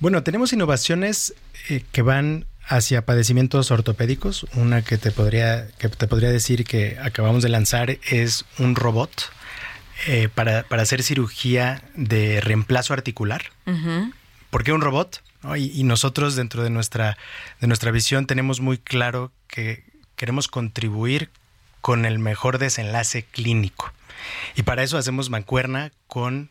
Bueno, 0.00 0.22
tenemos 0.22 0.52
innovaciones 0.52 1.34
eh, 1.68 1.82
que 1.92 2.02
van 2.02 2.46
hacia 2.66 3.06
padecimientos 3.06 3.70
ortopédicos. 3.70 4.46
Una 4.54 4.82
que 4.82 4.98
te 4.98 5.10
podría 5.10 5.68
que 5.78 5.88
te 5.88 6.06
podría 6.06 6.30
decir 6.30 6.64
que 6.64 6.98
acabamos 7.00 7.42
de 7.42 7.48
lanzar 7.48 7.98
es 8.10 8.44
un 8.58 8.74
robot 8.74 9.10
eh, 10.06 10.28
para, 10.34 10.64
para 10.64 10.82
hacer 10.82 11.02
cirugía 11.02 11.82
de 11.94 12.40
reemplazo 12.40 12.92
articular. 12.92 13.42
¿Por 14.50 14.64
qué 14.64 14.72
un 14.72 14.80
robot? 14.80 15.22
¿No? 15.42 15.56
Y, 15.56 15.70
y 15.74 15.84
nosotros 15.84 16.36
dentro 16.36 16.62
de 16.62 16.70
nuestra, 16.70 17.16
de 17.60 17.66
nuestra 17.66 17.90
visión 17.90 18.26
tenemos 18.26 18.60
muy 18.60 18.78
claro 18.78 19.32
que 19.48 19.84
queremos 20.16 20.48
contribuir 20.48 21.30
con 21.80 22.04
el 22.04 22.18
mejor 22.18 22.58
desenlace 22.58 23.22
clínico. 23.24 23.92
Y 24.56 24.62
para 24.62 24.82
eso 24.82 24.98
hacemos 24.98 25.30
mancuerna 25.30 25.92
con 26.06 26.50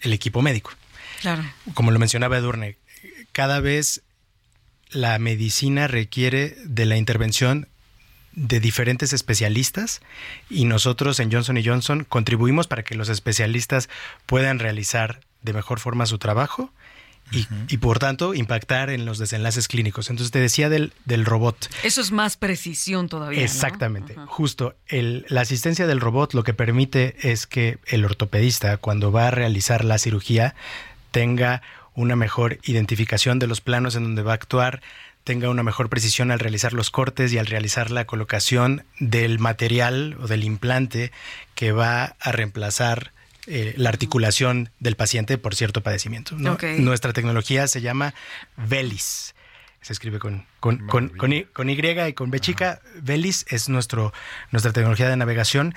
el 0.00 0.12
equipo 0.12 0.42
médico 0.42 0.70
Claro. 1.22 1.42
como 1.74 1.90
lo 1.90 1.98
mencionaba 1.98 2.36
Edurne, 2.36 2.76
cada 3.32 3.60
vez 3.60 4.02
la 4.90 5.18
medicina 5.18 5.88
requiere 5.88 6.56
de 6.64 6.84
la 6.84 6.96
intervención 6.96 7.68
de 8.36 8.60
diferentes 8.60 9.12
especialistas 9.12 10.00
y 10.48 10.66
nosotros 10.66 11.18
en 11.20 11.32
Johnson 11.32 11.58
Johnson 11.64 12.04
contribuimos 12.08 12.68
para 12.68 12.84
que 12.84 12.94
los 12.94 13.08
especialistas 13.08 13.88
puedan 14.26 14.58
realizar 14.60 15.20
de 15.42 15.52
mejor 15.52 15.80
forma 15.80 16.06
su 16.06 16.18
trabajo 16.18 16.70
y, 17.32 17.48
y 17.68 17.78
por 17.78 17.98
tanto 17.98 18.34
impactar 18.34 18.88
en 18.90 19.04
los 19.04 19.18
desenlaces 19.18 19.66
clínicos. 19.66 20.10
Entonces 20.10 20.30
te 20.30 20.38
decía 20.38 20.68
del, 20.68 20.92
del 21.06 21.24
robot. 21.24 21.68
Eso 21.82 22.00
es 22.00 22.12
más 22.12 22.36
precisión 22.36 23.08
todavía. 23.08 23.38
¿no? 23.40 23.44
Exactamente. 23.44 24.14
Justo, 24.26 24.76
el- 24.86 25.26
la 25.28 25.40
asistencia 25.40 25.88
del 25.88 25.98
robot 26.00 26.34
lo 26.34 26.44
que 26.44 26.54
permite 26.54 27.16
es 27.28 27.46
que 27.48 27.78
el 27.86 28.04
ortopedista, 28.04 28.76
cuando 28.76 29.10
va 29.10 29.26
a 29.26 29.30
realizar 29.32 29.84
la 29.84 29.98
cirugía, 29.98 30.54
tenga 31.10 31.62
una 31.94 32.14
mejor 32.14 32.58
identificación 32.64 33.38
de 33.38 33.46
los 33.46 33.60
planos 33.60 33.96
en 33.96 34.04
donde 34.04 34.22
va 34.22 34.32
a 34.32 34.34
actuar, 34.34 34.80
tenga 35.26 35.50
una 35.50 35.64
mejor 35.64 35.88
precisión 35.88 36.30
al 36.30 36.38
realizar 36.38 36.72
los 36.72 36.90
cortes 36.90 37.32
y 37.32 37.38
al 37.38 37.46
realizar 37.46 37.90
la 37.90 38.04
colocación 38.04 38.84
del 39.00 39.40
material 39.40 40.16
o 40.20 40.28
del 40.28 40.44
implante 40.44 41.10
que 41.56 41.72
va 41.72 42.14
a 42.20 42.30
reemplazar 42.30 43.10
eh, 43.48 43.74
la 43.76 43.88
articulación 43.88 44.70
del 44.78 44.94
paciente 44.94 45.36
por 45.36 45.56
cierto 45.56 45.82
padecimiento. 45.82 46.36
Nuestra 46.36 47.12
tecnología 47.12 47.66
se 47.66 47.80
llama 47.80 48.14
VELIS. 48.56 49.34
Se 49.82 49.92
escribe 49.92 50.20
con, 50.20 50.46
con, 50.60 50.86
con, 50.86 51.08
con 51.08 51.32
y, 51.32 51.42
con 51.42 51.70
Y 51.70 51.76
y 51.76 52.12
con 52.12 52.30
B 52.30 52.38
chica. 52.38 52.80
VELIS 53.02 53.46
es 53.48 53.68
nuestro, 53.68 54.12
nuestra 54.52 54.72
tecnología 54.72 55.08
de 55.08 55.16
navegación. 55.16 55.74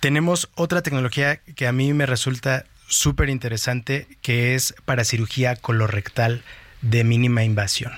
Tenemos 0.00 0.50
otra 0.56 0.82
tecnología 0.82 1.36
que 1.36 1.66
a 1.66 1.72
mí 1.72 1.94
me 1.94 2.04
resulta 2.04 2.66
súper 2.86 3.30
interesante, 3.30 4.08
que 4.20 4.54
es 4.54 4.74
para 4.84 5.04
cirugía 5.04 5.56
colorectal 5.56 6.42
de 6.82 7.02
mínima 7.02 7.44
invasión. 7.44 7.92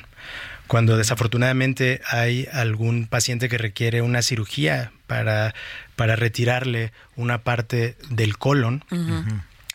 Cuando 0.73 0.97
desafortunadamente 0.97 2.01
hay 2.07 2.49
algún 2.51 3.07
paciente 3.07 3.51
que 3.51 3.59
requiere 3.59 4.01
una 4.01 4.23
cirugía 4.23 4.91
para, 5.07 5.55
para 5.97 6.17
retirarle 6.17 6.93
una 7.15 7.43
parte 7.43 7.95
del 8.09 8.39
colon, 8.39 8.83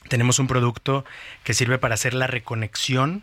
tenemos 0.07 0.39
un 0.39 0.47
producto 0.47 1.05
que 1.43 1.53
sirve 1.53 1.77
para 1.77 1.93
hacer 1.93 2.15
la 2.15 2.25
reconexión 2.25 3.21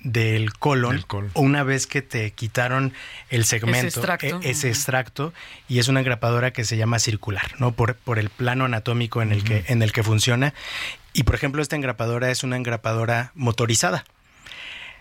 del 0.00 0.52
colon, 0.52 1.00
colon. 1.06 1.30
una 1.32 1.62
vez 1.62 1.86
que 1.86 2.02
te 2.02 2.30
quitaron 2.32 2.92
el 3.30 3.46
segmento, 3.46 3.86
extracto. 3.86 4.42
e- 4.42 4.50
ese 4.50 4.68
extracto, 4.68 5.32
y 5.66 5.78
es 5.78 5.88
una 5.88 6.00
engrapadora 6.00 6.52
que 6.52 6.64
se 6.64 6.76
llama 6.76 6.98
circular, 6.98 7.58
¿no? 7.58 7.72
Por, 7.72 7.94
por 7.94 8.18
el 8.18 8.28
plano 8.28 8.66
anatómico 8.66 9.22
en 9.22 9.32
el, 9.32 9.42
que, 9.42 9.64
en 9.68 9.80
el 9.80 9.90
que 9.90 10.02
funciona. 10.02 10.52
Y 11.14 11.22
por 11.22 11.34
ejemplo, 11.34 11.62
esta 11.62 11.76
engrapadora 11.76 12.30
es 12.30 12.44
una 12.44 12.58
engrapadora 12.58 13.32
motorizada. 13.34 14.04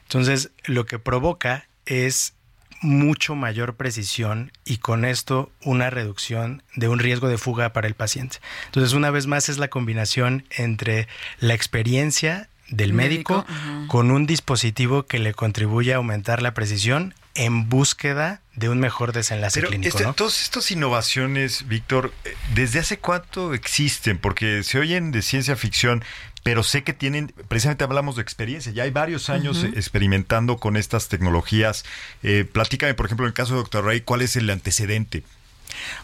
Entonces, 0.04 0.52
lo 0.64 0.86
que 0.86 0.98
provoca 0.98 1.66
es 1.86 2.34
mucho 2.82 3.36
mayor 3.36 3.76
precisión 3.76 4.52
y 4.66 4.78
con 4.78 5.06
esto 5.06 5.50
una 5.64 5.90
reducción 5.90 6.64
de 6.76 6.90
un 6.90 7.00
riesgo 7.00 7.30
de 7.30 7.38
fuga 7.38 7.72
para 7.72 7.88
el 7.88 7.94
paciente. 7.96 8.40
Entonces, 8.66 8.94
una 8.94 9.10
vez 9.10 9.26
más 9.26 9.48
es 9.48 9.58
la 9.58 9.70
combinación 9.70 10.46
entre 10.52 11.08
la 11.40 11.54
experiencia 11.54 12.50
del 12.70 12.92
médico, 12.94 13.46
con 13.88 14.10
un 14.12 14.26
dispositivo 14.26 15.04
que 15.04 15.20
le 15.20 15.34
contribuye 15.34 15.94
a 15.94 15.98
aumentar 15.98 16.42
la 16.42 16.54
precisión 16.54 17.14
en 17.36 17.70
búsqueda 17.70 18.42
de 18.56 18.70
un 18.70 18.80
mejor 18.80 19.14
desenlace 19.14 19.60
Pero 19.60 19.70
clínico. 19.70 19.90
este- 19.90 20.04
¿no? 20.04 20.14
todas 20.14 20.42
estas 20.42 20.70
innovaciones, 20.72 21.68
Víctor, 21.68 22.14
eh, 22.26 22.36
¿desde 22.54 22.80
hace 22.80 22.98
cuánto 23.00 23.54
existen? 23.54 24.18
Porque 24.18 24.64
se 24.64 24.80
oyen 24.80 25.12
de 25.12 25.22
ciencia 25.22 25.56
ficción, 25.56 26.04
pero 26.44 26.62
sé 26.64 26.84
que 26.84 26.94
tienen, 26.94 27.34
precisamente 27.48 27.84
hablamos 27.86 28.18
de 28.18 28.22
experiencia, 28.22 28.72
ya 28.72 28.84
hay 28.84 28.92
varios 28.92 29.30
años 29.30 29.64
eh, 29.64 29.72
experimentando 29.76 30.58
con 30.58 30.76
estas 30.78 31.08
tecnologías. 31.08 31.86
Eh, 32.22 32.46
platícame, 32.52 32.94
por 32.94 33.06
ejemplo, 33.06 33.26
en 33.26 33.30
el 33.30 33.34
caso 33.34 33.54
de 33.56 33.62
Dr. 33.62 33.86
Ray, 33.86 34.02
¿cuál 34.02 34.22
es 34.22 34.36
el 34.36 34.50
antecedente? 34.50 35.24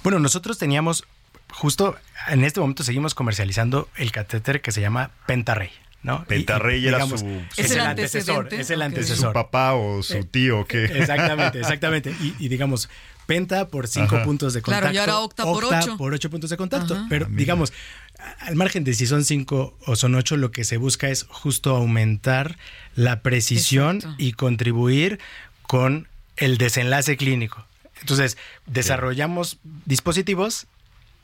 Bueno, 0.04 0.20
nosotros 0.20 0.58
teníamos, 0.58 1.06
justo 1.52 1.98
en 2.30 2.44
este 2.44 2.60
momento 2.60 2.84
seguimos 2.84 3.14
comercializando 3.16 3.90
el 3.98 4.12
catéter 4.12 4.62
que 4.62 4.72
se 4.72 4.82
llama 4.82 5.12
Pentarrey. 5.28 5.72
¿no? 6.02 6.24
Pentarrey 6.24 6.82
y, 6.82 6.88
era 6.88 6.98
digamos, 7.00 7.20
su- 7.20 7.42
es, 7.58 7.66
¿Es 7.66 7.72
el 7.72 7.82
antecesor, 7.82 8.44
antecedente? 8.46 8.62
es 8.62 8.70
el 8.70 8.78
Ok. 8.80 8.80
¿Su 8.80 8.86
antecesor. 8.86 9.34
papá 9.34 9.74
o 9.74 10.02
su 10.02 10.24
tío 10.24 10.62
o 10.62 10.66
qué? 10.66 10.86
Exactamente, 10.86 11.60
exactamente. 11.60 12.16
Y, 12.22 12.34
y 12.40 12.48
digamos, 12.48 12.90
penta 13.30 13.68
por 13.68 13.88
cinco 13.88 14.16
Ajá. 14.16 14.26
puntos 14.26 14.54
de 14.56 14.62
Claro, 14.64 14.88
contacto. 14.88 14.96
y 14.96 14.98
ahora 14.98 15.20
octa 15.20 15.44
por 15.44 15.64
ocho. 15.66 15.98
por 15.98 16.14
ocho 16.16 16.30
puntos 16.32 16.50
de 16.50 16.58
contacto. 16.58 16.96
Ajá. 16.96 17.06
Pero 17.10 17.28
digamos, 17.30 17.72
al 18.40 18.56
margen 18.56 18.84
de 18.84 18.96
si 18.96 19.06
son 19.06 19.24
cinco 19.24 19.78
o 19.86 19.96
son 19.96 20.16
ocho, 20.16 20.36
lo 20.36 20.50
que 20.52 20.64
se 20.64 20.78
busca 20.78 21.10
es 21.10 21.26
justo 21.30 21.76
aumentar 21.76 22.58
la 22.96 23.22
precisión 23.22 23.98
Exacto. 23.98 24.16
y 24.18 24.32
contribuir 24.34 25.20
con 25.62 26.08
el 26.38 26.58
desenlace 26.58 27.18
clínico. 27.18 27.66
Entonces, 28.02 28.36
desarrollamos 28.66 29.58
dispositivos 29.86 30.66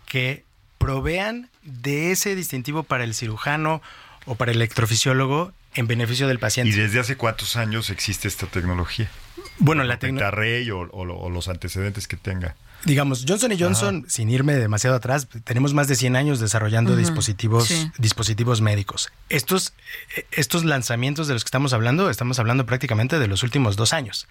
que 0.06 0.44
provean 0.78 1.50
de 1.64 2.12
ese 2.12 2.36
distintivo 2.36 2.84
para 2.84 3.04
el 3.04 3.16
cirujano 3.16 3.82
o 4.26 4.36
para 4.36 4.52
el 4.52 4.58
electrofisiólogo 4.58 5.52
en 5.74 5.88
beneficio 5.88 6.28
del 6.28 6.38
¿Y 6.38 6.40
paciente. 6.42 6.76
desde 6.78 7.00
hace 7.00 7.18
cuántos 7.18 7.56
años 7.56 7.90
existe 7.90 8.28
esta 8.28 8.46
tecnología? 8.48 9.10
Bueno, 9.60 9.84
la 9.84 9.96
tecno- 10.00 10.20
Pentarrey 10.20 10.70
o, 10.72 10.80
o 10.82 11.02
o 11.02 11.30
los 11.30 11.48
antecedentes 11.48 12.08
que 12.08 12.18
tenga. 12.18 12.56
Digamos, 12.84 13.26
Johnson 13.28 13.52
y 13.52 13.60
Johnson, 13.60 14.06
sin 14.08 14.30
irme 14.30 14.54
demasiado 14.54 14.96
atrás, 14.96 15.28
tenemos 15.44 15.74
más 15.74 15.88
de 15.88 15.96
100 15.96 16.16
años 16.16 16.40
desarrollando 16.40 16.96
dispositivos, 16.96 17.66
sí. 17.68 17.92
dispositivos 17.98 18.62
médicos. 18.62 19.12
Estos, 19.30 19.74
eh, 20.16 20.28
estos 20.32 20.66
lanzamientos 20.66 21.28
de 21.28 21.34
los 21.34 21.44
que 21.44 21.48
estamos 21.48 21.74
hablando, 21.74 22.12
estamos 22.12 22.38
hablando 22.38 22.68
prácticamente 22.68 23.18
de 23.18 23.28
los 23.28 23.42
últimos 23.42 23.76
dos 23.76 23.92
años. 23.92 24.28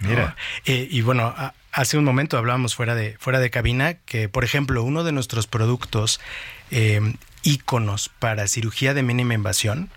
¿no? 0.00 0.08
Mira. 0.08 0.34
Eh, 0.64 0.88
y 0.90 1.02
bueno, 1.02 1.32
a- 1.36 1.54
hace 1.70 1.96
un 1.96 2.04
momento 2.04 2.36
hablábamos 2.36 2.74
fuera 2.74 2.96
de, 2.96 3.16
fuera 3.20 3.38
de 3.38 3.50
cabina 3.50 3.94
que, 3.94 4.28
por 4.28 4.42
ejemplo, 4.42 4.82
uno 4.82 5.04
de 5.04 5.12
nuestros 5.12 5.46
productos 5.46 6.18
eh, 6.72 7.00
íconos 7.44 8.10
para 8.18 8.48
cirugía 8.48 8.92
de 8.94 9.04
mínima 9.04 9.34
invasión 9.34 9.88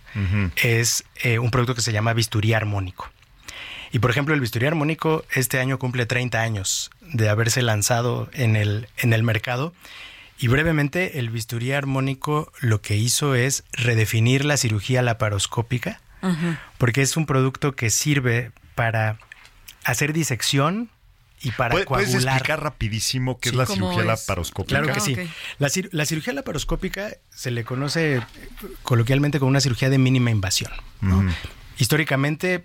es 0.61 1.03
eh, 1.23 1.39
un 1.39 1.49
producto 1.49 1.73
que 1.73 1.81
se 1.81 1.91
llama 1.93 2.13
bisturí 2.13 2.53
armónico. 2.53 3.09
Y 3.91 3.99
por 3.99 4.11
ejemplo, 4.11 4.33
el 4.33 4.41
bisturí 4.41 4.65
armónico 4.67 5.25
este 5.33 5.59
año 5.59 5.79
cumple 5.79 6.05
30 6.05 6.41
años 6.41 6.91
de 7.01 7.29
haberse 7.29 7.61
lanzado 7.61 8.29
en 8.33 8.55
el, 8.55 8.87
en 8.97 9.13
el 9.13 9.23
mercado. 9.23 9.73
Y 10.39 10.47
brevemente, 10.49 11.19
el 11.19 11.29
bisturí 11.29 11.71
armónico 11.71 12.51
lo 12.59 12.81
que 12.81 12.95
hizo 12.95 13.33
es 13.33 13.63
redefinir 13.71 14.45
la 14.45 14.57
cirugía 14.57 15.01
laparoscópica, 15.01 15.99
porque 16.77 17.01
es 17.01 17.17
un 17.17 17.25
producto 17.25 17.75
que 17.75 17.89
sirve 17.89 18.51
para 18.75 19.17
hacer 19.83 20.13
disección 20.13 20.89
y 21.41 21.51
para 21.51 21.71
¿Puedes, 21.71 21.87
puedes 21.87 22.09
coagular. 22.09 22.33
explicar 22.35 22.63
rapidísimo 22.63 23.39
qué 23.39 23.49
Sí, 23.49 23.55
es 23.55 23.57
la 23.57 23.65
¿cómo 23.65 23.75
cirugía 23.93 24.13
es? 24.13 24.19
laparoscópica? 24.21 24.79
Claro 24.79 24.93
que 24.93 24.99
Ah, 24.99 25.03
sí. 25.03 25.15
La, 25.59 25.67
cir- 25.69 25.89
la 25.91 26.05
cirugía 26.05 26.33
laparoscópica 26.33 27.09
se 27.29 27.51
le 27.51 27.63
conoce 27.63 28.21
coloquialmente 28.83 29.39
como 29.39 29.49
una 29.49 29.61
cirugía 29.61 29.89
de 29.89 29.97
mínima 29.99 30.29
invasión. 30.31 30.71
Históricamente, 31.77 32.63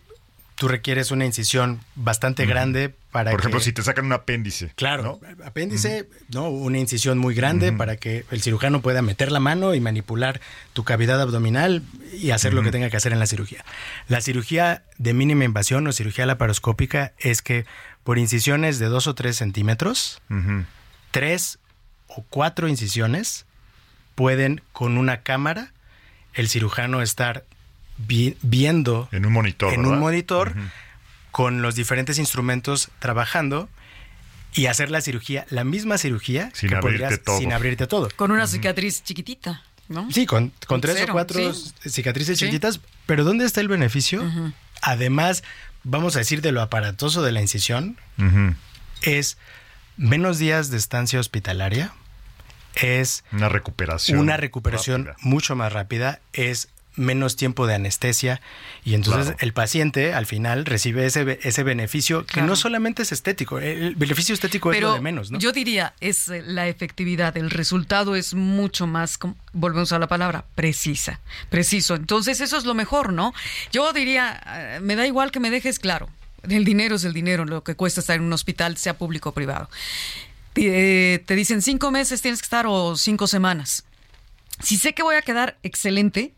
tú 0.62 0.68
requieres 0.68 1.10
una 1.10 1.26
incisión 1.26 1.80
bastante 1.96 2.46
grande 2.46 2.94
para 3.10 3.32
Por 3.32 3.40
ejemplo, 3.40 3.58
que- 3.58 3.64
si 3.64 3.72
te 3.72 3.82
sacan 3.82 4.04
un 4.06 4.12
apéndice. 4.12 4.70
Claro, 4.76 5.02
¿no? 5.20 5.44
apéndice, 5.44 6.08
no, 6.32 6.50
una 6.50 6.78
incisión 6.78 7.18
muy 7.18 7.34
grande 7.34 7.72
para 7.72 7.96
que 7.96 8.24
el 8.30 8.42
cirujano 8.42 8.80
pueda 8.80 9.02
meter 9.02 9.32
la 9.32 9.40
mano 9.40 9.74
y 9.74 9.80
manipular 9.80 10.40
tu 10.72 10.84
cavidad 10.84 11.20
abdominal 11.20 11.82
y 12.12 12.30
hacer 12.30 12.54
lo 12.54 12.62
que 12.62 12.70
tenga 12.70 12.90
que 12.90 12.96
hacer 12.96 13.12
en 13.12 13.18
la 13.18 13.26
cirugía. 13.26 13.64
La 14.06 14.20
cirugía 14.20 14.84
de 14.98 15.14
mínima 15.14 15.42
invasión 15.44 15.84
o 15.88 15.92
cirugía 15.92 16.26
laparoscópica 16.26 17.12
es 17.18 17.42
que 17.42 17.66
por 18.04 18.18
incisiones 18.18 18.78
de 18.78 18.86
2 18.86 19.08
o 19.08 19.16
3 19.16 19.34
centímetros, 19.34 20.22
Ujú. 20.30 20.64
tres 21.10 21.58
o 22.06 22.22
cuatro 22.30 22.68
incisiones 22.68 23.46
pueden 24.14 24.62
con 24.72 24.96
una 24.96 25.22
cámara 25.22 25.72
el 26.34 26.48
cirujano 26.48 27.02
estar 27.02 27.42
vi- 27.98 28.36
viendo 28.42 29.08
En 29.12 29.26
un 29.26 29.32
monitor. 29.32 29.72
en 29.72 29.80
¿verdad? 29.82 29.94
un 29.94 30.00
monitor 30.00 30.54
con 31.30 31.62
los 31.62 31.74
diferentes 31.74 32.18
instrumentos 32.18 32.90
trabajando 32.98 33.68
y 34.54 34.66
hacer 34.66 34.90
la 34.90 35.00
cirugía, 35.00 35.46
la 35.48 35.64
misma 35.64 35.96
cirugía 35.98 36.50
Sin 36.54 36.68
que 36.70 36.74
abrirte 36.76 37.04
podrías- 37.04 37.22
todo. 37.24 37.38
sin 37.38 37.52
abrirte 37.52 37.86
todo. 37.86 38.08
Con 38.16 38.30
una 38.32 38.46
cicatriz 38.46 39.02
chiquitita, 39.02 39.62
¿no? 39.88 40.10
Sí, 40.12 40.26
con, 40.26 40.52
con 40.66 40.80
tres 40.82 40.96
cero, 40.98 41.12
o 41.12 41.14
cuatro 41.14 41.54
sí. 41.54 41.72
cicatrices 41.88 42.38
Sí. 42.38 42.44
chiquitas, 42.46 42.80
pero 43.06 43.24
¿dónde 43.24 43.44
está 43.46 43.60
el 43.62 43.68
beneficio? 43.68 44.22
Además, 44.82 45.42
vamos 45.84 46.16
a 46.16 46.18
decir 46.18 46.42
de 46.42 46.52
lo 46.52 46.60
aparatoso 46.60 47.22
de 47.22 47.32
la 47.32 47.40
incisión, 47.40 47.96
es 49.00 49.38
menos 49.96 50.38
días 50.38 50.70
de 50.70 50.76
estancia 50.76 51.18
hospitalaria, 51.18 51.92
es 52.74 53.24
Una 53.32 53.48
recuperación. 53.48 54.18
una 54.18 54.36
recuperación 54.36 55.06
rápida. 55.06 55.26
mucho 55.28 55.56
más 55.56 55.72
rápida, 55.72 56.20
es 56.32 56.68
menos 56.96 57.36
tiempo 57.36 57.66
de 57.66 57.74
anestesia 57.74 58.40
y 58.84 58.94
entonces 58.94 59.24
Claro. 59.26 59.38
el 59.40 59.52
paciente 59.52 60.12
al 60.14 60.26
final 60.26 60.64
recibe 60.66 61.06
ese, 61.06 61.38
ese 61.42 61.62
beneficio 61.62 62.26
que 62.26 62.34
Claro. 62.34 62.48
no 62.48 62.56
solamente 62.56 63.02
es 63.02 63.12
estético, 63.12 63.58
el 63.58 63.94
beneficio 63.96 64.34
estético 64.34 64.72
es 64.72 64.80
lo 64.80 64.94
de 64.94 65.00
menos, 65.00 65.30
¿no? 65.30 65.38
yo 65.38 65.52
diría, 65.52 65.94
es 66.00 66.28
eh, 66.28 66.42
la 66.44 66.68
efectividad, 66.68 67.36
el 67.36 67.50
resultado 67.50 68.14
es 68.16 68.34
mucho 68.34 68.86
más, 68.86 69.18
volvemos 69.52 69.92
a 69.92 69.98
la 69.98 70.06
palabra, 70.08 70.44
precisa, 70.54 71.20
preciso. 71.48 71.94
Entonces 71.94 72.40
eso 72.40 72.56
es 72.56 72.64
lo 72.64 72.74
mejor, 72.74 73.12
¿no? 73.12 73.32
Yo 73.72 73.92
diría, 73.92 74.40
eh, 74.46 74.80
me 74.82 74.96
da 74.96 75.06
igual 75.06 75.30
que 75.30 75.40
me 75.40 75.50
dejes 75.50 75.78
claro, 75.78 76.08
el 76.48 76.64
dinero 76.64 76.96
es 76.96 77.04
el 77.04 77.12
dinero, 77.12 77.44
lo 77.44 77.62
que 77.64 77.74
cuesta 77.76 78.00
estar 78.00 78.16
en 78.16 78.22
un 78.22 78.32
hospital, 78.32 78.76
sea 78.76 78.98
público 78.98 79.28
o 79.30 79.32
privado. 79.32 79.70
Te, 80.52 81.22
te 81.24 81.34
dicen 81.34 81.62
cinco 81.62 81.90
meses 81.90 82.20
tienes 82.20 82.40
que 82.40 82.46
estar 82.46 82.66
o 82.68 82.96
cinco 82.96 83.26
semanas. 83.26 83.84
Si 84.60 84.76
sé 84.76 84.92
que 84.92 85.02
voy 85.02 85.16
a 85.16 85.22
quedar 85.22 85.56
excelente, 85.62 86.32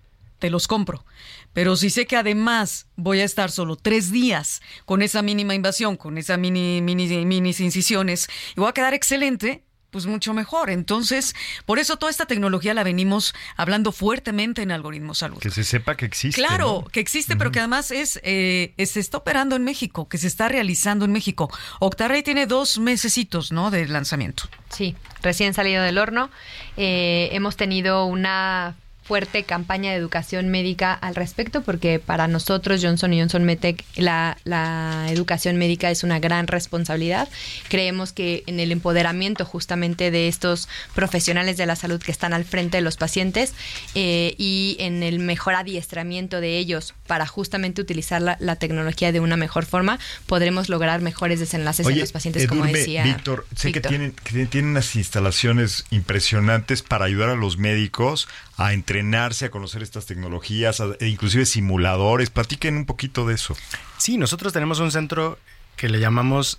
te 0.44 0.50
los 0.50 0.68
compro. 0.68 1.06
Pero 1.54 1.74
si 1.74 1.88
sé 1.88 2.06
que 2.06 2.18
además 2.18 2.86
voy 2.96 3.20
a 3.20 3.24
estar 3.24 3.50
solo 3.50 3.76
tres 3.76 4.12
días 4.12 4.60
con 4.84 5.00
esa 5.00 5.22
mínima 5.22 5.54
invasión, 5.54 5.96
con 5.96 6.18
esa 6.18 6.36
mini, 6.36 6.82
mini, 6.82 7.24
mini 7.24 7.54
incisiones, 7.58 8.28
y 8.54 8.60
voy 8.60 8.68
a 8.68 8.72
quedar 8.72 8.92
excelente, 8.92 9.64
pues 9.90 10.04
mucho 10.04 10.34
mejor. 10.34 10.68
Entonces, 10.68 11.34
por 11.64 11.78
eso 11.78 11.96
toda 11.96 12.10
esta 12.10 12.26
tecnología 12.26 12.74
la 12.74 12.82
venimos 12.82 13.34
hablando 13.56 13.90
fuertemente 13.90 14.60
en 14.60 14.70
Algoritmo 14.70 15.14
Salud. 15.14 15.38
Que 15.38 15.48
se 15.48 15.64
sepa 15.64 15.96
que 15.96 16.04
existe. 16.04 16.38
Claro, 16.38 16.82
¿no? 16.84 16.90
que 16.90 17.00
existe, 17.00 17.36
pero 17.36 17.50
que 17.50 17.60
además 17.60 17.90
es, 17.90 18.20
eh, 18.22 18.74
se 18.84 19.00
está 19.00 19.16
operando 19.16 19.56
en 19.56 19.64
México, 19.64 20.10
que 20.10 20.18
se 20.18 20.26
está 20.26 20.50
realizando 20.50 21.06
en 21.06 21.12
México. 21.12 21.50
Octarrey 21.80 22.22
tiene 22.22 22.44
dos 22.44 22.78
mesecitos, 22.78 23.50
¿no? 23.50 23.70
De 23.70 23.88
lanzamiento. 23.88 24.44
Sí, 24.68 24.94
recién 25.22 25.54
salido 25.54 25.82
del 25.82 25.96
horno. 25.96 26.28
Eh, 26.76 27.30
hemos 27.32 27.56
tenido 27.56 28.04
una 28.04 28.76
fuerte 29.04 29.44
campaña 29.44 29.90
de 29.90 29.96
educación 29.96 30.48
médica 30.48 30.94
al 30.94 31.14
respecto 31.14 31.62
porque 31.62 31.98
para 31.98 32.26
nosotros 32.26 32.80
Johnson 32.82 33.12
Johnson 33.12 33.44
Medtech 33.44 33.84
la, 33.96 34.38
la 34.44 35.06
educación 35.10 35.56
médica 35.56 35.90
es 35.90 36.04
una 36.04 36.18
gran 36.18 36.46
responsabilidad. 36.46 37.28
Creemos 37.68 38.12
que 38.12 38.44
en 38.46 38.60
el 38.60 38.72
empoderamiento 38.72 39.44
justamente 39.44 40.10
de 40.10 40.28
estos 40.28 40.68
profesionales 40.94 41.56
de 41.56 41.66
la 41.66 41.76
salud 41.76 42.02
que 42.02 42.12
están 42.12 42.32
al 42.32 42.44
frente 42.44 42.78
de 42.78 42.80
los 42.80 42.96
pacientes 42.96 43.54
eh, 43.94 44.34
y 44.38 44.76
en 44.80 45.02
el 45.02 45.18
mejor 45.18 45.54
adiestramiento 45.54 46.40
de 46.40 46.58
ellos 46.58 46.94
para 47.06 47.26
justamente 47.26 47.82
utilizar 47.82 48.22
la, 48.22 48.36
la 48.40 48.56
tecnología 48.56 49.12
de 49.12 49.20
una 49.20 49.36
mejor 49.36 49.66
forma, 49.66 49.98
podremos 50.26 50.68
lograr 50.68 51.02
mejores 51.02 51.40
desenlaces 51.40 51.86
en 51.86 51.98
los 51.98 52.12
pacientes, 52.12 52.46
como 52.46 52.64
decía 52.64 53.04
Víctor, 53.04 53.46
sé 53.54 53.68
Víctor. 53.68 53.82
que 53.82 53.88
tienen, 53.88 54.12
que 54.12 54.46
tienen 54.46 54.70
unas 54.70 54.96
instalaciones 54.96 55.84
impresionantes 55.90 56.82
para 56.82 57.04
ayudar 57.04 57.28
a 57.28 57.34
los 57.34 57.58
médicos 57.58 58.28
a 58.56 58.72
entrenarse, 58.72 59.46
a 59.46 59.50
conocer 59.50 59.82
estas 59.82 60.06
tecnologías, 60.06 60.80
a- 60.80 60.96
e 61.00 61.08
inclusive 61.08 61.44
simuladores. 61.46 62.30
Platiquen 62.30 62.76
un 62.76 62.86
poquito 62.86 63.26
de 63.26 63.34
eso. 63.34 63.56
Sí, 63.98 64.16
nosotros 64.18 64.52
tenemos 64.52 64.78
un 64.80 64.90
centro 64.92 65.38
que 65.76 65.88
le 65.88 65.98
llamamos 66.00 66.58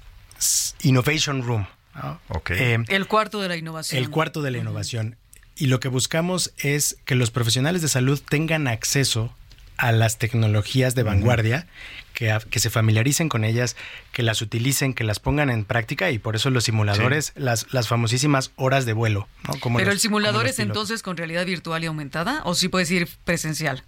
Innovation 0.82 1.44
Room. 1.44 1.68
¿no? 1.96 2.20
Ok. 2.30 2.52
Eh, 2.52 2.84
El 2.90 3.08
cuarto 3.08 3.40
de 3.42 3.48
la 3.48 3.56
innovación. 3.56 4.02
el 4.04 4.10
cuarto 4.10 4.42
de 4.42 4.52
la 4.52 4.58
innovación. 4.58 5.16
Y 5.56 5.68
lo 5.68 5.80
que 5.80 5.88
buscamos 5.88 6.52
es 6.58 6.98
que 7.06 7.16
los 7.16 7.32
profesionales 7.32 7.82
de 7.82 7.88
salud 7.88 8.22
tengan 8.28 8.68
acceso 8.68 9.34
a 9.78 9.94
las 9.94 10.18
tecnologías 10.18 10.96
de 10.96 11.04
vanguardia, 11.04 11.68
que, 12.16 12.60
se 12.60 12.70
familiaricen 12.72 13.30
con 13.30 13.44
ellas, 13.44 13.76
que 14.12 14.24
las 14.24 14.42
utilicen, 14.42 14.94
que 14.96 15.04
las 15.04 15.20
pongan 15.20 15.50
en 15.52 15.66
práctica 15.66 16.10
y 16.10 16.18
por 16.18 16.36
eso 16.36 16.50
los 16.50 16.64
simuladores, 16.64 17.34
las, 17.36 17.72
las 17.74 17.88
famosísimas 17.88 18.52
horas 18.56 18.86
de 18.88 18.94
vuelo. 18.94 19.28
¿no? 19.48 19.60
Como 19.60 19.78
Pero 19.78 19.90
los- 19.90 19.96
el 19.96 20.00
simulador 20.00 20.48
es 20.48 20.58
entonces 20.60 21.04
con 21.04 21.18
realidad 21.18 21.46
virtual 21.46 21.84
y 21.84 21.88
aumentada 21.88 22.42
o 22.46 22.56
sí 22.56 22.70
puedes 22.70 22.90
ir 22.90 23.08
presencial. 23.26 23.84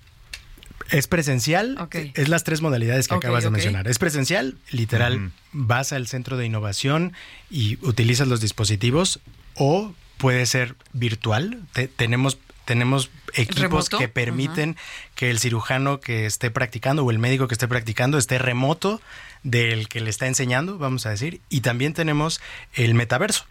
Es 0.91 1.07
presencial, 1.07 1.75
Ok. 1.79 1.95
es 2.13 2.29
las 2.29 2.43
tres 2.43 2.61
modalidades 2.61 3.07
que 3.07 3.15
acabas 3.15 3.43
de 3.43 3.49
mencionar. 3.49 3.87
Es 3.87 3.97
presencial, 3.99 4.55
literal, 4.71 5.31
vas 5.51 5.91
al 5.91 6.07
centro 6.07 6.37
de 6.37 6.45
innovación 6.45 7.13
y 7.49 7.77
utilizas 7.85 8.27
los 8.27 8.39
dispositivos 8.41 9.19
o 9.55 9.93
puede 10.17 10.45
ser 10.45 10.75
virtual. 10.93 11.61
Te- 11.73 11.87
tenemos 11.87 12.37
tenemos 12.67 13.09
equipos 13.33 13.61
¿Remoto? 13.61 13.97
que 13.97 14.07
permiten 14.09 14.75
que 15.15 15.31
el 15.31 15.39
cirujano 15.39 15.99
que 15.99 16.25
esté 16.27 16.51
practicando 16.51 17.03
o 17.03 17.09
el 17.09 17.17
médico 17.17 17.47
que 17.47 17.55
esté 17.55 17.67
practicando 17.67 18.19
esté 18.19 18.37
remoto 18.37 19.01
del 19.43 19.87
que 19.87 20.01
le 20.01 20.09
está 20.11 20.27
enseñando, 20.27 20.77
vamos 20.77 21.05
a 21.05 21.09
decir, 21.09 21.41
y 21.49 21.61
también 21.61 21.93
tenemos 21.93 22.41
el 22.73 22.93
metaverso. 22.93 23.45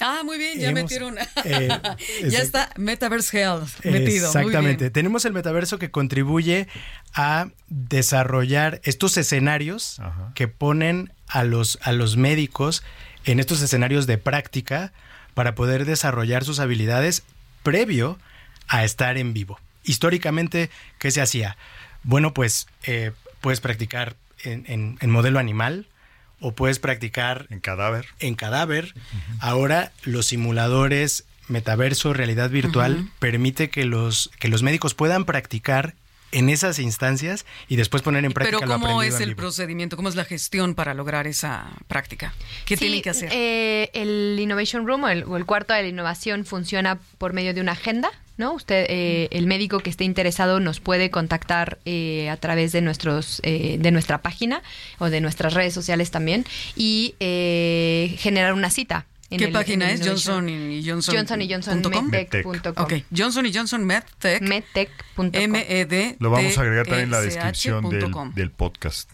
Ah, 0.00 0.20
muy 0.24 0.38
bien, 0.38 0.60
ya 0.60 0.68
Hemos- 0.68 0.82
metieron. 0.84 1.16
eh, 1.44 1.68
ya 2.28 2.38
está 2.40 2.70
Metaverse 2.76 3.36
Health 3.40 3.84
metido. 3.84 4.26
Exactamente. 4.28 4.60
Muy 4.60 4.76
bien. 4.76 4.92
Tenemos 4.92 5.24
el 5.24 5.32
metaverso 5.32 5.78
que 5.80 5.90
contribuye 5.90 6.68
a 7.14 7.48
desarrollar 7.68 8.80
estos 8.84 9.16
escenarios 9.16 9.98
Ajá. 9.98 10.30
que 10.36 10.46
ponen 10.46 11.12
a 11.26 11.42
los, 11.42 11.78
a 11.82 11.90
los 11.92 12.16
médicos 12.16 12.84
en 13.24 13.40
estos 13.40 13.60
escenarios 13.60 14.06
de 14.06 14.18
práctica 14.18 14.92
para 15.34 15.54
poder 15.56 15.84
desarrollar 15.84 16.44
sus 16.44 16.60
habilidades 16.60 17.24
previo 17.70 18.18
a 18.68 18.84
estar 18.84 19.16
en 19.18 19.32
vivo. 19.34 19.58
Históricamente, 19.84 20.70
¿qué 20.98 21.10
se 21.10 21.20
hacía? 21.20 21.56
Bueno, 22.02 22.32
pues 22.32 22.66
eh, 22.84 23.12
puedes 23.40 23.60
practicar 23.60 24.16
en, 24.44 24.64
en- 24.68 24.98
en 25.00 25.10
modelo 25.10 25.38
animal 25.38 25.86
o 26.40 26.52
puedes 26.52 26.78
practicar 26.78 27.46
En 27.50 27.60
cadáver. 27.60 28.06
en 28.20 28.34
cadáver. 28.36 28.94
Ahora 29.40 29.92
los 30.04 30.26
simuladores 30.26 31.24
metaverso, 31.48 32.12
realidad 32.12 32.50
virtual, 32.50 33.08
permite 33.18 33.70
que 33.70 33.84
los, 33.84 34.30
que 34.38 34.48
los 34.48 34.62
médicos 34.62 34.94
puedan 34.94 35.24
practicar 35.24 35.94
en 36.32 36.48
esas 36.50 36.78
instancias 36.78 37.46
y 37.68 37.76
después 37.76 38.02
poner 38.02 38.24
en 38.24 38.32
práctica 38.32 38.58
Pero 38.58 38.68
lo 38.68 38.74
¿cómo 38.74 38.86
aprendido 39.00 39.16
es 39.16 39.22
el 39.22 39.34
procedimiento? 39.36 39.96
¿Cómo 39.96 40.08
es 40.08 40.14
la 40.14 40.24
gestión 40.24 40.74
para 40.74 40.94
lograr 40.94 41.26
esa 41.26 41.66
práctica? 41.86 42.34
¿Qué 42.66 42.76
Sí, 42.76 42.80
tienen 42.84 43.02
que 43.02 43.10
hacer? 43.10 43.30
eh, 43.32 43.90
el 43.94 44.36
Innovation 44.38 44.86
Room 44.86 45.04
o 45.04 45.08
el, 45.08 45.24
o 45.24 45.36
el 45.36 45.46
cuarto 45.46 45.72
de 45.74 45.82
la 45.82 45.88
innovación 45.88 46.44
funciona 46.44 46.98
por 47.18 47.32
medio 47.32 47.54
de 47.54 47.60
una 47.60 47.72
agenda, 47.72 48.10
¿no? 48.36 48.52
Usted, 48.52 48.86
eh, 48.88 49.28
el 49.32 49.46
médico 49.46 49.80
que 49.80 49.90
esté 49.90 50.04
interesado 50.04 50.60
nos 50.60 50.80
puede 50.80 51.10
contactar 51.10 51.78
eh, 51.84 52.28
a 52.30 52.36
través 52.36 52.72
de 52.72 52.82
nuestros, 52.82 53.40
eh, 53.42 53.76
de 53.80 53.90
nuestra 53.90 54.18
página 54.18 54.62
o 54.98 55.10
de 55.10 55.20
nuestras 55.20 55.54
redes 55.54 55.74
sociales 55.74 56.10
también 56.10 56.44
y 56.76 57.14
eh, 57.20 58.14
generar 58.18 58.52
una 58.52 58.70
cita. 58.70 59.06
¿Qué 59.30 59.44
el- 59.44 59.52
página 59.52 59.90
es? 59.90 60.00
Johnson 60.06 60.48
y 60.48 60.82
Johnson. 60.88 61.14
Johnson 61.14 61.42
y 61.42 61.52
Johnson 61.52 61.82
medtech.com. 62.10 62.84
Ok, 62.84 62.94
Johnson 63.14 63.46
y 63.46 63.52
Johnson 63.52 63.84
MedTech. 63.84 64.40
medtech.com. 64.42 65.30
M-E-D. 65.32 66.16
Lo 66.18 66.30
vamos 66.30 66.56
a 66.56 66.62
agregar 66.62 66.86
también 66.86 67.04
en 67.04 67.10
la 67.10 67.20
descripción 67.20 67.88
del, 68.34 68.50
podcast. 68.50 69.10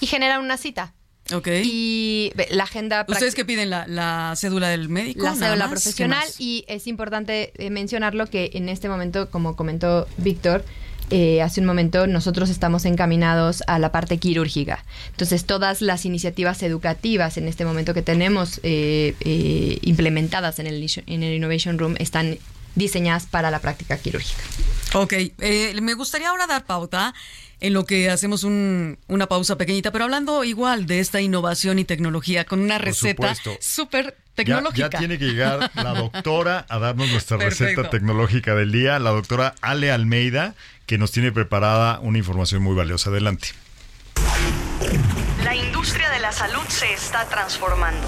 Y 0.00 0.06
generar 0.06 0.40
una 0.40 0.56
cita. 0.56 0.94
Ok. 1.32 1.48
Y 1.62 2.32
la 2.50 2.64
agenda 2.64 3.06
¿Ustedes 3.08 3.34
qué 3.34 3.44
piden? 3.44 3.70
¿La, 3.70 3.86
la 3.86 4.34
cédula 4.36 4.68
del 4.68 4.88
médico? 4.88 5.22
la 5.22 5.34
cédula 5.34 5.68
profesional 5.68 6.26
y 6.38 6.64
es 6.66 6.88
importante 6.88 7.52
eh, 7.56 7.70
mencionarlo 7.70 8.26
que 8.26 8.50
en 8.54 8.68
este 8.68 8.88
momento, 8.88 9.30
como 9.30 9.54
comentó 9.54 10.08
Víctor, 10.16 10.64
eh, 11.10 11.42
hace 11.42 11.60
un 11.60 11.66
momento 11.66 12.06
nosotros 12.06 12.50
estamos 12.50 12.84
encaminados 12.84 13.62
a 13.66 13.78
la 13.78 13.92
parte 13.92 14.18
quirúrgica. 14.18 14.84
Entonces 15.10 15.44
todas 15.44 15.82
las 15.82 16.04
iniciativas 16.04 16.62
educativas 16.62 17.36
en 17.36 17.48
este 17.48 17.64
momento 17.64 17.94
que 17.94 18.02
tenemos 18.02 18.60
eh, 18.62 19.14
eh, 19.20 19.78
implementadas 19.82 20.58
en 20.58 20.66
el, 20.66 20.86
en 21.06 21.22
el 21.22 21.34
Innovation 21.34 21.78
Room 21.78 21.96
están 21.98 22.38
diseñadas 22.74 23.26
para 23.26 23.50
la 23.50 23.58
práctica 23.58 23.98
quirúrgica. 23.98 24.42
Ok, 24.94 25.12
eh, 25.14 25.78
me 25.80 25.94
gustaría 25.94 26.28
ahora 26.28 26.46
dar 26.46 26.64
pauta 26.66 27.14
en 27.60 27.72
lo 27.72 27.86
que 27.86 28.10
hacemos 28.10 28.44
un- 28.44 28.98
una 29.08 29.26
pausa 29.26 29.56
pequeñita, 29.56 29.90
pero 29.92 30.04
hablando 30.04 30.44
igual 30.44 30.86
de 30.86 31.00
esta 31.00 31.20
innovación 31.20 31.78
y 31.78 31.84
tecnología 31.84 32.44
con 32.44 32.60
una 32.60 32.76
receta 32.78 33.34
súper 33.60 34.04
Ya, 34.06 34.34
tecnológica. 34.34 34.90
ya 34.90 34.98
tiene 34.98 35.18
que 35.18 35.26
llegar 35.26 35.70
la 35.74 35.94
doctora 35.94 36.66
a 36.68 36.78
darnos 36.78 37.08
nuestra 37.10 37.38
Perfecto. 37.38 37.64
receta 37.82 37.90
tecnológica 37.90 38.54
del 38.54 38.72
día, 38.72 38.98
la 38.98 39.10
doctora 39.10 39.54
Ale 39.62 39.90
Almeida, 39.92 40.54
que 40.86 40.98
nos 40.98 41.10
tiene 41.12 41.32
preparada 41.32 42.00
una 42.00 42.18
información 42.18 42.62
muy 42.62 42.74
valiosa. 42.74 43.10
Adelante. 43.10 43.48
La 45.44 45.54
industria 45.54 46.10
de 46.10 46.20
la 46.20 46.32
salud 46.32 46.62
se 46.68 46.92
está 46.92 47.26
transformando. 47.28 48.06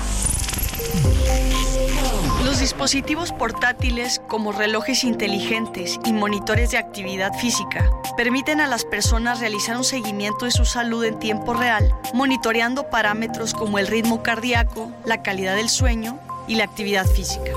Los 2.54 2.60
dispositivos 2.60 3.32
portátiles 3.32 4.22
como 4.28 4.52
relojes 4.52 5.02
inteligentes 5.02 5.98
y 6.04 6.12
monitores 6.12 6.70
de 6.70 6.78
actividad 6.78 7.32
física 7.36 7.90
permiten 8.16 8.60
a 8.60 8.68
las 8.68 8.84
personas 8.84 9.40
realizar 9.40 9.76
un 9.76 9.82
seguimiento 9.82 10.44
de 10.44 10.52
su 10.52 10.64
salud 10.64 11.02
en 11.02 11.18
tiempo 11.18 11.52
real, 11.52 11.92
monitoreando 12.14 12.90
parámetros 12.90 13.54
como 13.54 13.80
el 13.80 13.88
ritmo 13.88 14.22
cardíaco, 14.22 14.88
la 15.04 15.20
calidad 15.20 15.56
del 15.56 15.68
sueño 15.68 16.20
y 16.46 16.54
la 16.54 16.62
actividad 16.62 17.06
física. 17.06 17.50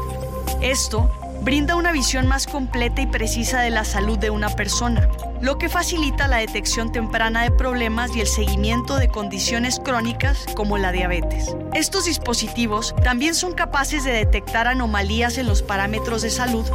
Esto 0.61 1.11
brinda 1.41 1.75
una 1.75 1.91
visión 1.91 2.27
más 2.27 2.47
completa 2.47 3.01
y 3.01 3.07
precisa 3.07 3.61
de 3.61 3.69
la 3.69 3.85
salud 3.85 4.17
de 4.17 4.29
una 4.29 4.49
persona, 4.49 5.07
lo 5.41 5.57
que 5.57 5.69
facilita 5.69 6.27
la 6.27 6.37
detección 6.37 6.91
temprana 6.91 7.43
de 7.43 7.51
problemas 7.51 8.15
y 8.15 8.21
el 8.21 8.27
seguimiento 8.27 8.97
de 8.97 9.09
condiciones 9.09 9.79
crónicas 9.79 10.45
como 10.55 10.77
la 10.77 10.91
diabetes. 10.91 11.55
Estos 11.73 12.05
dispositivos 12.05 12.95
también 13.03 13.35
son 13.35 13.53
capaces 13.53 14.03
de 14.03 14.11
detectar 14.11 14.67
anomalías 14.67 15.37
en 15.37 15.47
los 15.47 15.61
parámetros 15.61 16.21
de 16.21 16.29
salud. 16.29 16.65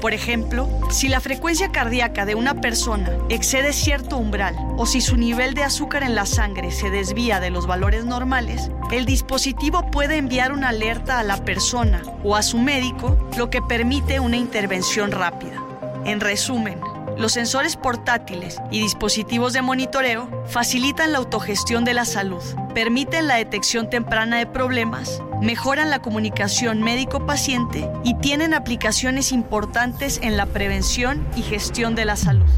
Por 0.00 0.14
ejemplo, 0.14 0.68
si 0.90 1.08
la 1.08 1.20
frecuencia 1.20 1.70
cardíaca 1.70 2.24
de 2.24 2.34
una 2.34 2.60
persona 2.60 3.10
excede 3.28 3.72
cierto 3.72 4.16
umbral 4.16 4.56
o 4.76 4.86
si 4.86 5.00
su 5.00 5.16
nivel 5.16 5.54
de 5.54 5.64
azúcar 5.64 6.02
en 6.02 6.14
la 6.14 6.26
sangre 6.26 6.70
se 6.70 6.90
desvía 6.90 7.40
de 7.40 7.50
los 7.50 7.66
valores 7.66 8.04
normales, 8.04 8.70
el 8.90 9.04
dispositivo 9.04 9.90
puede 9.90 10.16
enviar 10.16 10.52
una 10.52 10.70
alerta 10.70 11.18
a 11.18 11.22
la 11.22 11.44
persona 11.44 12.02
o 12.24 12.36
a 12.36 12.42
su 12.42 12.58
médico, 12.58 13.16
lo 13.36 13.50
que 13.50 13.62
permite 13.62 14.11
una 14.20 14.36
intervención 14.36 15.10
rápida. 15.10 15.62
En 16.04 16.20
resumen, 16.20 16.80
los 17.16 17.32
sensores 17.32 17.76
portátiles 17.76 18.58
y 18.70 18.80
dispositivos 18.80 19.52
de 19.52 19.62
monitoreo 19.62 20.28
facilitan 20.46 21.12
la 21.12 21.18
autogestión 21.18 21.84
de 21.84 21.94
la 21.94 22.04
salud, 22.04 22.42
permiten 22.74 23.26
la 23.26 23.36
detección 23.36 23.90
temprana 23.90 24.38
de 24.38 24.46
problemas, 24.46 25.22
mejoran 25.40 25.90
la 25.90 26.00
comunicación 26.00 26.82
médico-paciente 26.82 27.88
y 28.02 28.14
tienen 28.18 28.54
aplicaciones 28.54 29.32
importantes 29.32 30.18
en 30.22 30.36
la 30.36 30.46
prevención 30.46 31.26
y 31.36 31.42
gestión 31.42 31.94
de 31.94 32.04
la 32.06 32.16
salud. 32.16 32.50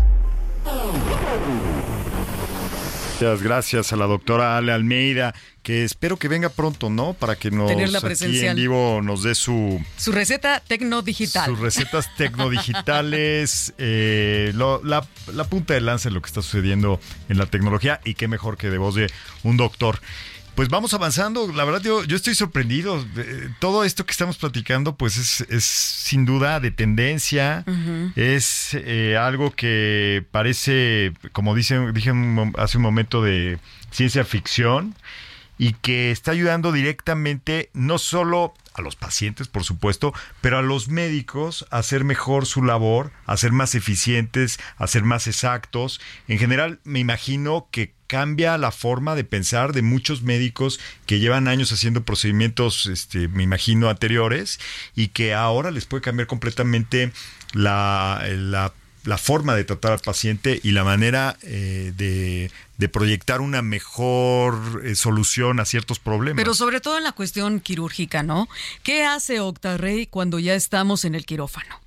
Muchas 3.14 3.42
gracias 3.42 3.92
a 3.92 3.96
la 3.96 4.07
doctora 4.07 4.57
Ale 4.57 4.72
Almeida, 4.72 5.34
que 5.64 5.82
espero 5.82 6.16
que 6.18 6.28
venga 6.28 6.50
pronto, 6.50 6.90
¿no? 6.90 7.14
Para 7.14 7.34
que 7.36 7.50
nos 7.50 7.68
Tenerla 7.68 7.98
aquí 7.98 8.46
en 8.46 8.54
vivo 8.54 9.00
nos 9.02 9.22
dé 9.24 9.34
su, 9.34 9.82
Su 9.96 10.12
receta 10.12 10.60
tecnodigital. 10.60 11.46
sus 11.50 11.58
recetas 11.58 12.14
tecnodigitales, 12.16 13.72
eh, 13.78 14.52
lo- 14.54 14.82
la, 14.84 15.04
la 15.32 15.44
punta 15.44 15.74
de 15.74 15.80
lanza 15.80 16.08
de 16.10 16.14
lo 16.14 16.22
que 16.22 16.28
está 16.28 16.42
sucediendo 16.42 17.00
en 17.28 17.38
la 17.38 17.46
tecnología 17.46 18.00
y 18.04 18.14
qué 18.14 18.28
mejor 18.28 18.56
que 18.56 18.70
de 18.70 18.78
voz 18.78 18.94
de 18.94 19.10
un 19.42 19.56
doctor. 19.56 20.00
Pues 20.54 20.68
vamos 20.68 20.94
avanzando, 20.94 21.50
la 21.52 21.64
verdad 21.64 21.82
yo, 21.82 22.04
yo 22.04 22.14
estoy 22.14 22.34
sorprendido. 22.36 23.04
Eh, 23.16 23.48
Todo 23.58 23.82
esto 23.84 24.06
que 24.06 24.12
estamos 24.12 24.36
platicando 24.36 24.94
pues 24.96 25.16
es, 25.16 25.40
es 25.50 25.64
sin 25.64 26.26
duda 26.26 26.60
de 26.60 26.70
tendencia, 26.70 27.64
es 28.14 28.68
eh, 28.74 29.16
algo 29.18 29.50
que 29.50 30.24
parece, 30.30 31.12
como 31.32 31.56
dicen, 31.56 31.92
dije 31.92 32.12
hace 32.56 32.76
un 32.76 32.82
momento, 32.84 33.20
de 33.22 33.58
ciencia 33.90 34.24
ficción 34.24 34.94
y 35.59 35.74
que 35.74 36.11
está 36.11 36.32
ayudando 36.32 36.72
directamente 36.72 37.70
no 37.72 37.98
solo 37.98 38.55
a 38.74 38.82
los 38.82 38.96
pacientes, 38.96 39.46
por 39.46 39.62
supuesto, 39.62 40.12
pero 40.40 40.59
a 40.59 40.62
los 40.62 40.88
médicos 40.88 41.64
a 41.70 41.78
hacer 41.78 42.02
mejor 42.02 42.44
su 42.44 42.62
labor, 42.62 43.12
a 43.24 43.36
ser 43.36 43.52
más 43.52 43.74
eficientes, 43.76 44.59
a 44.76 44.86
ser 44.88 45.05
más 45.05 45.28
exactos. 45.28 46.00
En 46.26 46.38
general, 46.38 46.80
me 46.82 46.98
imagino 46.98 47.68
que 47.70 47.94
cambia 48.09 48.59
la 48.59 48.72
forma 48.72 49.14
de 49.14 49.24
pensar 49.24 49.72
de 49.72 49.82
muchos 49.82 50.22
médicos 50.22 50.80
que 51.07 51.20
llevan 51.20 51.48
años 51.48 51.72
haciendo 51.72 52.05
procedimientos, 52.05 52.86
este, 52.86 53.28
me 53.28 53.44
imagino, 53.44 53.88
anteriores 53.88 54.59
y 54.94 55.09
que 55.09 55.34
ahora 55.34 55.70
les 55.70 55.86
puede 55.86 56.02
cambiar 56.02 56.26
completamente 56.26 57.12
la, 57.52 58.22
la 58.28 58.72
la 59.05 59.18
forma 59.18 59.55
de 59.55 59.64
tratar 59.64 59.92
al 59.92 59.98
paciente 60.00 60.61
y 60.62 60.72
la 60.72 60.84
manera 60.84 61.36
eh, 61.42 61.92
de, 61.96 62.50
de, 62.78 62.88
proyectar 62.88 63.40
una 63.40 63.62
mejor 63.62 64.82
eh, 64.84 64.94
solución 64.94 65.61
a 65.61 65.64
ciertos 65.64 65.98
problemas. 65.98 66.42
Pero 66.42 66.55
sobre 66.55 66.80
todo 66.80 66.98
en 66.98 67.05
la 67.05 67.12
cuestión 67.12 67.61
quirúrgica, 67.61 68.22
¿no? 68.22 68.48
¿Qué 68.82 69.05
hace 69.05 69.40
Octarrey 69.40 70.07
cuando 70.07 70.38
ya 70.38 70.55
estamos 70.55 71.05
en 71.05 71.14
el 71.14 71.26
quirófano? 71.26 71.80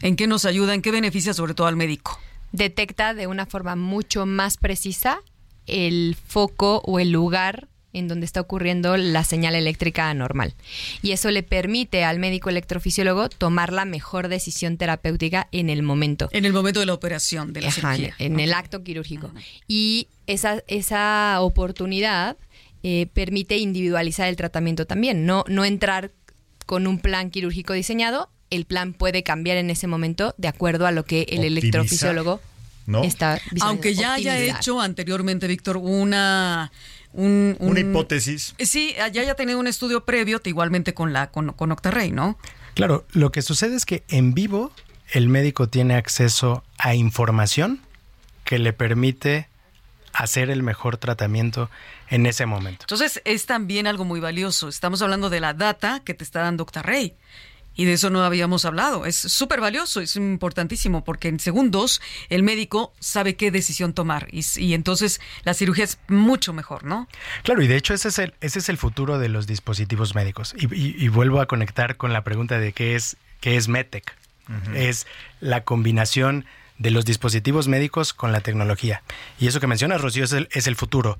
¿En 0.00 0.16
qué 0.16 0.26
nos 0.26 0.44
ayuda? 0.44 0.74
¿En 0.74 0.82
qué 0.82 0.90
beneficia 0.90 1.34
sobre 1.34 1.54
todo 1.54 1.66
al 1.66 1.76
médico? 1.76 2.20
Detecta 2.52 3.14
de 3.14 3.26
una 3.26 3.46
forma 3.46 3.76
mucho 3.76 4.26
más 4.26 4.56
precisa 4.56 5.20
el 5.66 6.16
foco 6.28 6.82
o 6.84 7.00
el 7.00 7.10
lugar 7.10 7.68
en 7.96 8.08
donde 8.08 8.26
está 8.26 8.40
ocurriendo 8.40 8.96
la 8.96 9.24
señal 9.24 9.54
eléctrica 9.54 10.10
anormal. 10.10 10.54
Y 11.02 11.12
eso 11.12 11.30
le 11.30 11.42
permite 11.42 12.04
al 12.04 12.18
médico 12.18 12.50
electrofisiólogo 12.50 13.28
tomar 13.30 13.72
la 13.72 13.84
mejor 13.86 14.28
decisión 14.28 14.76
terapéutica 14.76 15.48
en 15.50 15.70
el 15.70 15.82
momento. 15.82 16.28
En 16.32 16.44
el 16.44 16.52
momento 16.52 16.80
de 16.80 16.86
la 16.86 16.94
operación, 16.94 17.52
de 17.52 17.62
la 17.62 17.68
Ajá, 17.68 17.94
cirugía. 17.94 18.14
En 18.18 18.38
el 18.38 18.52
acto 18.52 18.84
quirúrgico. 18.84 19.30
Y 19.66 20.08
esa, 20.26 20.62
esa 20.68 21.38
oportunidad 21.40 22.36
eh, 22.82 23.06
permite 23.14 23.56
individualizar 23.56 24.28
el 24.28 24.36
tratamiento 24.36 24.86
también, 24.86 25.24
no, 25.24 25.44
no 25.48 25.64
entrar 25.64 26.12
con 26.66 26.86
un 26.86 26.98
plan 26.98 27.30
quirúrgico 27.30 27.72
diseñado, 27.72 28.28
el 28.50 28.64
plan 28.66 28.92
puede 28.92 29.22
cambiar 29.22 29.56
en 29.56 29.70
ese 29.70 29.86
momento 29.86 30.34
de 30.36 30.48
acuerdo 30.48 30.86
a 30.86 30.92
lo 30.92 31.04
que 31.04 31.22
el 31.22 31.38
Optimizar. 31.38 31.46
electrofisiólogo 31.46 32.40
¿No? 32.86 33.02
Aunque 33.60 33.94
ya 33.94 34.14
haya 34.14 34.38
hecho 34.38 34.80
anteriormente, 34.80 35.46
Víctor, 35.46 35.76
una... 35.76 36.70
un- 37.12 37.56
Una 37.58 37.70
un- 37.80 37.90
hipótesis. 37.90 38.54
Sí, 38.58 38.94
ya 38.96 39.22
haya 39.22 39.34
tenido 39.34 39.58
un 39.58 39.66
estudio 39.66 40.04
previo, 40.04 40.40
igualmente 40.44 40.94
con 40.94 41.12
la 41.12 41.30
con, 41.30 41.52
con 41.52 41.72
Octarrey, 41.72 42.12
¿no? 42.12 42.38
Claro, 42.74 43.06
lo 43.12 43.32
que 43.32 43.42
sucede 43.42 43.74
es 43.76 43.86
que 43.86 44.04
en 44.08 44.34
vivo 44.34 44.70
el 45.10 45.28
médico 45.28 45.68
tiene 45.68 45.94
acceso 45.94 46.62
a 46.78 46.94
información 46.94 47.80
que 48.44 48.58
le 48.58 48.72
permite 48.72 49.48
hacer 50.12 50.50
el 50.50 50.62
mejor 50.62 50.96
tratamiento 50.96 51.70
en 52.08 52.26
ese 52.26 52.46
momento. 52.46 52.82
Entonces 52.84 53.20
es 53.24 53.46
también 53.46 53.86
algo 53.86 54.04
muy 54.04 54.20
valioso. 54.20 54.68
Estamos 54.68 55.02
hablando 55.02 55.28
de 55.30 55.40
la 55.40 55.52
data 55.54 56.00
que 56.04 56.14
te 56.14 56.22
está 56.24 56.40
dando 56.40 56.62
Octarrey. 56.62 57.14
Y 57.76 57.84
de 57.84 57.92
eso 57.92 58.10
no 58.10 58.24
habíamos 58.24 58.64
hablado. 58.64 59.06
Es 59.06 59.16
súper 59.16 59.60
valioso, 59.60 60.00
es 60.00 60.16
importantísimo, 60.16 61.04
porque 61.04 61.28
en 61.28 61.38
segundos 61.38 62.00
el 62.30 62.42
médico 62.42 62.92
sabe 63.00 63.36
qué 63.36 63.50
decisión 63.50 63.92
tomar. 63.92 64.28
Y, 64.32 64.72
entonces 64.74 65.20
la 65.44 65.52
cirugía 65.54 65.84
es 65.84 65.98
mucho 66.08 66.52
mejor, 66.52 66.84
¿no? 66.84 67.06
Claro, 67.42 67.62
y 67.62 67.66
de 67.66 67.76
hecho 67.76 67.92
ese 67.94 68.08
es 68.08 68.18
el, 68.18 68.34
ese 68.40 68.58
es 68.60 68.68
el 68.68 68.78
futuro 68.78 69.18
de 69.18 69.28
los 69.28 69.46
dispositivos 69.46 70.14
médicos. 70.14 70.54
Y, 70.58 70.74
y- 70.74 70.96
y 70.98 71.08
vuelvo 71.08 71.40
a 71.40 71.46
conectar 71.46 71.96
con 71.96 72.12
la 72.12 72.24
pregunta 72.24 72.58
de 72.58 72.72
qué 72.72 72.94
es, 72.96 73.16
qué 73.40 73.56
es 73.56 73.68
MedTech. 73.68 74.16
Es 74.74 75.06
la 75.40 75.64
combinación 75.64 76.46
de 76.78 76.90
los 76.92 77.04
dispositivos 77.04 77.66
médicos 77.68 78.12
con 78.14 78.32
la 78.32 78.40
tecnología. 78.40 79.02
Y 79.40 79.48
eso 79.48 79.60
que 79.60 79.66
mencionas, 79.66 80.00
Rocío, 80.00 80.24
es 80.24 80.32
el, 80.32 80.48
es 80.52 80.66
el 80.66 80.76
futuro. 80.76 81.18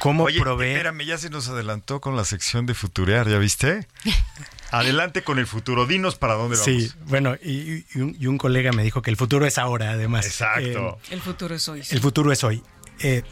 ¿Cómo 0.00 0.24
Oye, 0.24 0.40
proveer? 0.40 0.76
espérame, 0.78 1.04
ya 1.04 1.18
se 1.18 1.30
nos 1.30 1.48
adelantó 1.48 2.00
con 2.00 2.16
la 2.16 2.24
sección 2.24 2.66
de 2.66 2.74
futurear, 2.74 3.28
¿ya 3.28 3.38
viste? 3.38 3.86
Adelante 4.70 5.22
con 5.22 5.38
el 5.38 5.46
futuro, 5.46 5.86
dinos 5.86 6.16
para 6.16 6.34
dónde 6.34 6.56
vamos. 6.56 6.64
Sí, 6.64 6.90
bueno, 7.06 7.36
y, 7.42 7.84
y 7.94 8.00
un, 8.00 8.16
y 8.18 8.26
un 8.26 8.36
colega 8.38 8.72
me 8.72 8.82
dijo 8.82 9.00
que 9.02 9.10
el 9.10 9.16
futuro 9.16 9.46
es 9.46 9.58
ahora, 9.58 9.90
además. 9.92 10.26
Exacto. 10.26 10.98
Eh, 11.04 11.14
El 11.14 11.20
futuro 11.20 11.54
es 11.54 11.68
hoy. 11.68 11.82
el 11.90 12.00
futuro 12.00 12.32
es 12.32 12.44
hoy. 12.44 12.62
Eh, 13.00 13.22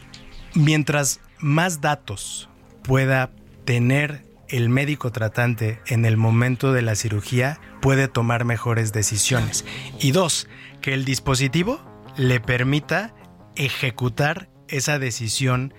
mientras 0.55 1.19
más 1.39 1.81
datos 1.81 2.49
pueda 2.83 3.31
tener 3.65 4.25
el 4.49 4.69
médico 4.69 5.11
tratante 5.11 5.81
en 5.87 6.05
el 6.05 6.15
momento 6.17 6.71
de 6.71 6.81
la 6.81 6.95
cirugía, 6.95 7.59
puede 7.81 8.07
tomar 8.07 8.45
mejores 8.45 8.93
decisiones. 8.93 9.65
Y 9.99 10.11
dos, 10.11 10.47
que 10.81 10.93
el 10.93 11.03
dispositivo 11.05 11.81
le 12.15 12.39
permita 12.39 13.13
ejecutar 13.57 14.49
esa 14.69 14.99
decisión 14.99 15.73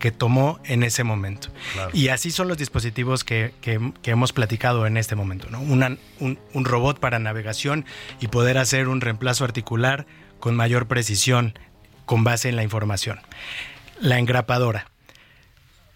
que 0.00 0.10
tomó 0.10 0.58
en 0.64 0.82
ese 0.82 1.04
momento. 1.04 1.48
Claro. 1.74 1.90
Y 1.94 2.08
así 2.08 2.32
son 2.32 2.48
los 2.48 2.58
dispositivos 2.58 3.22
que, 3.22 3.54
que- 3.60 3.92
que 4.02 4.10
hemos 4.10 4.32
platicado 4.32 4.86
en 4.86 4.96
este 4.96 5.14
momento. 5.14 5.48
¿no? 5.50 5.60
Una- 5.60 5.96
un, 6.18 6.38
un 6.52 6.64
robot 6.64 6.98
para 6.98 7.20
navegación 7.20 7.84
y 8.20 8.26
poder 8.26 8.58
hacer 8.58 8.88
un 8.88 9.00
reemplazo 9.00 9.44
articular 9.44 10.06
con 10.40 10.56
mayor 10.56 10.88
precisión 10.88 11.56
con 12.06 12.24
base 12.24 12.48
en 12.48 12.56
la 12.56 12.64
información. 12.64 13.20
La 14.00 14.18
engrapadora. 14.18 14.86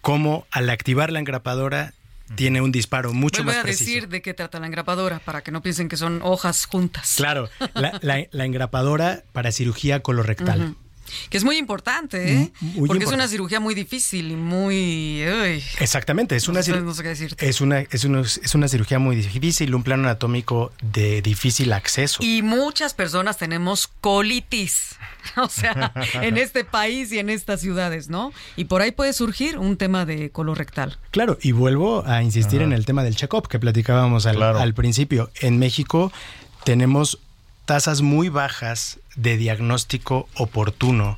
Cómo 0.01 0.45
al 0.51 0.69
activar 0.69 1.11
la 1.11 1.19
engrapadora 1.19 1.93
tiene 2.35 2.61
un 2.61 2.71
disparo 2.71 3.11
mucho 3.13 3.43
Vuelve 3.43 3.57
más 3.57 3.59
a 3.61 3.63
preciso. 3.63 3.85
decir 3.89 4.07
de 4.09 4.21
qué 4.21 4.33
trata 4.33 4.59
la 4.59 4.67
engrapadora, 4.67 5.19
para 5.19 5.41
que 5.41 5.51
no 5.51 5.61
piensen 5.61 5.89
que 5.89 5.97
son 5.97 6.21
hojas 6.23 6.65
juntas. 6.65 7.15
Claro, 7.17 7.49
la, 7.73 7.99
la- 8.01 8.25
la 8.31 8.45
engrapadora 8.45 9.23
para 9.33 9.51
cirugía 9.51 10.01
colorectal. 10.01 10.75
Que 11.29 11.37
es 11.37 11.43
muy 11.43 11.57
importante, 11.57 12.33
¿eh? 12.33 12.51
Mm, 12.61 12.65
muy 12.79 12.87
Porque 12.87 13.03
es 13.05 13.11
una 13.11 13.27
cirugía 13.27 13.59
muy 13.59 13.75
difícil 13.75 14.31
y 14.31 14.35
muy... 14.35 15.23
uy. 15.27 15.63
Exactamente, 15.79 16.35
es 16.35 16.47
una, 16.47 16.59
No 16.59 16.63
sé- 16.63 16.73
cir- 16.73 16.81
no 16.83 16.93
sé 16.93 17.03
qué 17.03 17.09
decirte. 17.09 17.47
es, 17.49 17.61
una, 17.61 17.79
es, 17.81 18.03
una, 18.05 18.21
es 18.21 18.55
una 18.55 18.67
cirugía 18.67 18.99
muy 18.99 19.15
difícil, 19.15 19.73
un 19.75 19.83
plano 19.83 20.03
anatómico 20.03 20.71
de 20.81 21.21
difícil 21.21 21.73
acceso. 21.73 22.19
Y 22.23 22.41
muchas 22.41 22.93
personas 22.93 23.37
tenemos 23.37 23.87
colitis, 24.01 24.95
o 25.37 25.49
sea, 25.49 25.93
en 26.21 26.37
este 26.37 26.63
país 26.65 27.11
y 27.11 27.19
en 27.19 27.29
estas 27.29 27.61
ciudades, 27.61 28.09
¿no? 28.09 28.33
Y 28.55 28.65
por 28.65 28.81
ahí 28.81 28.91
puede 28.91 29.13
surgir 29.13 29.57
un 29.57 29.77
tema 29.77 30.05
de 30.05 30.29
colorectal. 30.29 30.97
Claro, 31.11 31.37
y 31.41 31.51
vuelvo 31.51 32.03
a 32.05 32.21
insistir 32.23 32.61
en 32.61 32.73
el 32.73 32.85
tema 32.85 33.03
del 33.03 33.15
check-up 33.15 33.47
que 33.47 33.59
platicábamos 33.59 34.25
al, 34.25 34.35
Claro. 34.35 34.59
al 34.59 34.73
principio. 34.73 35.29
En 35.41 35.59
México 35.59 36.11
tenemos 36.63 37.19
tasas 37.65 38.01
muy 38.01 38.29
bajas 38.29 38.99
de 39.15 39.37
diagnóstico 39.37 40.27
oportuno, 40.35 41.17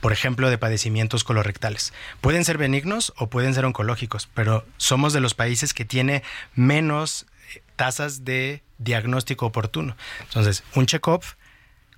por 0.00 0.12
ejemplo, 0.12 0.50
de 0.50 0.58
padecimientos 0.58 1.24
colorectales. 1.24 1.92
Pueden 2.20 2.44
ser 2.44 2.58
benignos 2.58 3.12
o 3.16 3.28
pueden 3.28 3.54
ser 3.54 3.64
oncológicos, 3.64 4.28
pero 4.34 4.64
somos 4.76 5.12
de 5.12 5.20
los 5.20 5.34
países 5.34 5.74
que 5.74 5.84
tiene 5.84 6.22
menos 6.54 7.26
eh, 7.54 7.62
tasas 7.76 8.24
de 8.24 8.62
diagnóstico 8.78 9.46
oportuno. 9.46 9.96
Entonces, 10.22 10.62
un 10.74 10.86
check-up, 10.86 11.22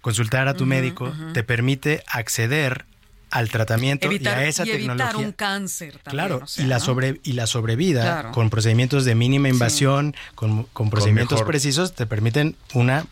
consultar 0.00 0.46
a 0.48 0.54
tu 0.54 0.66
médico, 0.66 1.12
te 1.34 1.42
permite 1.42 2.02
acceder 2.06 2.84
al 3.30 3.48
tratamiento 3.50 4.06
Evitar, 4.06 4.38
y 4.38 4.40
a 4.42 4.46
esa 4.46 4.64
y 4.64 4.70
evitar 4.70 4.96
tecnología. 4.96 5.26
un 5.26 5.32
cáncer 5.32 5.98
también. 5.98 6.10
Claro, 6.28 6.40
o 6.44 6.46
sea, 6.46 6.64
y 6.64 6.68
la 6.68 6.78
¿no? 6.78 6.84
sobre 6.84 7.20
y 7.24 7.32
la 7.32 7.46
sobrevida 7.48 8.02
Claro. 8.02 8.30
con 8.32 8.50
procedimientos 8.50 9.04
de 9.04 9.16
mínima 9.16 9.48
invasión, 9.48 10.14
con, 10.36 10.62
con 10.72 10.90
procedimientos 10.90 11.40
mejor- 11.40 11.46
precisos 11.48 11.94
te 11.96 12.06
permiten 12.06 12.56
una 12.72 13.04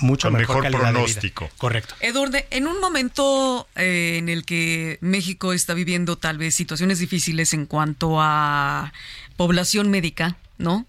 mucho 0.00 0.28
Con 0.28 0.38
mejor, 0.38 0.56
mejor 0.56 0.62
calidad 0.64 0.88
de 0.88 0.92
pronóstico. 0.92 1.44
vida. 1.46 1.54
Correcto. 1.58 1.94
Edurne, 2.00 2.46
en 2.50 2.66
un 2.66 2.80
momento 2.80 3.68
eh, 3.76 4.16
en 4.18 4.28
el 4.28 4.44
que 4.44 4.98
México 5.00 5.52
está 5.52 5.74
viviendo 5.74 6.16
tal 6.16 6.38
vez 6.38 6.54
situaciones 6.54 6.98
difíciles 6.98 7.52
en 7.54 7.66
cuanto 7.66 8.20
a 8.20 8.92
población 9.36 9.90
médica, 9.90 10.36
¿no? 10.58 10.86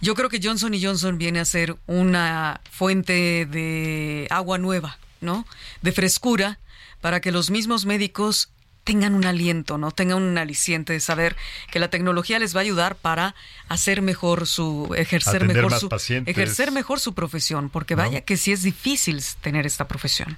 Yo 0.00 0.14
creo 0.14 0.28
que 0.28 0.40
Johnson 0.42 0.72
y 0.74 0.82
Johnson 0.82 1.18
viene 1.18 1.40
a 1.40 1.44
ser 1.44 1.76
una 1.86 2.60
fuente 2.70 3.46
de 3.46 4.26
agua 4.30 4.58
nueva, 4.58 4.98
¿no? 5.20 5.46
De 5.82 5.92
frescura 5.92 6.58
para 7.00 7.20
que 7.20 7.32
los 7.32 7.50
mismos 7.50 7.86
médicos 7.86 8.50
tengan 8.90 9.14
un 9.14 9.24
aliento, 9.24 9.78
¿no? 9.78 9.92
Tengan 9.92 10.20
un 10.20 10.36
aliciente 10.36 10.92
de 10.92 10.98
saber 10.98 11.36
que 11.70 11.78
la 11.78 11.90
tecnología 11.90 12.40
les 12.40 12.56
va 12.56 12.58
a 12.58 12.62
ayudar 12.62 12.96
para 12.96 13.36
hacer 13.68 14.02
mejor 14.02 14.48
su 14.48 14.92
ejercer 14.96 15.36
Atender 15.44 15.62
mejor 15.62 15.78
su 15.78 15.88
pacientes. 15.88 16.36
ejercer 16.36 16.72
mejor 16.72 16.98
su 16.98 17.14
profesión, 17.14 17.70
porque 17.70 17.94
vaya 17.94 18.22
que 18.22 18.36
sí 18.36 18.50
es 18.50 18.64
difícil 18.64 19.22
tener 19.42 19.64
esta 19.64 19.86
profesión. 19.86 20.36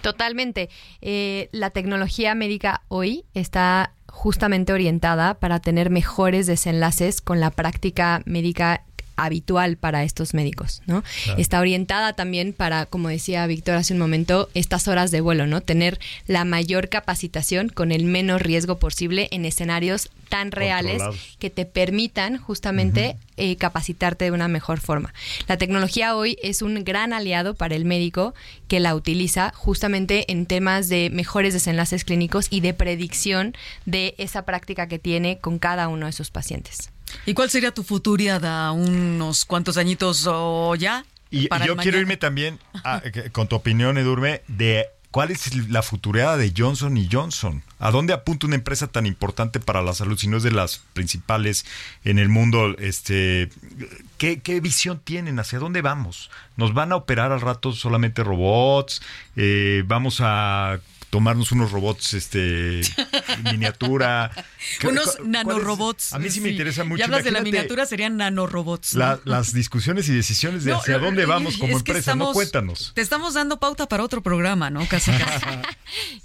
Totalmente. 0.00 0.68
Eh, 1.00 1.48
la 1.52 1.70
tecnología 1.70 2.34
médica 2.34 2.82
hoy 2.88 3.24
está 3.34 3.92
justamente 4.08 4.72
orientada 4.72 5.34
para 5.34 5.60
tener 5.60 5.88
mejores 5.88 6.48
desenlaces 6.48 7.20
con 7.20 7.38
la 7.38 7.52
práctica 7.52 8.22
médica 8.26 8.84
habitual 9.16 9.76
para 9.76 10.04
estos 10.04 10.34
médicos, 10.34 10.82
¿no? 10.86 11.02
Está 11.36 11.60
orientada 11.60 12.12
también 12.12 12.52
para, 12.52 12.86
como 12.86 13.08
decía 13.08 13.46
Víctor 13.46 13.76
hace 13.76 13.92
un 13.92 13.98
momento, 13.98 14.48
estas 14.54 14.88
horas 14.88 15.10
de 15.10 15.20
vuelo, 15.20 15.46
¿no? 15.46 15.60
Tener 15.60 15.98
la 16.26 16.44
mayor 16.44 16.88
capacitación 16.88 17.68
con 17.68 17.92
el 17.92 18.04
menos 18.04 18.42
riesgo 18.42 18.78
posible 18.78 19.28
en 19.30 19.44
escenarios 19.44 20.10
tan 20.28 20.50
reales 20.50 21.02
que 21.38 21.50
te 21.50 21.66
permitan 21.66 22.38
justamente 22.38 23.16
eh, 23.36 23.56
capacitarte 23.56 24.24
de 24.24 24.30
una 24.30 24.48
mejor 24.48 24.80
forma. 24.80 25.12
La 25.46 25.58
tecnología 25.58 26.16
hoy 26.16 26.38
es 26.42 26.62
un 26.62 26.84
gran 26.84 27.12
aliado 27.12 27.54
para 27.54 27.74
el 27.74 27.84
médico 27.84 28.34
que 28.68 28.80
la 28.80 28.94
utiliza 28.94 29.52
justamente 29.54 30.30
en 30.32 30.46
temas 30.46 30.88
de 30.88 31.10
mejores 31.10 31.52
desenlaces 31.52 32.04
clínicos 32.04 32.46
y 32.50 32.60
de 32.60 32.72
predicción 32.72 33.54
de 33.84 34.14
esa 34.16 34.46
práctica 34.46 34.88
que 34.88 34.98
tiene 34.98 35.38
con 35.38 35.58
cada 35.58 35.88
uno 35.88 36.06
de 36.06 36.12
sus 36.12 36.30
pacientes. 36.30 36.91
¿Y 37.26 37.34
cuál 37.34 37.50
sería 37.50 37.72
tu 37.72 37.82
futuriada? 37.82 38.72
¿Unos 38.72 39.44
cuantos 39.44 39.76
añitos 39.76 40.26
o 40.28 40.74
ya? 40.74 41.04
Y, 41.30 41.48
yo 41.64 41.76
quiero 41.76 41.98
irme 41.98 42.16
también 42.16 42.58
con 43.32 43.48
tu 43.48 43.56
opinión, 43.56 43.96
Edurme, 43.96 44.42
de 44.48 44.86
cuál 45.12 45.30
es 45.30 45.54
la 45.70 45.82
futuriada 45.82 46.36
de 46.36 46.52
Johnson 46.56 46.96
y 46.96 47.08
Johnson. 47.10 47.62
¿A 47.78 47.90
dónde 47.90 48.12
apunta 48.12 48.46
una 48.46 48.56
empresa 48.56 48.86
tan 48.88 49.06
importante 49.06 49.60
para 49.60 49.82
la 49.82 49.92
salud 49.92 50.18
si 50.18 50.26
no 50.26 50.38
es 50.38 50.42
de 50.42 50.50
las 50.50 50.78
principales 50.94 51.64
en 52.04 52.18
el 52.18 52.28
mundo? 52.28 52.76
Este, 52.78 53.50
¿qué, 54.18 54.40
qué 54.40 54.60
visión 54.60 55.00
tienen? 55.02 55.38
¿Hacia 55.38 55.58
dónde 55.58 55.82
vamos? 55.82 56.30
¿Nos 56.56 56.74
van 56.74 56.92
a 56.92 56.96
operar 56.96 57.30
al 57.30 57.40
rato 57.40 57.72
solamente 57.72 58.24
robots? 58.24 59.02
Eh, 59.36 59.84
¿Vamos 59.86 60.18
a 60.20 60.80
tomarnos 61.12 61.52
unos 61.52 61.72
robots 61.72 62.14
este 62.14 62.80
miniatura. 63.44 64.30
unos 64.82 65.18
nanorobots. 65.22 66.14
A 66.14 66.18
mí 66.18 66.30
sí, 66.30 66.40
me 66.40 66.48
interesa 66.48 66.84
mucho. 66.84 67.00
Y 67.00 67.02
hablas 67.02 67.22
de 67.22 67.30
la 67.30 67.42
miniatura, 67.42 67.84
serían 67.84 68.16
nanorobots. 68.16 68.94
las 68.94 69.52
discusiones 69.52 70.08
y 70.08 70.14
decisiones 70.14 70.64
de 70.64 70.72
hacia 70.72 70.98
dónde 70.98 71.26
vamos 71.26 71.58
como 71.58 71.76
empresa, 71.76 72.14
no 72.14 72.32
cuéntanos. 72.32 72.92
Te 72.94 73.02
estamos 73.02 73.34
dando 73.34 73.60
pauta 73.60 73.86
para 73.86 74.02
otro 74.02 74.22
programa, 74.22 74.70
¿no? 74.70 74.88
Casi, 74.88 75.10
casi. 75.10 75.46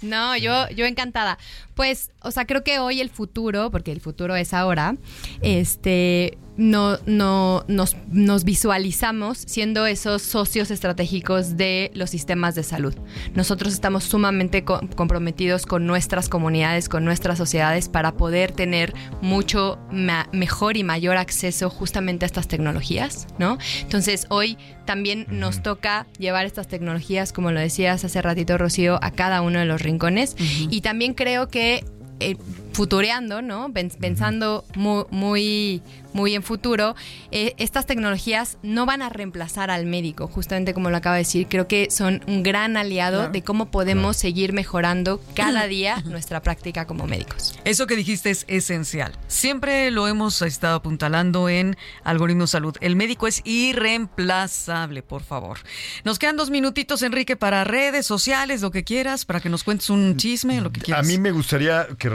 no, 0.00 0.34
yo, 0.38 0.66
yo 0.70 0.86
encantada. 0.86 1.38
Pues, 1.74 2.10
o 2.22 2.30
sea, 2.30 2.46
creo 2.46 2.64
que 2.64 2.78
hoy 2.78 3.02
el 3.02 3.10
futuro, 3.10 3.70
porque 3.70 3.92
el 3.92 4.00
futuro 4.00 4.36
es 4.36 4.54
ahora, 4.54 4.96
este 5.42 6.38
no, 6.58 6.98
no, 7.06 7.64
nos, 7.68 7.96
nos, 8.10 8.42
visualizamos 8.42 9.38
siendo 9.38 9.86
esos 9.86 10.22
socios 10.22 10.72
estratégicos 10.72 11.56
de 11.56 11.92
los 11.94 12.10
sistemas 12.10 12.56
de 12.56 12.64
salud. 12.64 12.94
Nosotros 13.34 13.72
estamos 13.72 14.02
sumamente 14.02 14.64
comprometidos 14.64 15.66
con 15.66 15.86
nuestras 15.86 16.28
comunidades, 16.28 16.88
con 16.88 17.04
nuestras 17.04 17.38
sociedades, 17.38 17.88
para 17.88 18.12
poder 18.16 18.50
tener 18.50 18.92
mucho 19.22 19.78
mejor 20.32 20.76
y 20.76 20.82
mayor 20.82 21.16
acceso 21.16 21.70
justamente 21.70 22.24
a 22.24 22.26
estas 22.26 22.48
tecnologías, 22.48 23.28
¿no? 23.38 23.56
Entonces, 23.82 24.26
hoy 24.28 24.58
también 24.84 25.26
nos 25.30 25.62
toca 25.62 26.08
llevar 26.18 26.44
estas 26.44 26.66
tecnologías, 26.66 27.32
como 27.32 27.52
lo 27.52 27.60
decías 27.60 28.04
hace 28.04 28.20
ratito, 28.20 28.58
Rocío, 28.58 28.98
a 29.00 29.12
cada 29.12 29.42
uno 29.42 29.60
de 29.60 29.64
los 29.64 29.80
rincones. 29.80 30.34
Y 30.70 30.80
también 30.80 31.14
creo 31.14 31.46
que 31.46 31.84
eh, 32.20 32.36
futureando, 32.72 33.42
¿no? 33.42 33.72
Pensando 33.72 34.64
muy, 34.74 35.04
muy, 35.10 35.82
muy 36.12 36.34
en 36.34 36.42
futuro, 36.42 36.94
eh, 37.30 37.54
estas 37.58 37.86
tecnologías 37.86 38.58
no 38.62 38.86
van 38.86 39.02
a 39.02 39.08
reemplazar 39.08 39.70
al 39.70 39.86
médico, 39.86 40.28
justamente 40.28 40.74
como 40.74 40.90
lo 40.90 40.96
acabo 40.96 41.14
de 41.14 41.20
decir, 41.20 41.46
creo 41.48 41.68
que 41.68 41.90
son 41.90 42.22
un 42.26 42.42
gran 42.42 42.76
aliado 42.76 43.28
de 43.28 43.42
cómo 43.42 43.70
podemos 43.70 44.16
seguir 44.16 44.52
mejorando 44.52 45.20
cada 45.34 45.66
día 45.68 46.02
nuestra 46.06 46.42
práctica 46.42 46.86
como 46.86 47.06
médicos. 47.06 47.58
Eso 47.64 47.86
que 47.86 47.96
dijiste 47.96 48.30
es 48.30 48.44
esencial. 48.48 49.12
Siempre 49.26 49.90
lo 49.90 50.08
hemos 50.08 50.42
estado 50.42 50.76
apuntalando 50.76 51.48
en 51.48 51.76
Algoritmo 52.04 52.46
Salud. 52.46 52.76
El 52.80 52.96
médico 52.96 53.26
es 53.26 53.42
irreemplazable, 53.44 55.02
por 55.02 55.22
favor. 55.22 55.58
Nos 56.04 56.18
quedan 56.18 56.36
dos 56.36 56.50
minutitos, 56.50 57.02
Enrique, 57.02 57.36
para 57.36 57.64
redes 57.64 58.06
sociales, 58.06 58.62
lo 58.62 58.70
que 58.70 58.84
quieras, 58.84 59.24
para 59.24 59.40
que 59.40 59.48
nos 59.48 59.64
cuentes 59.64 59.90
un 59.90 60.16
chisme, 60.16 60.60
lo 60.60 60.72
que 60.72 60.80
quieras. 60.80 61.04
A 61.04 61.06
mí 61.06 61.18
me 61.18 61.30
gustaría 61.30 61.86
que 61.98 62.08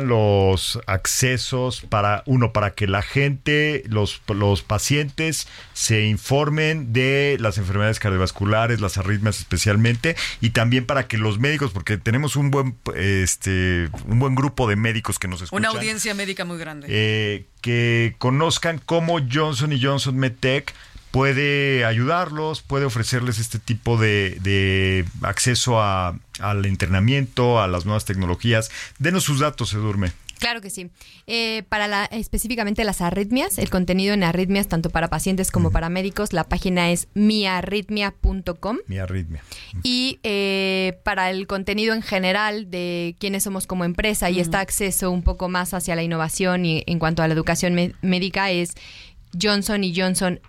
los 0.00 0.78
accesos 0.86 1.82
para, 1.88 2.22
uno, 2.26 2.52
para 2.52 2.74
que 2.74 2.86
la 2.86 3.02
gente 3.02 3.82
los, 3.86 4.22
los 4.28 4.62
pacientes 4.62 5.48
se 5.72 6.06
informen 6.06 6.92
de 6.92 7.36
las 7.40 7.58
enfermedades 7.58 7.98
cardiovasculares, 7.98 8.80
las 8.80 8.98
arritmias 8.98 9.38
especialmente, 9.38 10.16
y 10.40 10.50
también 10.50 10.86
para 10.86 11.06
que 11.06 11.18
los 11.18 11.38
médicos, 11.38 11.72
porque 11.72 11.98
tenemos 11.98 12.36
un 12.36 12.50
buen, 12.50 12.76
este, 12.96 13.88
un 14.06 14.18
buen 14.18 14.34
grupo 14.34 14.68
de 14.68 14.76
médicos 14.76 15.18
que 15.18 15.28
nos 15.28 15.42
escuchan. 15.42 15.70
Una 15.70 15.78
audiencia 15.78 16.14
médica 16.14 16.44
muy 16.44 16.58
grande. 16.58 16.86
Eh, 16.90 17.46
que 17.60 18.14
conozcan 18.18 18.80
cómo 18.84 19.18
Johnson 19.32 19.72
y 19.72 19.82
Johnson 19.82 20.16
MedTech 20.16 20.74
puede 21.12 21.84
ayudarlos, 21.84 22.62
puede 22.62 22.86
ofrecerles 22.86 23.38
este 23.38 23.60
tipo 23.60 23.96
de, 23.98 24.38
de 24.42 25.04
acceso 25.22 25.80
a, 25.80 26.18
al 26.40 26.64
entrenamiento, 26.66 27.60
a 27.60 27.68
las 27.68 27.84
nuevas 27.84 28.04
tecnologías. 28.04 28.70
Denos 28.98 29.22
sus 29.22 29.38
datos, 29.38 29.72
Edurme. 29.74 30.10
Claro 30.42 30.60
que 30.60 30.70
sí. 30.70 30.90
Eh, 31.28 31.62
para 31.68 31.86
la, 31.86 32.04
específicamente 32.06 32.82
las 32.82 33.00
arritmias, 33.00 33.58
el 33.58 33.70
contenido 33.70 34.12
en 34.12 34.24
arritmias, 34.24 34.66
tanto 34.66 34.90
para 34.90 35.06
pacientes 35.08 35.52
como 35.52 35.70
para 35.70 35.88
médicos, 35.88 36.32
la 36.32 36.42
página 36.42 36.90
es 36.90 37.06
miarritmia.com. 37.14 38.78
Miarritmia. 38.88 39.44
Y 39.84 40.18
eh, 40.24 40.98
para 41.04 41.30
el 41.30 41.46
contenido 41.46 41.94
en 41.94 42.02
general 42.02 42.72
de 42.72 43.14
quiénes 43.20 43.44
somos 43.44 43.68
como 43.68 43.84
empresa 43.84 44.30
y 44.30 44.40
está 44.40 44.58
acceso 44.58 45.12
un 45.12 45.22
poco 45.22 45.48
más 45.48 45.74
hacia 45.74 45.94
la 45.94 46.02
innovación 46.02 46.66
y 46.66 46.82
en 46.88 46.98
cuanto 46.98 47.22
a 47.22 47.28
la 47.28 47.34
educación 47.34 47.94
médica 48.02 48.50
es 48.50 48.74
Johnson 49.40 49.84
y 49.84 49.94
Johnson 49.94 50.40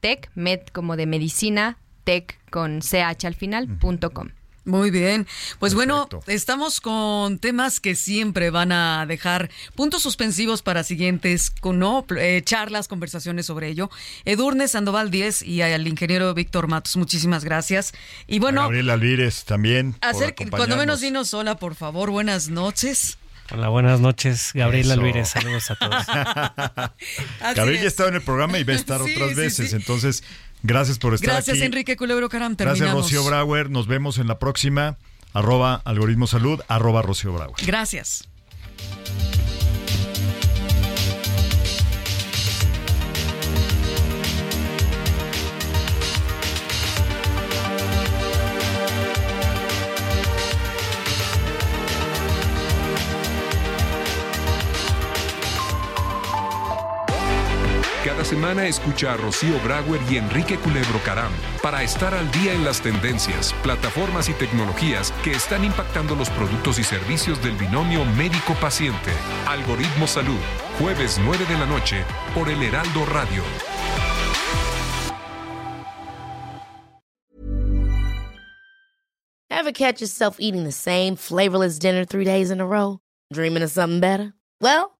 MedTech, 0.00 0.30
Med 0.34 0.60
como 0.72 0.96
de 0.96 1.06
medicina, 1.06 1.76
tech 2.04 2.38
con 2.50 2.80
ch 2.80 3.24
al 3.24 3.34
final, 3.34 3.68
punto 3.78 4.10
com. 4.10 4.30
Muy 4.64 4.90
bien. 4.90 5.26
Pues 5.58 5.74
bueno, 5.74 6.08
estamos 6.26 6.80
con 6.80 7.38
temas 7.38 7.80
que 7.80 7.94
siempre 7.94 8.50
van 8.50 8.72
a 8.72 9.06
dejar 9.06 9.50
puntos 9.74 10.02
suspensivos 10.02 10.62
para 10.62 10.84
siguientes 10.84 11.52
¿no? 11.64 12.04
Eh, 12.16 12.42
charlas, 12.44 12.86
conversaciones 12.86 13.46
sobre 13.46 13.68
ello. 13.68 13.90
Edurne 14.24 14.68
Sandoval 14.68 15.10
10 15.10 15.42
y 15.42 15.62
al 15.62 15.88
ingeniero 15.88 16.32
Víctor 16.34 16.68
Matos, 16.68 16.96
muchísimas 16.96 17.44
gracias. 17.44 17.92
Y 18.26 18.38
bueno. 18.38 18.62
Gabriel 18.62 18.90
Alvírez 18.90 19.44
también. 19.44 19.96
Hacer, 20.02 20.34
cuando 20.50 20.76
menos 20.76 21.00
dinos 21.00 21.32
hola, 21.34 21.56
por 21.56 21.74
favor. 21.74 22.10
Buenas 22.10 22.48
noches. 22.50 23.18
Hola, 23.52 23.68
buenas 23.68 24.00
noches, 24.00 24.52
Gabriel 24.54 24.90
Alvírez. 24.92 25.28
Saludos 25.28 25.70
a 25.70 25.76
todos. 25.76 26.06
Gabriel 27.56 27.82
ya 27.82 27.88
estado 27.88 28.08
en 28.08 28.16
el 28.16 28.22
programa 28.22 28.58
y 28.58 28.64
va 28.64 28.72
a 28.72 28.76
estar 28.80 29.00
otras 29.02 29.34
veces, 29.34 29.72
entonces 29.72 30.22
Gracias 30.62 30.98
por 30.98 31.14
estar 31.14 31.34
Gracias, 31.34 31.58
Enrique 31.58 31.96
Culebro 31.96 32.28
Caram. 32.28 32.54
Gracias, 32.56 32.92
Rocío 32.92 33.24
Brauer. 33.24 33.70
Nos 33.70 33.86
vemos 33.86 34.18
en 34.18 34.26
la 34.26 34.38
próxima. 34.38 34.96
Arroba 35.32 35.80
Algoritmo 35.84 36.26
Salud, 36.26 36.60
arroba 36.68 37.02
Rocío 37.02 37.32
Brauer. 37.32 37.54
Gracias. 37.64 38.28
Semana 58.30 58.68
escucha 58.68 59.12
a 59.12 59.16
Rocío 59.16 59.58
Brauer 59.64 60.00
y 60.08 60.16
Enrique 60.16 60.56
Culebro 60.56 61.00
Caram 61.04 61.32
para 61.64 61.82
estar 61.82 62.14
al 62.14 62.30
día 62.30 62.52
en 62.52 62.64
las 62.64 62.80
tendencias, 62.80 63.52
plataformas 63.64 64.28
y 64.28 64.34
tecnologías 64.34 65.10
que 65.24 65.32
están 65.32 65.64
impactando 65.64 66.14
los 66.14 66.30
productos 66.30 66.78
y 66.78 66.84
servicios 66.84 67.42
del 67.42 67.56
binomio 67.56 68.04
médico-paciente. 68.04 69.10
Algoritmo 69.48 70.06
Salud, 70.06 70.38
jueves 70.78 71.18
9 71.24 71.44
de 71.44 71.58
la 71.58 71.66
noche 71.66 72.04
por 72.32 72.48
el 72.48 72.62
Heraldo 72.62 73.04
Radio. 73.06 73.42
Ever 79.50 79.72
catch 79.72 80.00
yourself 80.00 80.36
eating 80.38 80.62
the 80.62 80.70
same 80.70 81.16
flavorless 81.16 81.80
dinner 81.80 82.04
three 82.04 82.24
days 82.24 82.52
in 82.52 82.60
a 82.60 82.64
row? 82.64 83.00
Dreaming 83.32 83.64
of 83.64 83.70
something 83.72 83.98
better? 83.98 84.34
Well, 84.60 84.99